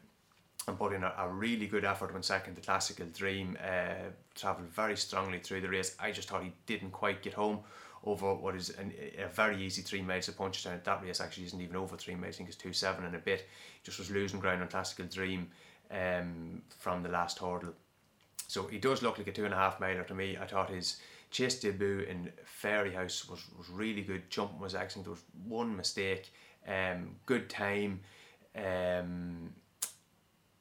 and 0.67 0.77
put 0.77 0.93
in 0.93 1.03
a, 1.03 1.13
a 1.17 1.29
really 1.29 1.67
good 1.67 1.85
effort 1.85 2.13
when 2.13 2.21
second 2.21 2.55
to 2.55 2.61
Klassical 2.61 3.11
Dream. 3.15 3.57
Uh, 3.63 4.09
travelled 4.35 4.67
very 4.67 4.97
strongly 4.97 5.39
through 5.39 5.61
the 5.61 5.69
race. 5.69 5.95
I 5.99 6.11
just 6.11 6.29
thought 6.29 6.43
he 6.43 6.53
didn't 6.65 6.91
quite 6.91 7.21
get 7.21 7.33
home 7.33 7.59
over 8.07 8.33
what 8.33 8.55
is 8.55 8.69
an, 8.71 8.93
a 9.17 9.27
very 9.27 9.61
easy 9.61 9.81
three 9.81 10.01
miles 10.01 10.29
at 10.29 10.37
Punchestown. 10.37 10.83
That 10.83 11.03
race 11.03 11.21
actually 11.21 11.45
isn't 11.47 11.61
even 11.61 11.75
over 11.75 11.97
three 11.97 12.15
miles. 12.15 12.35
I 12.35 12.37
think 12.37 12.49
it's 12.49 12.57
two 12.57 12.73
seven 12.73 13.05
and 13.05 13.15
a 13.15 13.19
bit. 13.19 13.47
Just 13.83 13.99
was 13.99 14.09
losing 14.09 14.39
ground 14.39 14.61
on 14.61 14.69
Klassical 14.69 15.13
Dream 15.13 15.49
um, 15.91 16.61
from 16.79 17.03
the 17.03 17.09
last 17.09 17.39
hurdle. 17.39 17.73
So 18.47 18.65
he 18.67 18.77
does 18.77 19.01
look 19.01 19.17
like 19.17 19.27
a 19.27 19.31
two 19.31 19.45
and 19.45 19.53
a 19.53 19.57
half 19.57 19.79
miler 19.79 20.03
to 20.03 20.13
me. 20.13 20.37
I 20.37 20.47
thought 20.47 20.69
his 20.69 21.01
chase 21.31 21.59
debut 21.59 22.05
in 22.09 22.31
Fairyhouse 22.63 23.29
was, 23.29 23.41
was 23.57 23.69
really 23.69 24.01
good. 24.01 24.29
Jumping 24.29 24.59
was 24.59 24.73
excellent. 24.73 25.05
There 25.05 25.11
was 25.11 25.23
one 25.45 25.75
mistake. 25.75 26.31
Um, 26.67 27.15
good 27.25 27.49
time. 27.49 27.99
Um, 28.55 29.53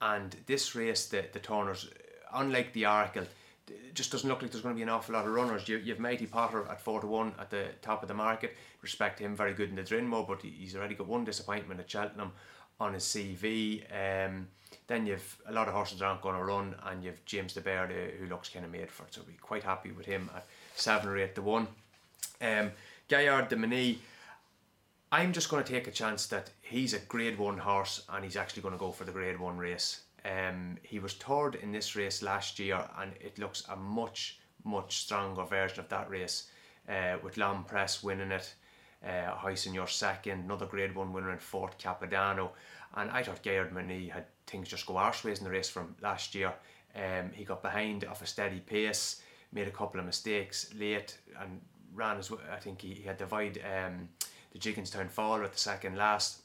and 0.01 0.37
this 0.47 0.75
race, 0.75 1.07
the, 1.07 1.25
the 1.33 1.39
Turners, 1.39 1.89
unlike 2.35 2.73
the 2.73 2.83
Arkle, 2.83 3.27
it 3.69 3.95
just 3.95 4.13
doesn't 4.13 4.29
look 4.29 4.43
like 4.43 4.51
there's 4.51 4.63
going 4.63 4.75
to 4.75 4.77
be 4.77 4.83
an 4.83 4.89
awful 4.89 5.15
lot 5.15 5.27
of 5.27 5.33
runners. 5.33 5.69
You, 5.69 5.79
you've 5.79 5.99
Mighty 5.99 6.27
Potter 6.27 6.67
at 6.71 6.81
4 6.81 7.01
to 7.01 7.07
1 7.07 7.35
at 7.39 7.51
the 7.51 7.67
top 7.83 8.03
of 8.03 8.09
the 8.09 8.15
market. 8.15 8.57
Respect 8.83 9.19
him, 9.19 9.35
very 9.35 9.55
good 9.55 9.71
in 9.71 9.77
the 9.77 9.83
Drinmore, 9.83 10.27
but 10.27 10.43
he's 10.43 10.77
already 10.77 10.95
got 10.95 11.07
one 11.07 11.25
disappointment 11.25 11.81
at 11.81 11.91
Cheltenham 11.91 12.33
on 12.79 12.95
his 12.95 13.05
CV. 13.05 13.83
Um, 13.93 14.49
then 14.87 15.07
you've 15.07 15.37
a 15.47 15.53
lot 15.53 15.69
of 15.69 15.75
horses 15.75 16.03
aren't 16.03 16.23
going 16.23 16.37
to 16.37 16.45
run, 16.45 16.75
and 16.87 17.03
you've 17.03 17.25
James 17.25 17.53
du 17.53 17.61
Berlais 17.61 18.17
who 18.19 18.27
looks 18.27 18.49
kind 18.49 18.65
of 18.65 18.71
made 18.71 18.91
for 18.91 19.05
it. 19.05 19.15
So 19.15 19.23
be 19.23 19.33
quite 19.41 19.65
happy 19.65 19.91
with 19.91 20.07
him 20.07 20.31
at 20.35 20.47
7 20.75 21.09
or 21.09 21.19
8 21.19 21.35
to 21.35 21.43
1. 21.43 21.67
Um, 22.43 22.73
Gaillard 23.09 23.49
du 23.49 23.57
Mesnil, 23.57 23.99
I'm 25.13 25.33
just 25.33 25.49
going 25.49 25.65
to 25.65 25.73
take 25.73 25.87
a 25.87 25.93
chance 25.93 26.27
that 26.27 26.51
he's 26.61 26.93
a 26.93 26.99
grade 26.99 27.39
1 27.39 27.59
horse 27.59 28.03
and 28.13 28.25
he's 28.25 28.37
actually 28.37 28.63
going 28.63 28.75
to 28.75 28.79
go 28.79 28.91
for 28.91 29.05
the 29.05 29.13
grade 29.13 29.39
1 29.39 29.57
race. 29.57 30.03
Um, 30.27 30.79
he 30.83 30.99
was 30.99 31.15
third 31.15 31.55
in 31.57 31.73
this 31.73 31.95
race 31.95 32.23
last 32.23 32.59
year, 32.59 32.83
and 32.99 33.13
it 33.21 33.39
looks 33.39 33.65
a 33.69 33.77
much, 33.77 34.39
much 34.65 34.99
stronger 34.99 35.45
version 35.45 35.81
of 35.81 35.89
that 35.89 36.11
race 36.11 36.49
uh, 36.89 37.17
with 37.23 37.37
L'Homme 37.37 37.65
Presse 37.65 38.03
winning 38.03 38.33
it. 38.33 38.55
Uh, 39.07 39.55
your 39.73 39.87
second, 39.87 40.45
another 40.45 40.67
Grade 40.67 40.95
1 40.95 41.13
winner 41.13 41.31
in 41.31 41.39
fourth, 41.39 41.79
Capodanno. 41.79 42.51
And 42.95 43.11
I 43.11 43.23
thought 43.23 43.43
Gaillard 43.43 43.73
Mesnil 43.73 44.11
had 44.11 44.25
things 44.47 44.69
just 44.69 44.87
go 44.87 44.95
arseways 44.95 45.39
in 45.39 45.45
the 45.45 45.51
race 45.51 45.69
from 45.69 45.95
last 46.01 46.35
year. 46.35 46.53
Um, 46.95 47.31
he 47.33 47.45
got 47.45 47.63
behind 47.63 48.05
off 48.05 48.23
a 48.23 48.27
steady 48.27 48.61
pace, 48.61 49.23
made 49.53 49.69
a 49.69 49.73
couple 49.73 50.01
of 50.01 50.07
mistakes 50.07 50.73
late, 50.75 51.19
and 51.41 51.61
ran 51.95 52.17
as 52.17 52.31
well. 52.31 52.41
I 52.53 52.57
think 52.57 52.81
he, 52.81 52.95
he 52.95 53.03
had 53.03 53.19
divided 53.19 53.63
um, 53.65 54.09
the 54.53 54.59
Gigginstown 54.59 55.11
Fall 55.11 55.45
at 55.45 55.53
the 55.53 55.59
second 55.59 55.97
last 55.97 56.41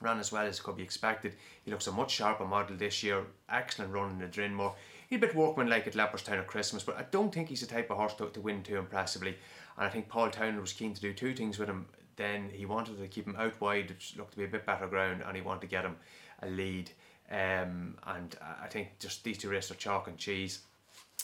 ran 0.00 0.18
as 0.18 0.32
well 0.32 0.46
as 0.46 0.60
could 0.60 0.76
be 0.76 0.82
expected. 0.82 1.34
He 1.64 1.70
looks 1.70 1.86
a 1.86 1.92
much 1.92 2.10
sharper 2.12 2.44
model 2.44 2.76
this 2.76 3.02
year. 3.02 3.24
Excellent 3.48 3.92
run 3.92 4.10
in 4.10 4.18
the 4.18 4.26
Drinmore. 4.26 4.74
He's 5.08 5.18
a 5.18 5.20
bit 5.20 5.34
workmanlike 5.34 5.86
at 5.86 5.94
Leopardstown 5.94 6.38
at 6.38 6.46
Christmas, 6.46 6.82
but 6.82 6.96
I 6.96 7.04
don't 7.10 7.32
think 7.32 7.48
he's 7.48 7.60
the 7.60 7.66
type 7.66 7.90
of 7.90 7.96
horse 7.96 8.14
to, 8.14 8.28
to 8.28 8.40
win 8.40 8.62
too 8.62 8.78
impressively. 8.78 9.36
And 9.76 9.86
I 9.86 9.88
think 9.88 10.08
Paul 10.08 10.30
Townend 10.30 10.60
was 10.60 10.72
keen 10.72 10.94
to 10.94 11.00
do 11.00 11.12
two 11.12 11.34
things 11.34 11.58
with 11.58 11.68
him. 11.68 11.86
Then 12.16 12.50
he 12.52 12.64
wanted 12.64 12.98
to 12.98 13.08
keep 13.08 13.26
him 13.26 13.36
out 13.36 13.60
wide, 13.60 13.90
which 13.90 14.14
looked 14.16 14.32
to 14.32 14.38
be 14.38 14.44
a 14.44 14.48
bit 14.48 14.66
better 14.66 14.86
ground, 14.86 15.22
and 15.26 15.36
he 15.36 15.42
wanted 15.42 15.62
to 15.62 15.66
get 15.66 15.84
him 15.84 15.96
a 16.42 16.46
lead. 16.46 16.90
Um, 17.30 17.96
and 18.06 18.36
I 18.62 18.66
think 18.68 18.98
just 18.98 19.24
these 19.24 19.38
two 19.38 19.50
races 19.50 19.72
are 19.72 19.74
chalk 19.74 20.08
and 20.08 20.16
cheese. 20.16 20.60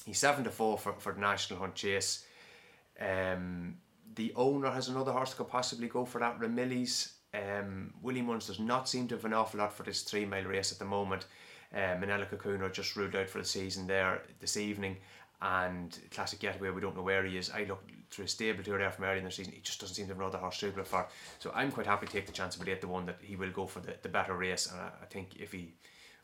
He's 0.05 0.19
seven 0.19 0.45
to 0.45 0.51
four 0.51 0.79
for, 0.79 0.95
for 0.95 1.13
the 1.13 1.21
National 1.21 1.61
Hunt 1.61 1.75
Chase. 1.75 2.25
Um, 3.01 3.77
the 4.15 4.33
owner 4.35 4.71
has 4.71 4.89
another 4.89 5.13
horse 5.13 5.31
that 5.31 5.37
could 5.37 5.49
possibly 5.49 5.89
go 5.89 6.05
for 6.05 6.19
that. 6.19 6.41
Ramillies 6.41 7.13
um, 7.35 7.93
Willie 8.03 8.23
Mullins 8.23 8.47
does 8.47 8.61
not 8.61 8.89
seem 8.89 9.09
to 9.09 9.15
have 9.17 9.25
an 9.25 9.33
awful 9.33 9.61
lot 9.61 9.73
for 9.73 9.83
this 9.83 10.03
three 10.03 10.25
mile 10.25 10.45
race 10.45 10.73
at 10.73 10.79
the 10.79 10.85
moment. 10.85 11.27
Um, 11.73 12.01
Minella 12.01 12.29
Cocooner 12.29 12.73
just 12.73 12.97
ruled 12.97 13.15
out 13.15 13.29
for 13.29 13.39
the 13.39 13.45
season 13.45 13.87
there 13.87 14.23
this 14.41 14.57
evening, 14.57 14.97
and 15.41 15.97
Classic 16.11 16.41
Getaway, 16.41 16.71
we 16.71 16.81
don't 16.81 16.97
know 16.97 17.03
where 17.03 17.25
he 17.25 17.37
is. 17.37 17.51
I 17.51 17.65
looked 17.65 17.91
through 18.11 18.25
a 18.25 18.29
stable 18.29 18.65
tour 18.65 18.79
there 18.79 18.91
from 18.91 19.05
early 19.05 19.19
in 19.19 19.25
the 19.25 19.31
season, 19.31 19.53
he 19.53 19.61
just 19.61 19.81
doesn't 19.81 19.95
seem 19.95 20.07
to 20.07 20.13
have 20.13 20.21
another 20.21 20.39
horse 20.39 20.59
suitable 20.59 20.85
for. 20.85 21.07
So 21.39 21.53
I'm 21.55 21.71
quite 21.71 21.87
happy 21.87 22.07
to 22.07 22.13
take 22.13 22.27
the 22.27 22.33
chance 22.33 22.57
of 22.57 22.67
it 22.67 22.81
the 22.81 22.89
one 22.89 23.07
that 23.07 23.19
he 23.21 23.37
will 23.37 23.51
go 23.51 23.67
for 23.67 23.79
the, 23.79 23.95
the 24.03 24.09
better 24.09 24.37
race, 24.37 24.69
and 24.71 24.81
I, 24.81 24.91
I 25.03 25.07
think 25.07 25.37
if 25.39 25.53
he 25.53 25.75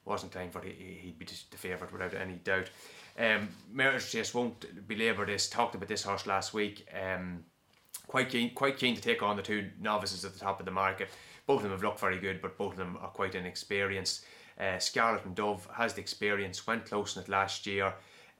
wasn't 0.04 0.32
playing 0.32 0.50
for 0.50 0.64
it, 0.64 0.74
he, 0.76 1.08
would 1.08 1.18
be 1.18 1.26
the 1.26 1.56
favourite 1.56 1.92
without 1.92 2.14
any 2.14 2.34
doubt. 2.34 2.70
Um, 3.18 3.48
just 3.98 4.34
won't 4.34 4.88
belabour 4.88 5.26
this, 5.26 5.48
talked 5.48 5.74
about 5.74 5.88
this 5.88 6.02
horse 6.02 6.26
last 6.26 6.52
week. 6.52 6.86
Um, 6.92 7.44
quite 8.06 8.30
keen, 8.30 8.54
quite 8.54 8.76
keen 8.76 8.94
to 8.94 9.02
take 9.02 9.22
on 9.22 9.36
the 9.36 9.42
two 9.42 9.68
novices 9.80 10.24
at 10.24 10.32
the 10.32 10.38
top 10.38 10.60
of 10.60 10.66
the 10.66 10.72
market. 10.72 11.08
Both 11.46 11.58
of 11.58 11.62
them 11.64 11.72
have 11.72 11.82
looked 11.82 12.00
very 12.00 12.18
good, 12.18 12.42
but 12.42 12.58
both 12.58 12.72
of 12.72 12.78
them 12.78 12.98
are 13.00 13.08
quite 13.08 13.34
inexperienced. 13.34 14.24
Uh, 14.58 14.78
Scarlet 14.78 15.24
and 15.24 15.34
Dove 15.34 15.68
has 15.74 15.94
the 15.94 16.00
experience, 16.00 16.66
went 16.66 16.86
close 16.86 17.16
in 17.16 17.22
it 17.22 17.28
last 17.28 17.66
year. 17.66 17.92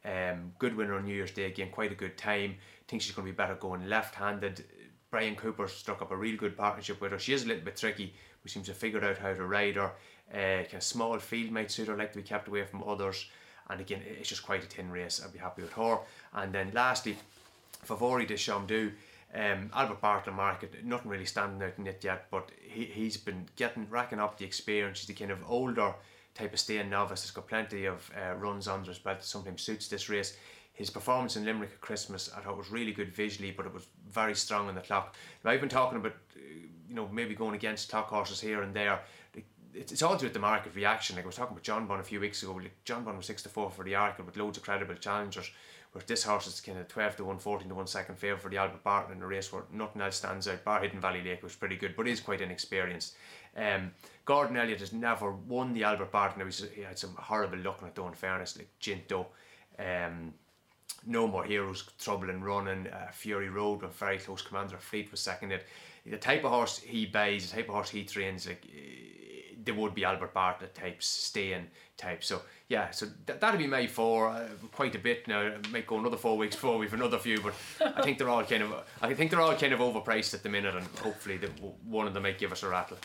Um, 0.05 0.53
good 0.59 0.77
winner 0.77 0.95
on 0.95 1.05
New 1.05 1.15
Year's 1.15 1.31
Day 1.31 1.45
again, 1.45 1.71
quite 1.71 1.93
a 1.93 1.97
good 1.97 2.17
time. 2.17 2.57
Think 2.89 3.03
she's 3.03 3.15
going 3.15 3.27
to 3.27 3.33
be 3.33 3.37
better 3.37 3.57
going 3.57 3.89
left-handed. 3.89 4.65
Bryan 5.11 5.37
Cooper 5.37 5.69
struck 5.69 6.03
up 6.03 6.11
a 6.11 6.17
real 6.17 6.37
good 6.37 6.57
partnership 6.57 7.01
with 7.01 7.13
her. 7.13 7.19
She 7.19 7.33
is 7.33 7.45
a 7.45 7.49
little 7.49 7.65
bit 7.65 7.77
tricky, 7.77 8.15
but 8.43 8.51
seems 8.51 8.67
to 8.67 8.73
have 8.73 8.79
figured 8.79 9.05
out 9.05 9.19
how 9.19 9.35
to 9.35 9.45
ride 9.45 9.77
her. 9.77 9.93
Uh, 10.33 10.65
kind 10.65 10.75
of 10.75 10.83
small 10.83 11.19
field 11.19 11.51
might 11.51 11.71
suit 11.71 11.89
her, 11.89 11.97
like 11.97 12.13
to 12.13 12.19
be 12.19 12.23
kept 12.23 12.49
away 12.49 12.65
from 12.65 12.83
others. 12.85 13.27
And 13.69 13.81
again, 13.81 14.03
it's 14.07 14.29
just 14.29 14.45
quite 14.45 14.63
a 14.63 14.67
thin 14.67 14.91
race. 14.91 15.21
I'd 15.25 15.33
be 15.33 15.39
happy 15.39 15.63
with 15.63 15.73
her. 15.73 15.99
And 16.35 16.53
then 16.53 16.71
lastly, 16.73 17.17
Favori 17.87 18.27
de 18.27 18.35
Champdou. 18.35 18.93
Um, 19.37 19.71
Albert 19.75 20.01
Bartlett 20.01 20.35
market, 20.35 20.83
nothing 20.83 21.11
really 21.11 21.27
standing 21.27 21.63
out 21.63 21.75
in 21.77 21.87
it 21.87 22.03
yet, 22.03 22.27
but 22.31 22.51
he, 22.63 22.85
he's 22.85 23.19
been 23.19 23.47
getting 23.57 23.87
racking 23.91 24.19
up 24.19 24.39
the 24.39 24.47
experience. 24.47 25.01
He's 25.01 25.09
the 25.09 25.13
kind 25.13 25.31
of 25.31 25.39
older 25.47 25.95
type 26.35 26.55
of 26.55 26.59
staying 26.59 26.89
novice. 26.89 27.23
He's 27.23 27.33
got 27.33 27.47
plenty 27.47 27.85
of 27.85 28.11
uh, 28.17 28.35
runs 28.37 28.67
under 28.67 28.89
his 28.89 28.99
belt 28.99 29.19
that 29.19 29.27
sometimes 29.27 29.61
suits 29.61 29.89
this 29.89 30.09
race. 30.09 30.39
His 30.73 30.89
performance 30.89 31.37
in 31.37 31.45
Limerick 31.45 31.73
at 31.73 31.81
Christmas, 31.81 32.31
I 32.35 32.41
thought 32.41 32.57
was 32.57 32.71
really 32.71 32.93
good 32.93 33.15
visually, 33.15 33.51
but 33.51 33.67
it 33.67 33.75
was 33.75 33.87
very 34.11 34.35
strong 34.35 34.69
on 34.69 34.75
the 34.75 34.81
clock. 34.81 35.17
Now, 35.45 35.51
I've 35.51 35.61
been 35.61 35.69
talking 35.69 35.99
about, 35.99 36.15
uh, 36.35 36.41
you 36.89 36.95
know, 36.95 37.09
maybe 37.13 37.35
going 37.35 37.55
against 37.55 37.91
clock 37.91 38.09
horses 38.09 38.41
here 38.41 38.63
and 38.63 38.75
there. 38.75 39.01
It's, 39.75 39.93
it's 39.93 40.03
all 40.03 40.15
to 40.15 40.21
do 40.21 40.27
with 40.27 40.33
the 40.33 40.39
market 40.39 40.75
reaction. 40.75 41.17
Like 41.17 41.27
I 41.27 41.29
was 41.29 41.37
talking 41.37 41.53
about 41.53 41.63
John 41.63 41.87
Jonbon 41.87 42.01
a 42.01 42.05
few 42.05 42.21
weeks 42.21 42.43
ago. 42.43 42.53
Like 42.53 42.73
Jonbon 42.87 43.17
was 43.17 43.27
six 43.27 43.43
to 43.43 43.51
four 43.51 43.71
for 43.71 43.85
the 43.85 43.93
Arkle 43.93 44.25
with 44.25 44.37
loads 44.39 44.57
of 44.57 44.65
credible 44.65 44.95
challengers. 44.95 45.51
Where 45.93 46.05
this 46.07 46.25
horse 46.25 46.47
is 46.47 46.61
kind 46.61 46.79
of 46.79 46.89
12 46.89 47.17
to 47.17 47.25
1, 47.25 47.39
14 47.39 47.69
to 47.69 47.75
1 47.75 47.87
second 47.87 48.19
favourite 48.19 48.43
for 48.43 48.51
the 48.51 48.59
Albert 48.59 48.85
Bartlett 48.85 49.17
in 49.17 49.23
a 49.23 49.27
race 49.27 49.53
where 49.53 49.65
nothing 49.73 50.03
else 50.03 50.17
stands 50.17 50.47
out. 50.47 50.65
Bar 50.65 50.81
Hidden 50.81 51.01
Valley 51.01 51.23
Lake 51.23 51.43
was 51.43 51.57
pretty 51.57 51.77
good, 51.77 51.95
but 51.97 52.07
is 52.07 52.21
quite 52.21 52.41
inexperienced. 52.41 53.17
Um, 53.57 53.93
Gordon 54.25 54.57
Elliott 54.57 54.81
has 54.81 54.93
never 54.93 55.33
won 55.33 55.73
the 55.73 55.85
Albert 55.85 56.13
Bartlett. 56.13 56.71
He 56.75 56.83
had 56.83 56.99
some 56.99 57.15
horrible 57.17 57.59
luck 57.59 57.81
in 57.81 57.89
it 57.89 57.95
though, 57.95 58.09
in 58.09 58.15
fairness, 58.15 58.57
like 58.57 58.69
Ginto. 58.81 59.27
Um, 59.79 60.35
no 61.07 61.27
More 61.29 61.45
Heroes, 61.45 61.89
Trouble 61.99 62.31
in 62.31 62.43
Running, 62.43 62.89
uh, 62.89 63.11
Fury 63.13 63.49
Road, 63.49 63.83
when 63.83 63.91
very 63.93 64.19
close 64.19 64.43
Commander 64.43 64.77
Fleet 64.79 65.11
was 65.11 65.21
seconded. 65.21 65.63
The 66.05 66.17
type 66.17 66.45
of 66.45 66.51
horse 66.51 66.79
he 66.79 67.07
buys, 67.07 67.51
the 67.51 67.57
type 67.57 67.69
of 67.69 67.75
horse 67.75 67.91
he 67.91 68.05
trains, 68.05 68.47
like 68.47 68.65
uh, 68.67 69.16
there 69.65 69.75
would 69.75 69.95
be 69.95 70.05
Albert 70.05 70.35
Bartlett 70.35 70.75
types, 70.75 71.07
staying 71.07 71.67
types. 71.97 72.27
So 72.27 72.43
yeah, 72.69 72.91
so 72.91 73.07
th- 73.27 73.41
that'll 73.41 73.59
be 73.59 73.67
my 73.67 73.87
four. 73.87 74.29
Uh, 74.31 74.49
quite 74.73 74.95
a 74.95 74.99
bit 74.99 75.27
now. 75.29 75.41
It 75.41 75.71
might 75.71 75.87
go 75.87 75.99
another 75.99 76.17
four 76.17 76.37
weeks 76.37 76.57
before 76.57 76.79
we've 76.79 76.93
another 76.93 77.19
few, 77.19 77.41
but 77.41 77.55
I 77.97 78.03
think 78.03 78.19
they're 78.19 78.29
all 78.29 78.45
kind 78.45 78.63
of. 78.63 78.85
I 79.01 79.15
think 79.15 79.31
they're 79.31 79.41
all 79.41 79.55
kind 79.55 79.73
of 79.73 79.81
overpriced 79.81 80.35
at 80.35 80.43
the 80.43 80.49
minute, 80.49 80.75
and 80.75 80.87
hopefully 80.99 81.37
the, 81.37 81.49
one 81.89 82.07
of 82.07 82.15
them 82.15 82.25
might 82.25 82.39
give 82.39 82.53
us 82.53 82.63
a 82.63 82.69
rattle. 82.69 82.99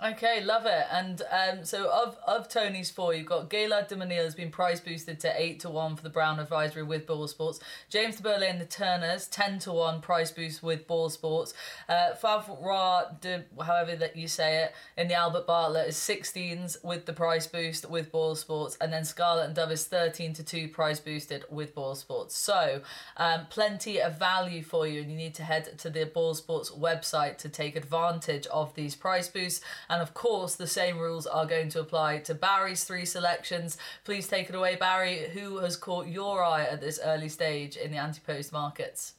Okay, 0.00 0.44
love 0.44 0.64
it. 0.64 0.86
And 0.92 1.22
um, 1.28 1.64
so 1.64 1.90
of 1.90 2.16
of 2.24 2.48
Tony's 2.48 2.88
four, 2.88 3.14
you've 3.14 3.26
got 3.26 3.50
Gaillard 3.50 3.88
du 3.88 3.96
Mesnil 3.96 4.22
has 4.22 4.34
been 4.36 4.48
price 4.48 4.78
boosted 4.78 5.18
to 5.20 5.32
eight 5.40 5.58
to 5.60 5.70
one 5.70 5.96
for 5.96 6.04
the 6.04 6.08
Brown 6.08 6.38
Advisory 6.38 6.84
with 6.84 7.04
BoyleSports. 7.04 7.58
James 7.90 8.14
de 8.14 8.48
and 8.48 8.60
the 8.60 8.64
Turners 8.64 9.26
ten 9.26 9.58
to 9.58 9.72
one 9.72 10.00
price 10.00 10.30
boost 10.30 10.62
with 10.62 10.86
BoyleSports. 10.86 11.52
Uh, 11.88 12.10
Favori 12.14 13.20
de 13.20 13.44
however 13.60 13.96
that 13.96 14.14
you 14.14 14.28
say 14.28 14.62
it 14.62 14.72
in 14.96 15.08
the 15.08 15.14
Albert 15.14 15.48
Bartlett 15.48 15.88
is 15.88 15.96
sixteens 15.96 16.76
with 16.84 17.04
the 17.04 17.12
price 17.12 17.48
boost 17.48 17.90
with 17.90 18.12
BoyleSports, 18.12 18.76
and 18.80 18.92
then 18.92 19.04
Scarlet 19.04 19.46
and 19.46 19.54
Dove 19.56 19.72
is 19.72 19.84
thirteen 19.84 20.32
to 20.34 20.44
two 20.44 20.68
price 20.68 21.00
boosted 21.00 21.44
with 21.50 21.74
BoyleSports. 21.74 22.30
So 22.30 22.82
um, 23.16 23.46
plenty 23.50 24.00
of 24.00 24.16
value 24.16 24.62
for 24.62 24.86
you, 24.86 25.00
and 25.00 25.10
you 25.10 25.16
need 25.16 25.34
to 25.34 25.42
head 25.42 25.76
to 25.76 25.90
the 25.90 26.06
BoyleSports 26.06 26.78
website 26.78 27.36
to 27.38 27.48
take 27.48 27.74
advantage 27.74 28.46
of 28.46 28.72
these 28.76 28.94
price 28.94 29.26
boosts. 29.26 29.60
And 29.88 30.02
of 30.02 30.14
course, 30.14 30.54
the 30.54 30.66
same 30.66 30.98
rules 30.98 31.26
are 31.26 31.46
going 31.46 31.68
to 31.70 31.80
apply 31.80 32.18
to 32.20 32.34
Barry's 32.34 32.84
three 32.84 33.04
selections. 33.04 33.76
Please 34.04 34.28
take 34.28 34.48
it 34.48 34.54
away, 34.54 34.76
Barry. 34.76 35.28
Who 35.32 35.58
has 35.58 35.76
caught 35.76 36.06
your 36.06 36.42
eye 36.42 36.64
at 36.64 36.80
this 36.80 37.00
early 37.02 37.28
stage 37.28 37.76
in 37.76 37.90
the 37.90 37.98
anti 37.98 38.20
post 38.20 38.52
markets? 38.52 39.14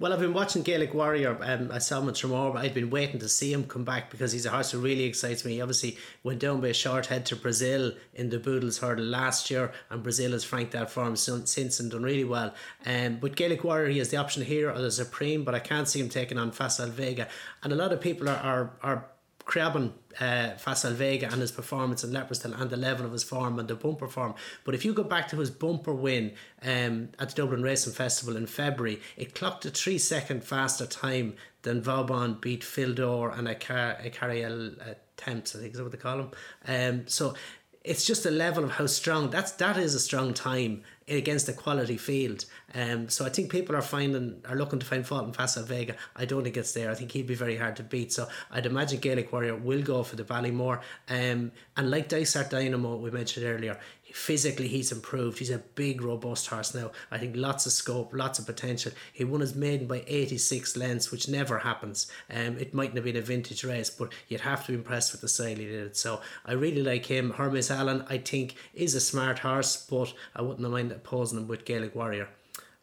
Well, 0.00 0.12
I've 0.12 0.18
been 0.18 0.34
watching 0.34 0.62
Gaelic 0.62 0.92
Warrior. 0.92 1.38
Um, 1.40 1.70
I 1.72 1.78
saw 1.78 2.00
him 2.00 2.08
at 2.08 2.16
Tramore, 2.16 2.52
but 2.52 2.64
I've 2.64 2.74
been 2.74 2.90
waiting 2.90 3.20
to 3.20 3.28
see 3.28 3.52
him 3.52 3.64
come 3.64 3.84
back 3.84 4.10
because 4.10 4.32
he's 4.32 4.44
a 4.44 4.50
horse 4.50 4.72
who 4.72 4.80
really 4.80 5.04
excites 5.04 5.44
me. 5.44 5.54
He 5.54 5.60
obviously 5.60 5.96
went 6.24 6.40
down 6.40 6.60
by 6.60 6.68
a 6.68 6.74
short 6.74 7.06
head 7.06 7.24
to 7.26 7.36
Brazil 7.36 7.92
in 8.12 8.28
the 8.28 8.38
Boodles 8.38 8.78
hurdle 8.78 9.04
last 9.04 9.50
year, 9.50 9.72
and 9.90 10.02
Brazil 10.02 10.32
has 10.32 10.42
franked 10.42 10.72
that 10.72 10.90
form 10.90 11.14
since 11.14 11.80
and 11.80 11.90
done 11.90 12.02
really 12.02 12.24
well. 12.24 12.52
Um, 12.84 13.18
but 13.20 13.36
Gaelic 13.36 13.62
Warrior, 13.62 13.88
he 13.88 13.98
has 13.98 14.08
the 14.08 14.16
option 14.16 14.42
here 14.42 14.68
or 14.68 14.80
the 14.80 14.90
Supreme, 14.90 15.44
but 15.44 15.54
I 15.54 15.60
can't 15.60 15.88
see 15.88 16.00
him 16.00 16.08
taking 16.08 16.38
on 16.38 16.50
Facile 16.50 16.90
Vega. 16.90 17.28
And 17.62 17.72
a 17.72 17.76
lot 17.76 17.92
of 17.92 18.00
people 18.00 18.28
are, 18.28 18.36
are, 18.36 18.70
are 18.82 19.04
crabbing 19.44 19.92
uh, 20.20 20.50
Facile 20.52 20.94
Vega 20.94 21.26
and 21.30 21.40
his 21.40 21.52
performance 21.52 22.04
in 22.04 22.10
Leopardstown 22.10 22.58
and 22.60 22.70
the 22.70 22.76
level 22.76 23.04
of 23.04 23.12
his 23.12 23.24
form 23.24 23.58
and 23.58 23.68
the 23.68 23.74
bumper 23.74 24.08
form. 24.08 24.34
But 24.64 24.74
if 24.74 24.84
you 24.84 24.94
go 24.94 25.04
back 25.04 25.28
to 25.28 25.36
his 25.36 25.50
bumper 25.50 25.92
win 25.92 26.32
um, 26.62 27.10
at 27.18 27.30
the 27.30 27.34
Dublin 27.34 27.62
Racing 27.62 27.92
Festival 27.92 28.36
in 28.36 28.46
February, 28.46 29.00
it 29.16 29.34
clocked 29.34 29.66
a 29.66 29.70
three 29.70 29.98
second 29.98 30.44
faster 30.44 30.86
time 30.86 31.34
than 31.62 31.82
Vauban 31.82 32.38
beat 32.40 32.62
Fil 32.62 32.94
Dor 32.94 33.30
and 33.30 33.48
a, 33.48 33.54
car, 33.54 33.96
a 34.02 34.10
Cariel 34.10 34.80
uh, 34.80 34.94
Temps, 35.16 35.54
I 35.54 35.60
think 35.60 35.74
is 35.74 35.82
what 35.82 35.92
they 35.92 35.98
call 35.98 36.20
him. 36.20 36.30
Um, 36.66 37.06
so 37.06 37.34
it's 37.84 38.06
just 38.06 38.24
a 38.24 38.30
level 38.30 38.64
of 38.64 38.72
how 38.72 38.86
strong 38.86 39.28
that's 39.28 39.52
that 39.52 39.76
is 39.76 39.94
a 39.94 40.00
strong 40.00 40.32
time 40.32 40.82
against 41.06 41.48
a 41.50 41.52
quality 41.52 41.98
field. 41.98 42.46
Um, 42.74 43.10
so 43.10 43.26
I 43.26 43.28
think 43.28 43.52
people 43.52 43.76
are 43.76 43.82
finding 43.82 44.40
are 44.48 44.56
looking 44.56 44.78
to 44.78 44.86
find 44.86 45.06
fault 45.06 45.26
in 45.26 45.34
Facile 45.34 45.64
Vega. 45.64 45.94
I 46.16 46.24
don't 46.24 46.44
think 46.44 46.56
it's 46.56 46.72
there. 46.72 46.90
I 46.90 46.94
think 46.94 47.12
he'd 47.12 47.26
be 47.26 47.34
very 47.34 47.56
hard 47.56 47.76
to 47.76 47.82
beat. 47.82 48.12
So 48.12 48.26
I'd 48.50 48.64
imagine 48.64 49.00
Gaelic 49.00 49.30
Warrior 49.32 49.56
will 49.56 49.82
go 49.82 50.02
for 50.02 50.16
the 50.16 50.24
Ballymore. 50.24 50.80
Um, 51.08 51.52
and 51.76 51.90
like 51.90 52.08
Dysart 52.08 52.48
Dynamo 52.48 52.96
we 52.96 53.10
mentioned 53.10 53.44
earlier, 53.44 53.78
physically 54.14 54.68
he's 54.68 54.92
improved. 54.92 55.40
He's 55.40 55.50
a 55.50 55.58
big, 55.58 56.00
robust 56.00 56.46
horse 56.46 56.72
now. 56.72 56.92
I 57.10 57.18
think 57.18 57.34
lots 57.34 57.66
of 57.66 57.72
scope, 57.72 58.12
lots 58.14 58.38
of 58.38 58.46
potential. 58.46 58.92
He 59.12 59.24
won 59.24 59.40
his 59.40 59.56
maiden 59.56 59.88
by 59.88 60.04
86 60.06 60.76
lengths, 60.76 61.10
which 61.10 61.28
never 61.28 61.58
happens. 61.58 62.06
Um, 62.30 62.56
it 62.56 62.72
mightn't 62.72 62.94
have 62.94 63.04
been 63.04 63.16
a 63.16 63.20
vintage 63.20 63.64
race, 63.64 63.90
but 63.90 64.12
you'd 64.28 64.42
have 64.42 64.64
to 64.66 64.72
be 64.72 64.78
impressed 64.78 65.10
with 65.10 65.20
the 65.20 65.26
style 65.26 65.56
he 65.56 65.66
did 65.66 65.86
it. 65.88 65.96
So 65.96 66.20
I 66.46 66.52
really 66.52 66.80
like 66.80 67.06
him. 67.06 67.30
Hermes 67.30 67.72
Allen, 67.72 68.04
I 68.08 68.18
think, 68.18 68.54
is 68.72 68.94
a 68.94 69.00
smart 69.00 69.40
horse, 69.40 69.84
but 69.84 70.14
I 70.36 70.42
wouldn't 70.42 70.70
mind 70.70 70.92
opposing 70.92 71.38
him 71.38 71.48
with 71.48 71.64
Gaelic 71.64 71.96
Warrior. 71.96 72.28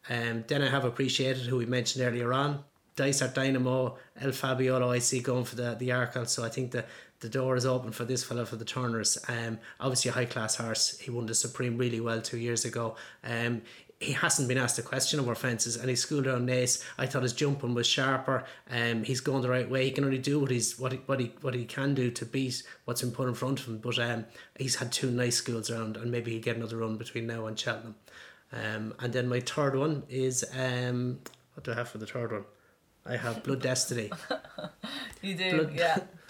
Um, 0.10 0.44
then 0.48 0.62
I 0.62 0.70
have 0.70 0.84
Appreciate 0.84 1.38
It 1.38 1.44
who 1.44 1.56
we 1.56 1.66
mentioned 1.66 2.06
earlier 2.06 2.34
on. 2.34 2.66
Dysart 2.98 3.34
Dynamo, 3.34 3.98
El 4.20 4.32
Fabiolo, 4.32 4.90
I 4.90 5.00
see 5.00 5.22
going 5.22 5.46
for 5.46 5.56
the, 5.56 5.76
the 5.80 5.90
Arkle. 5.90 6.28
So 6.28 6.44
I 6.44 6.50
think 6.50 6.72
the, 6.72 6.84
the 7.22 7.30
door 7.30 7.56
is 7.56 7.66
open 7.66 7.92
for 7.92 8.04
this 8.04 8.24
fella 8.24 8.46
for 8.46 8.58
the 8.58 8.66
Turners. 8.66 9.18
Um, 9.28 9.60
obviously 9.80 10.10
a 10.10 10.14
high 10.14 10.26
class 10.26 10.56
horse. 10.56 11.00
He 11.00 11.12
won 11.12 11.28
the 11.28 11.36
Supreme 11.36 11.78
really 11.78 12.02
well 12.02 12.22
two 12.22 12.38
years 12.38 12.66
ago. 12.66 12.96
Um, 13.24 13.62
he 14.00 14.14
hasn't 14.14 14.48
been 14.48 14.58
asked 14.58 14.80
a 14.80 14.82
question 14.82 15.20
over 15.20 15.36
fences 15.36 15.76
and 15.76 15.88
he's 15.88 16.02
schooled 16.02 16.26
around 16.26 16.50
Naas. 16.50 16.84
I 16.98 17.06
thought 17.06 17.22
his 17.22 17.34
jumping 17.34 17.76
was 17.76 17.86
sharper. 17.86 18.44
Um, 18.70 19.04
he's 19.04 19.22
going 19.22 19.44
the 19.44 19.50
right 19.50 19.70
way. 19.70 19.86
He 19.86 19.92
can 19.92 20.04
only 20.04 20.18
do 20.18 20.40
what 20.40 20.50
he's 20.50 20.80
what 20.80 20.92
he, 20.92 20.98
what 21.06 21.20
he 21.20 21.32
what 21.42 21.54
he 21.54 21.66
can 21.66 21.94
do 21.94 22.10
to 22.10 22.26
beat 22.26 22.64
what's 22.86 23.02
been 23.02 23.12
put 23.12 23.28
in 23.28 23.36
front 23.36 23.60
of 23.60 23.68
him. 23.68 23.78
But 23.78 24.00
um, 24.00 24.26
he's 24.58 24.76
had 24.76 24.92
two 24.92 25.12
nice 25.12 25.36
schools 25.36 25.70
around 25.70 25.98
and 25.98 26.12
maybe 26.12 26.32
he'll 26.32 26.42
get 26.42 26.58
another 26.58 26.78
run 26.78 26.98
between 26.98 27.28
now 27.28 27.46
and 27.46 27.58
Cheltenham. 27.58 27.96
Um, 28.52 28.96
and 29.00 29.14
then 29.14 29.30
my 29.30 29.40
third 29.40 29.76
one 29.76 30.04
is 30.10 30.44
um, 30.58 31.20
what 31.54 31.64
do 31.64 31.72
I 31.72 31.76
have 31.76 31.90
for 31.90 32.00
the 32.00 32.08
third 32.08 32.32
one? 32.32 32.46
I 33.06 33.18
have 33.18 33.44
Blood 33.44 33.62
Destiny. 33.62 34.12
you 35.22 35.36
do, 35.36 35.52
Blood, 35.52 35.74
yeah. 35.76 36.00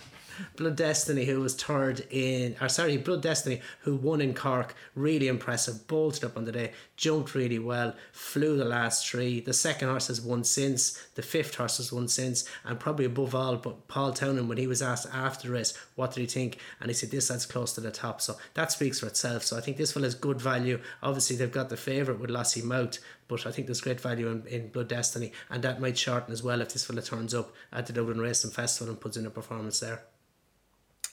Blood 0.55 0.75
Destiny, 0.75 1.25
who 1.25 1.39
was 1.39 1.55
third 1.55 2.05
in, 2.09 2.55
or 2.61 2.69
sorry, 2.69 2.97
Blood 2.97 3.21
Destiny, 3.21 3.61
who 3.81 3.95
won 3.95 4.21
in 4.21 4.33
Cork, 4.33 4.75
really 4.95 5.27
impressive, 5.27 5.87
bolted 5.87 6.23
up 6.23 6.37
on 6.37 6.45
the 6.45 6.51
day, 6.51 6.71
jumped 6.95 7.35
really 7.35 7.59
well, 7.59 7.95
flew 8.11 8.57
the 8.57 8.65
last 8.65 9.07
three. 9.09 9.39
The 9.41 9.53
second 9.53 9.89
horse 9.89 10.07
has 10.07 10.21
won 10.21 10.43
since, 10.43 10.91
the 11.15 11.21
fifth 11.21 11.55
horse 11.55 11.77
has 11.77 11.91
won 11.91 12.07
since, 12.07 12.47
and 12.65 12.79
probably 12.79 13.05
above 13.05 13.35
all, 13.35 13.57
but 13.57 13.87
Paul 13.87 14.13
Townend, 14.13 14.49
when 14.49 14.57
he 14.57 14.67
was 14.67 14.81
asked 14.81 15.07
after 15.13 15.47
the 15.47 15.53
race, 15.53 15.77
what 15.95 16.13
did 16.13 16.21
he 16.21 16.27
think? 16.27 16.57
And 16.79 16.89
he 16.89 16.93
said, 16.93 17.11
this 17.11 17.27
that's 17.27 17.45
close 17.45 17.73
to 17.73 17.81
the 17.81 17.91
top. 17.91 18.21
So 18.21 18.37
that 18.53 18.71
speaks 18.71 18.99
for 18.99 19.07
itself. 19.07 19.43
So 19.43 19.57
I 19.57 19.61
think 19.61 19.77
this 19.77 19.95
one 19.95 20.03
has 20.03 20.15
good 20.15 20.41
value. 20.41 20.79
Obviously, 21.01 21.35
they've 21.35 21.51
got 21.51 21.69
the 21.69 21.77
favourite 21.77 22.19
with 22.19 22.29
Lossiemouth, 22.29 22.99
but 23.27 23.45
I 23.47 23.51
think 23.51 23.67
there's 23.67 23.81
great 23.81 24.01
value 24.01 24.27
in, 24.27 24.45
in 24.47 24.67
Blood 24.69 24.89
Destiny, 24.89 25.31
and 25.49 25.63
that 25.63 25.79
might 25.79 25.97
shorten 25.97 26.33
as 26.33 26.43
well 26.43 26.61
if 26.61 26.73
this 26.73 26.85
fella 26.85 27.01
turns 27.01 27.33
up 27.33 27.53
at 27.71 27.87
the 27.87 27.93
Dublin 27.93 28.19
Racing 28.19 28.51
Festival 28.51 28.91
and 28.91 28.99
puts 28.99 29.17
in 29.17 29.25
a 29.25 29.29
performance 29.29 29.79
there. 29.79 30.03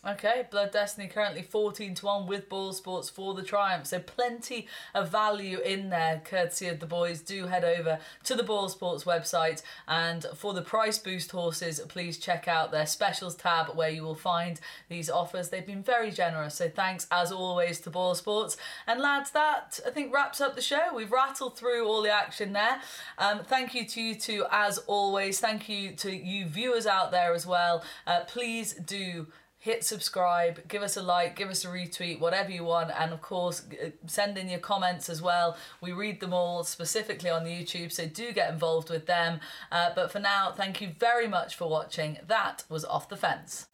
Okay, 0.09 0.47
Blood 0.51 0.71
Destiny 0.71 1.07
currently 1.07 1.43
14 1.43 1.95
to 1.97 2.07
1 2.07 2.27
with 2.27 2.49
BoyleSports 2.49 3.11
for 3.11 3.35
the 3.35 3.43
triumph. 3.43 3.87
So 3.87 3.99
plenty 3.99 4.67
of 4.95 5.11
value 5.11 5.59
in 5.59 5.91
there, 5.91 6.23
courtesy 6.25 6.69
of 6.69 6.81
the 6.81 6.87
boys. 6.87 7.21
Do 7.21 7.47
head 7.47 7.63
over 7.63 7.99
to 8.25 8.35
the 8.35 8.43
BoyleSports 8.43 9.05
website. 9.05 9.63
And 9.87 10.25
for 10.35 10.55
the 10.55 10.63
price 10.63 10.97
boost 10.97 11.31
horses, 11.33 11.79
please 11.89 12.17
check 12.17 12.49
out 12.49 12.71
their 12.71 12.87
specials 12.87 13.35
tab 13.35 13.77
where 13.77 13.91
you 13.91 14.03
will 14.03 14.15
find 14.15 14.59
these 14.89 15.11
offers. 15.11 15.51
They've 15.51 15.67
been 15.67 15.83
very 15.83 16.11
generous. 16.11 16.55
So 16.55 16.71
thanks 16.71 17.07
as 17.11 17.31
always 17.31 17.79
to 17.81 17.91
BoyleSports. 17.91 18.57
And 18.87 19.03
lads, 19.03 19.33
that 19.33 19.79
I 19.87 19.91
think 19.91 20.15
wraps 20.15 20.41
up 20.41 20.55
the 20.55 20.63
show. 20.63 20.95
We've 20.95 21.13
rattled 21.13 21.59
through 21.59 21.87
all 21.87 22.01
the 22.01 22.13
action 22.13 22.55
there. 22.55 22.81
Um, 23.19 23.41
thank 23.41 23.75
you 23.75 23.85
to 23.85 24.01
you 24.01 24.15
two 24.15 24.47
as 24.51 24.79
always. 24.87 25.39
Thank 25.39 25.69
you 25.69 25.93
to 25.97 26.17
you 26.17 26.47
viewers 26.47 26.87
out 26.87 27.11
there 27.11 27.35
as 27.35 27.47
well. 27.47 27.85
Uh, 28.07 28.21
please 28.21 28.73
do 28.73 29.27
hit 29.69 29.85
subscribe, 29.85 30.67
give 30.67 30.83
us 30.83 30.97
a 30.97 31.03
like, 31.03 31.37
give 31.37 31.51
us 31.51 31.63
a 31.63 31.69
retweet, 31.69 32.19
whatever 32.19 32.51
you 32.51 32.65
want. 32.65 32.91
And 32.99 33.13
of 33.13 33.21
course, 33.21 33.67
send 34.07 34.39
in 34.39 34.49
your 34.49 34.61
comments 34.61 35.11
as 35.11 35.21
well. 35.21 35.59
We 35.83 35.93
read 35.93 36.21
them 36.21 36.33
all 36.33 36.65
specifically 36.65 37.29
on 37.29 37.45
YouTube, 37.45 37.93
so 37.93 38.07
do 38.07 38.33
get 38.33 38.51
involved 38.51 38.89
with 38.89 39.05
them. 39.05 39.41
Uh, 39.71 39.91
but 39.95 40.11
for 40.11 40.21
now, 40.21 40.53
thank 40.57 40.81
you 40.81 40.93
very 40.99 41.29
much 41.29 41.55
for 41.55 41.69
watching. 41.69 42.17
That 42.27 42.65
was 42.71 42.87
Off 42.87 43.11
the 43.11 43.17
Fence. 43.19 43.67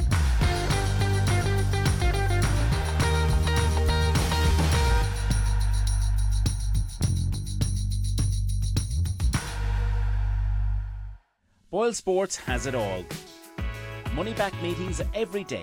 Boyle 11.70 11.92
Sports 11.92 12.34
has 12.34 12.66
it 12.66 12.74
all. 12.74 13.04
Money 14.14 14.32
back 14.32 14.54
meetings 14.62 15.02
every 15.12 15.42
day. 15.42 15.62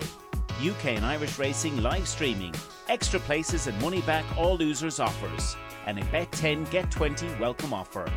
UK 0.62 0.86
and 0.96 1.04
Irish 1.04 1.38
racing 1.38 1.82
live 1.82 2.06
streaming. 2.06 2.54
Extra 2.88 3.18
places 3.20 3.66
and 3.66 3.80
money 3.82 4.00
back 4.02 4.24
all 4.38 4.56
losers 4.56 5.00
offers. 5.00 5.56
And 5.86 5.98
a 5.98 6.04
bet 6.06 6.30
10 6.32 6.64
get 6.64 6.90
20 6.90 7.26
welcome 7.40 7.74
offer. 7.74 8.10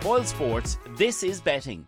Boyle 0.00 0.24
Sports, 0.24 0.78
this 0.96 1.22
is 1.22 1.40
betting. 1.40 1.86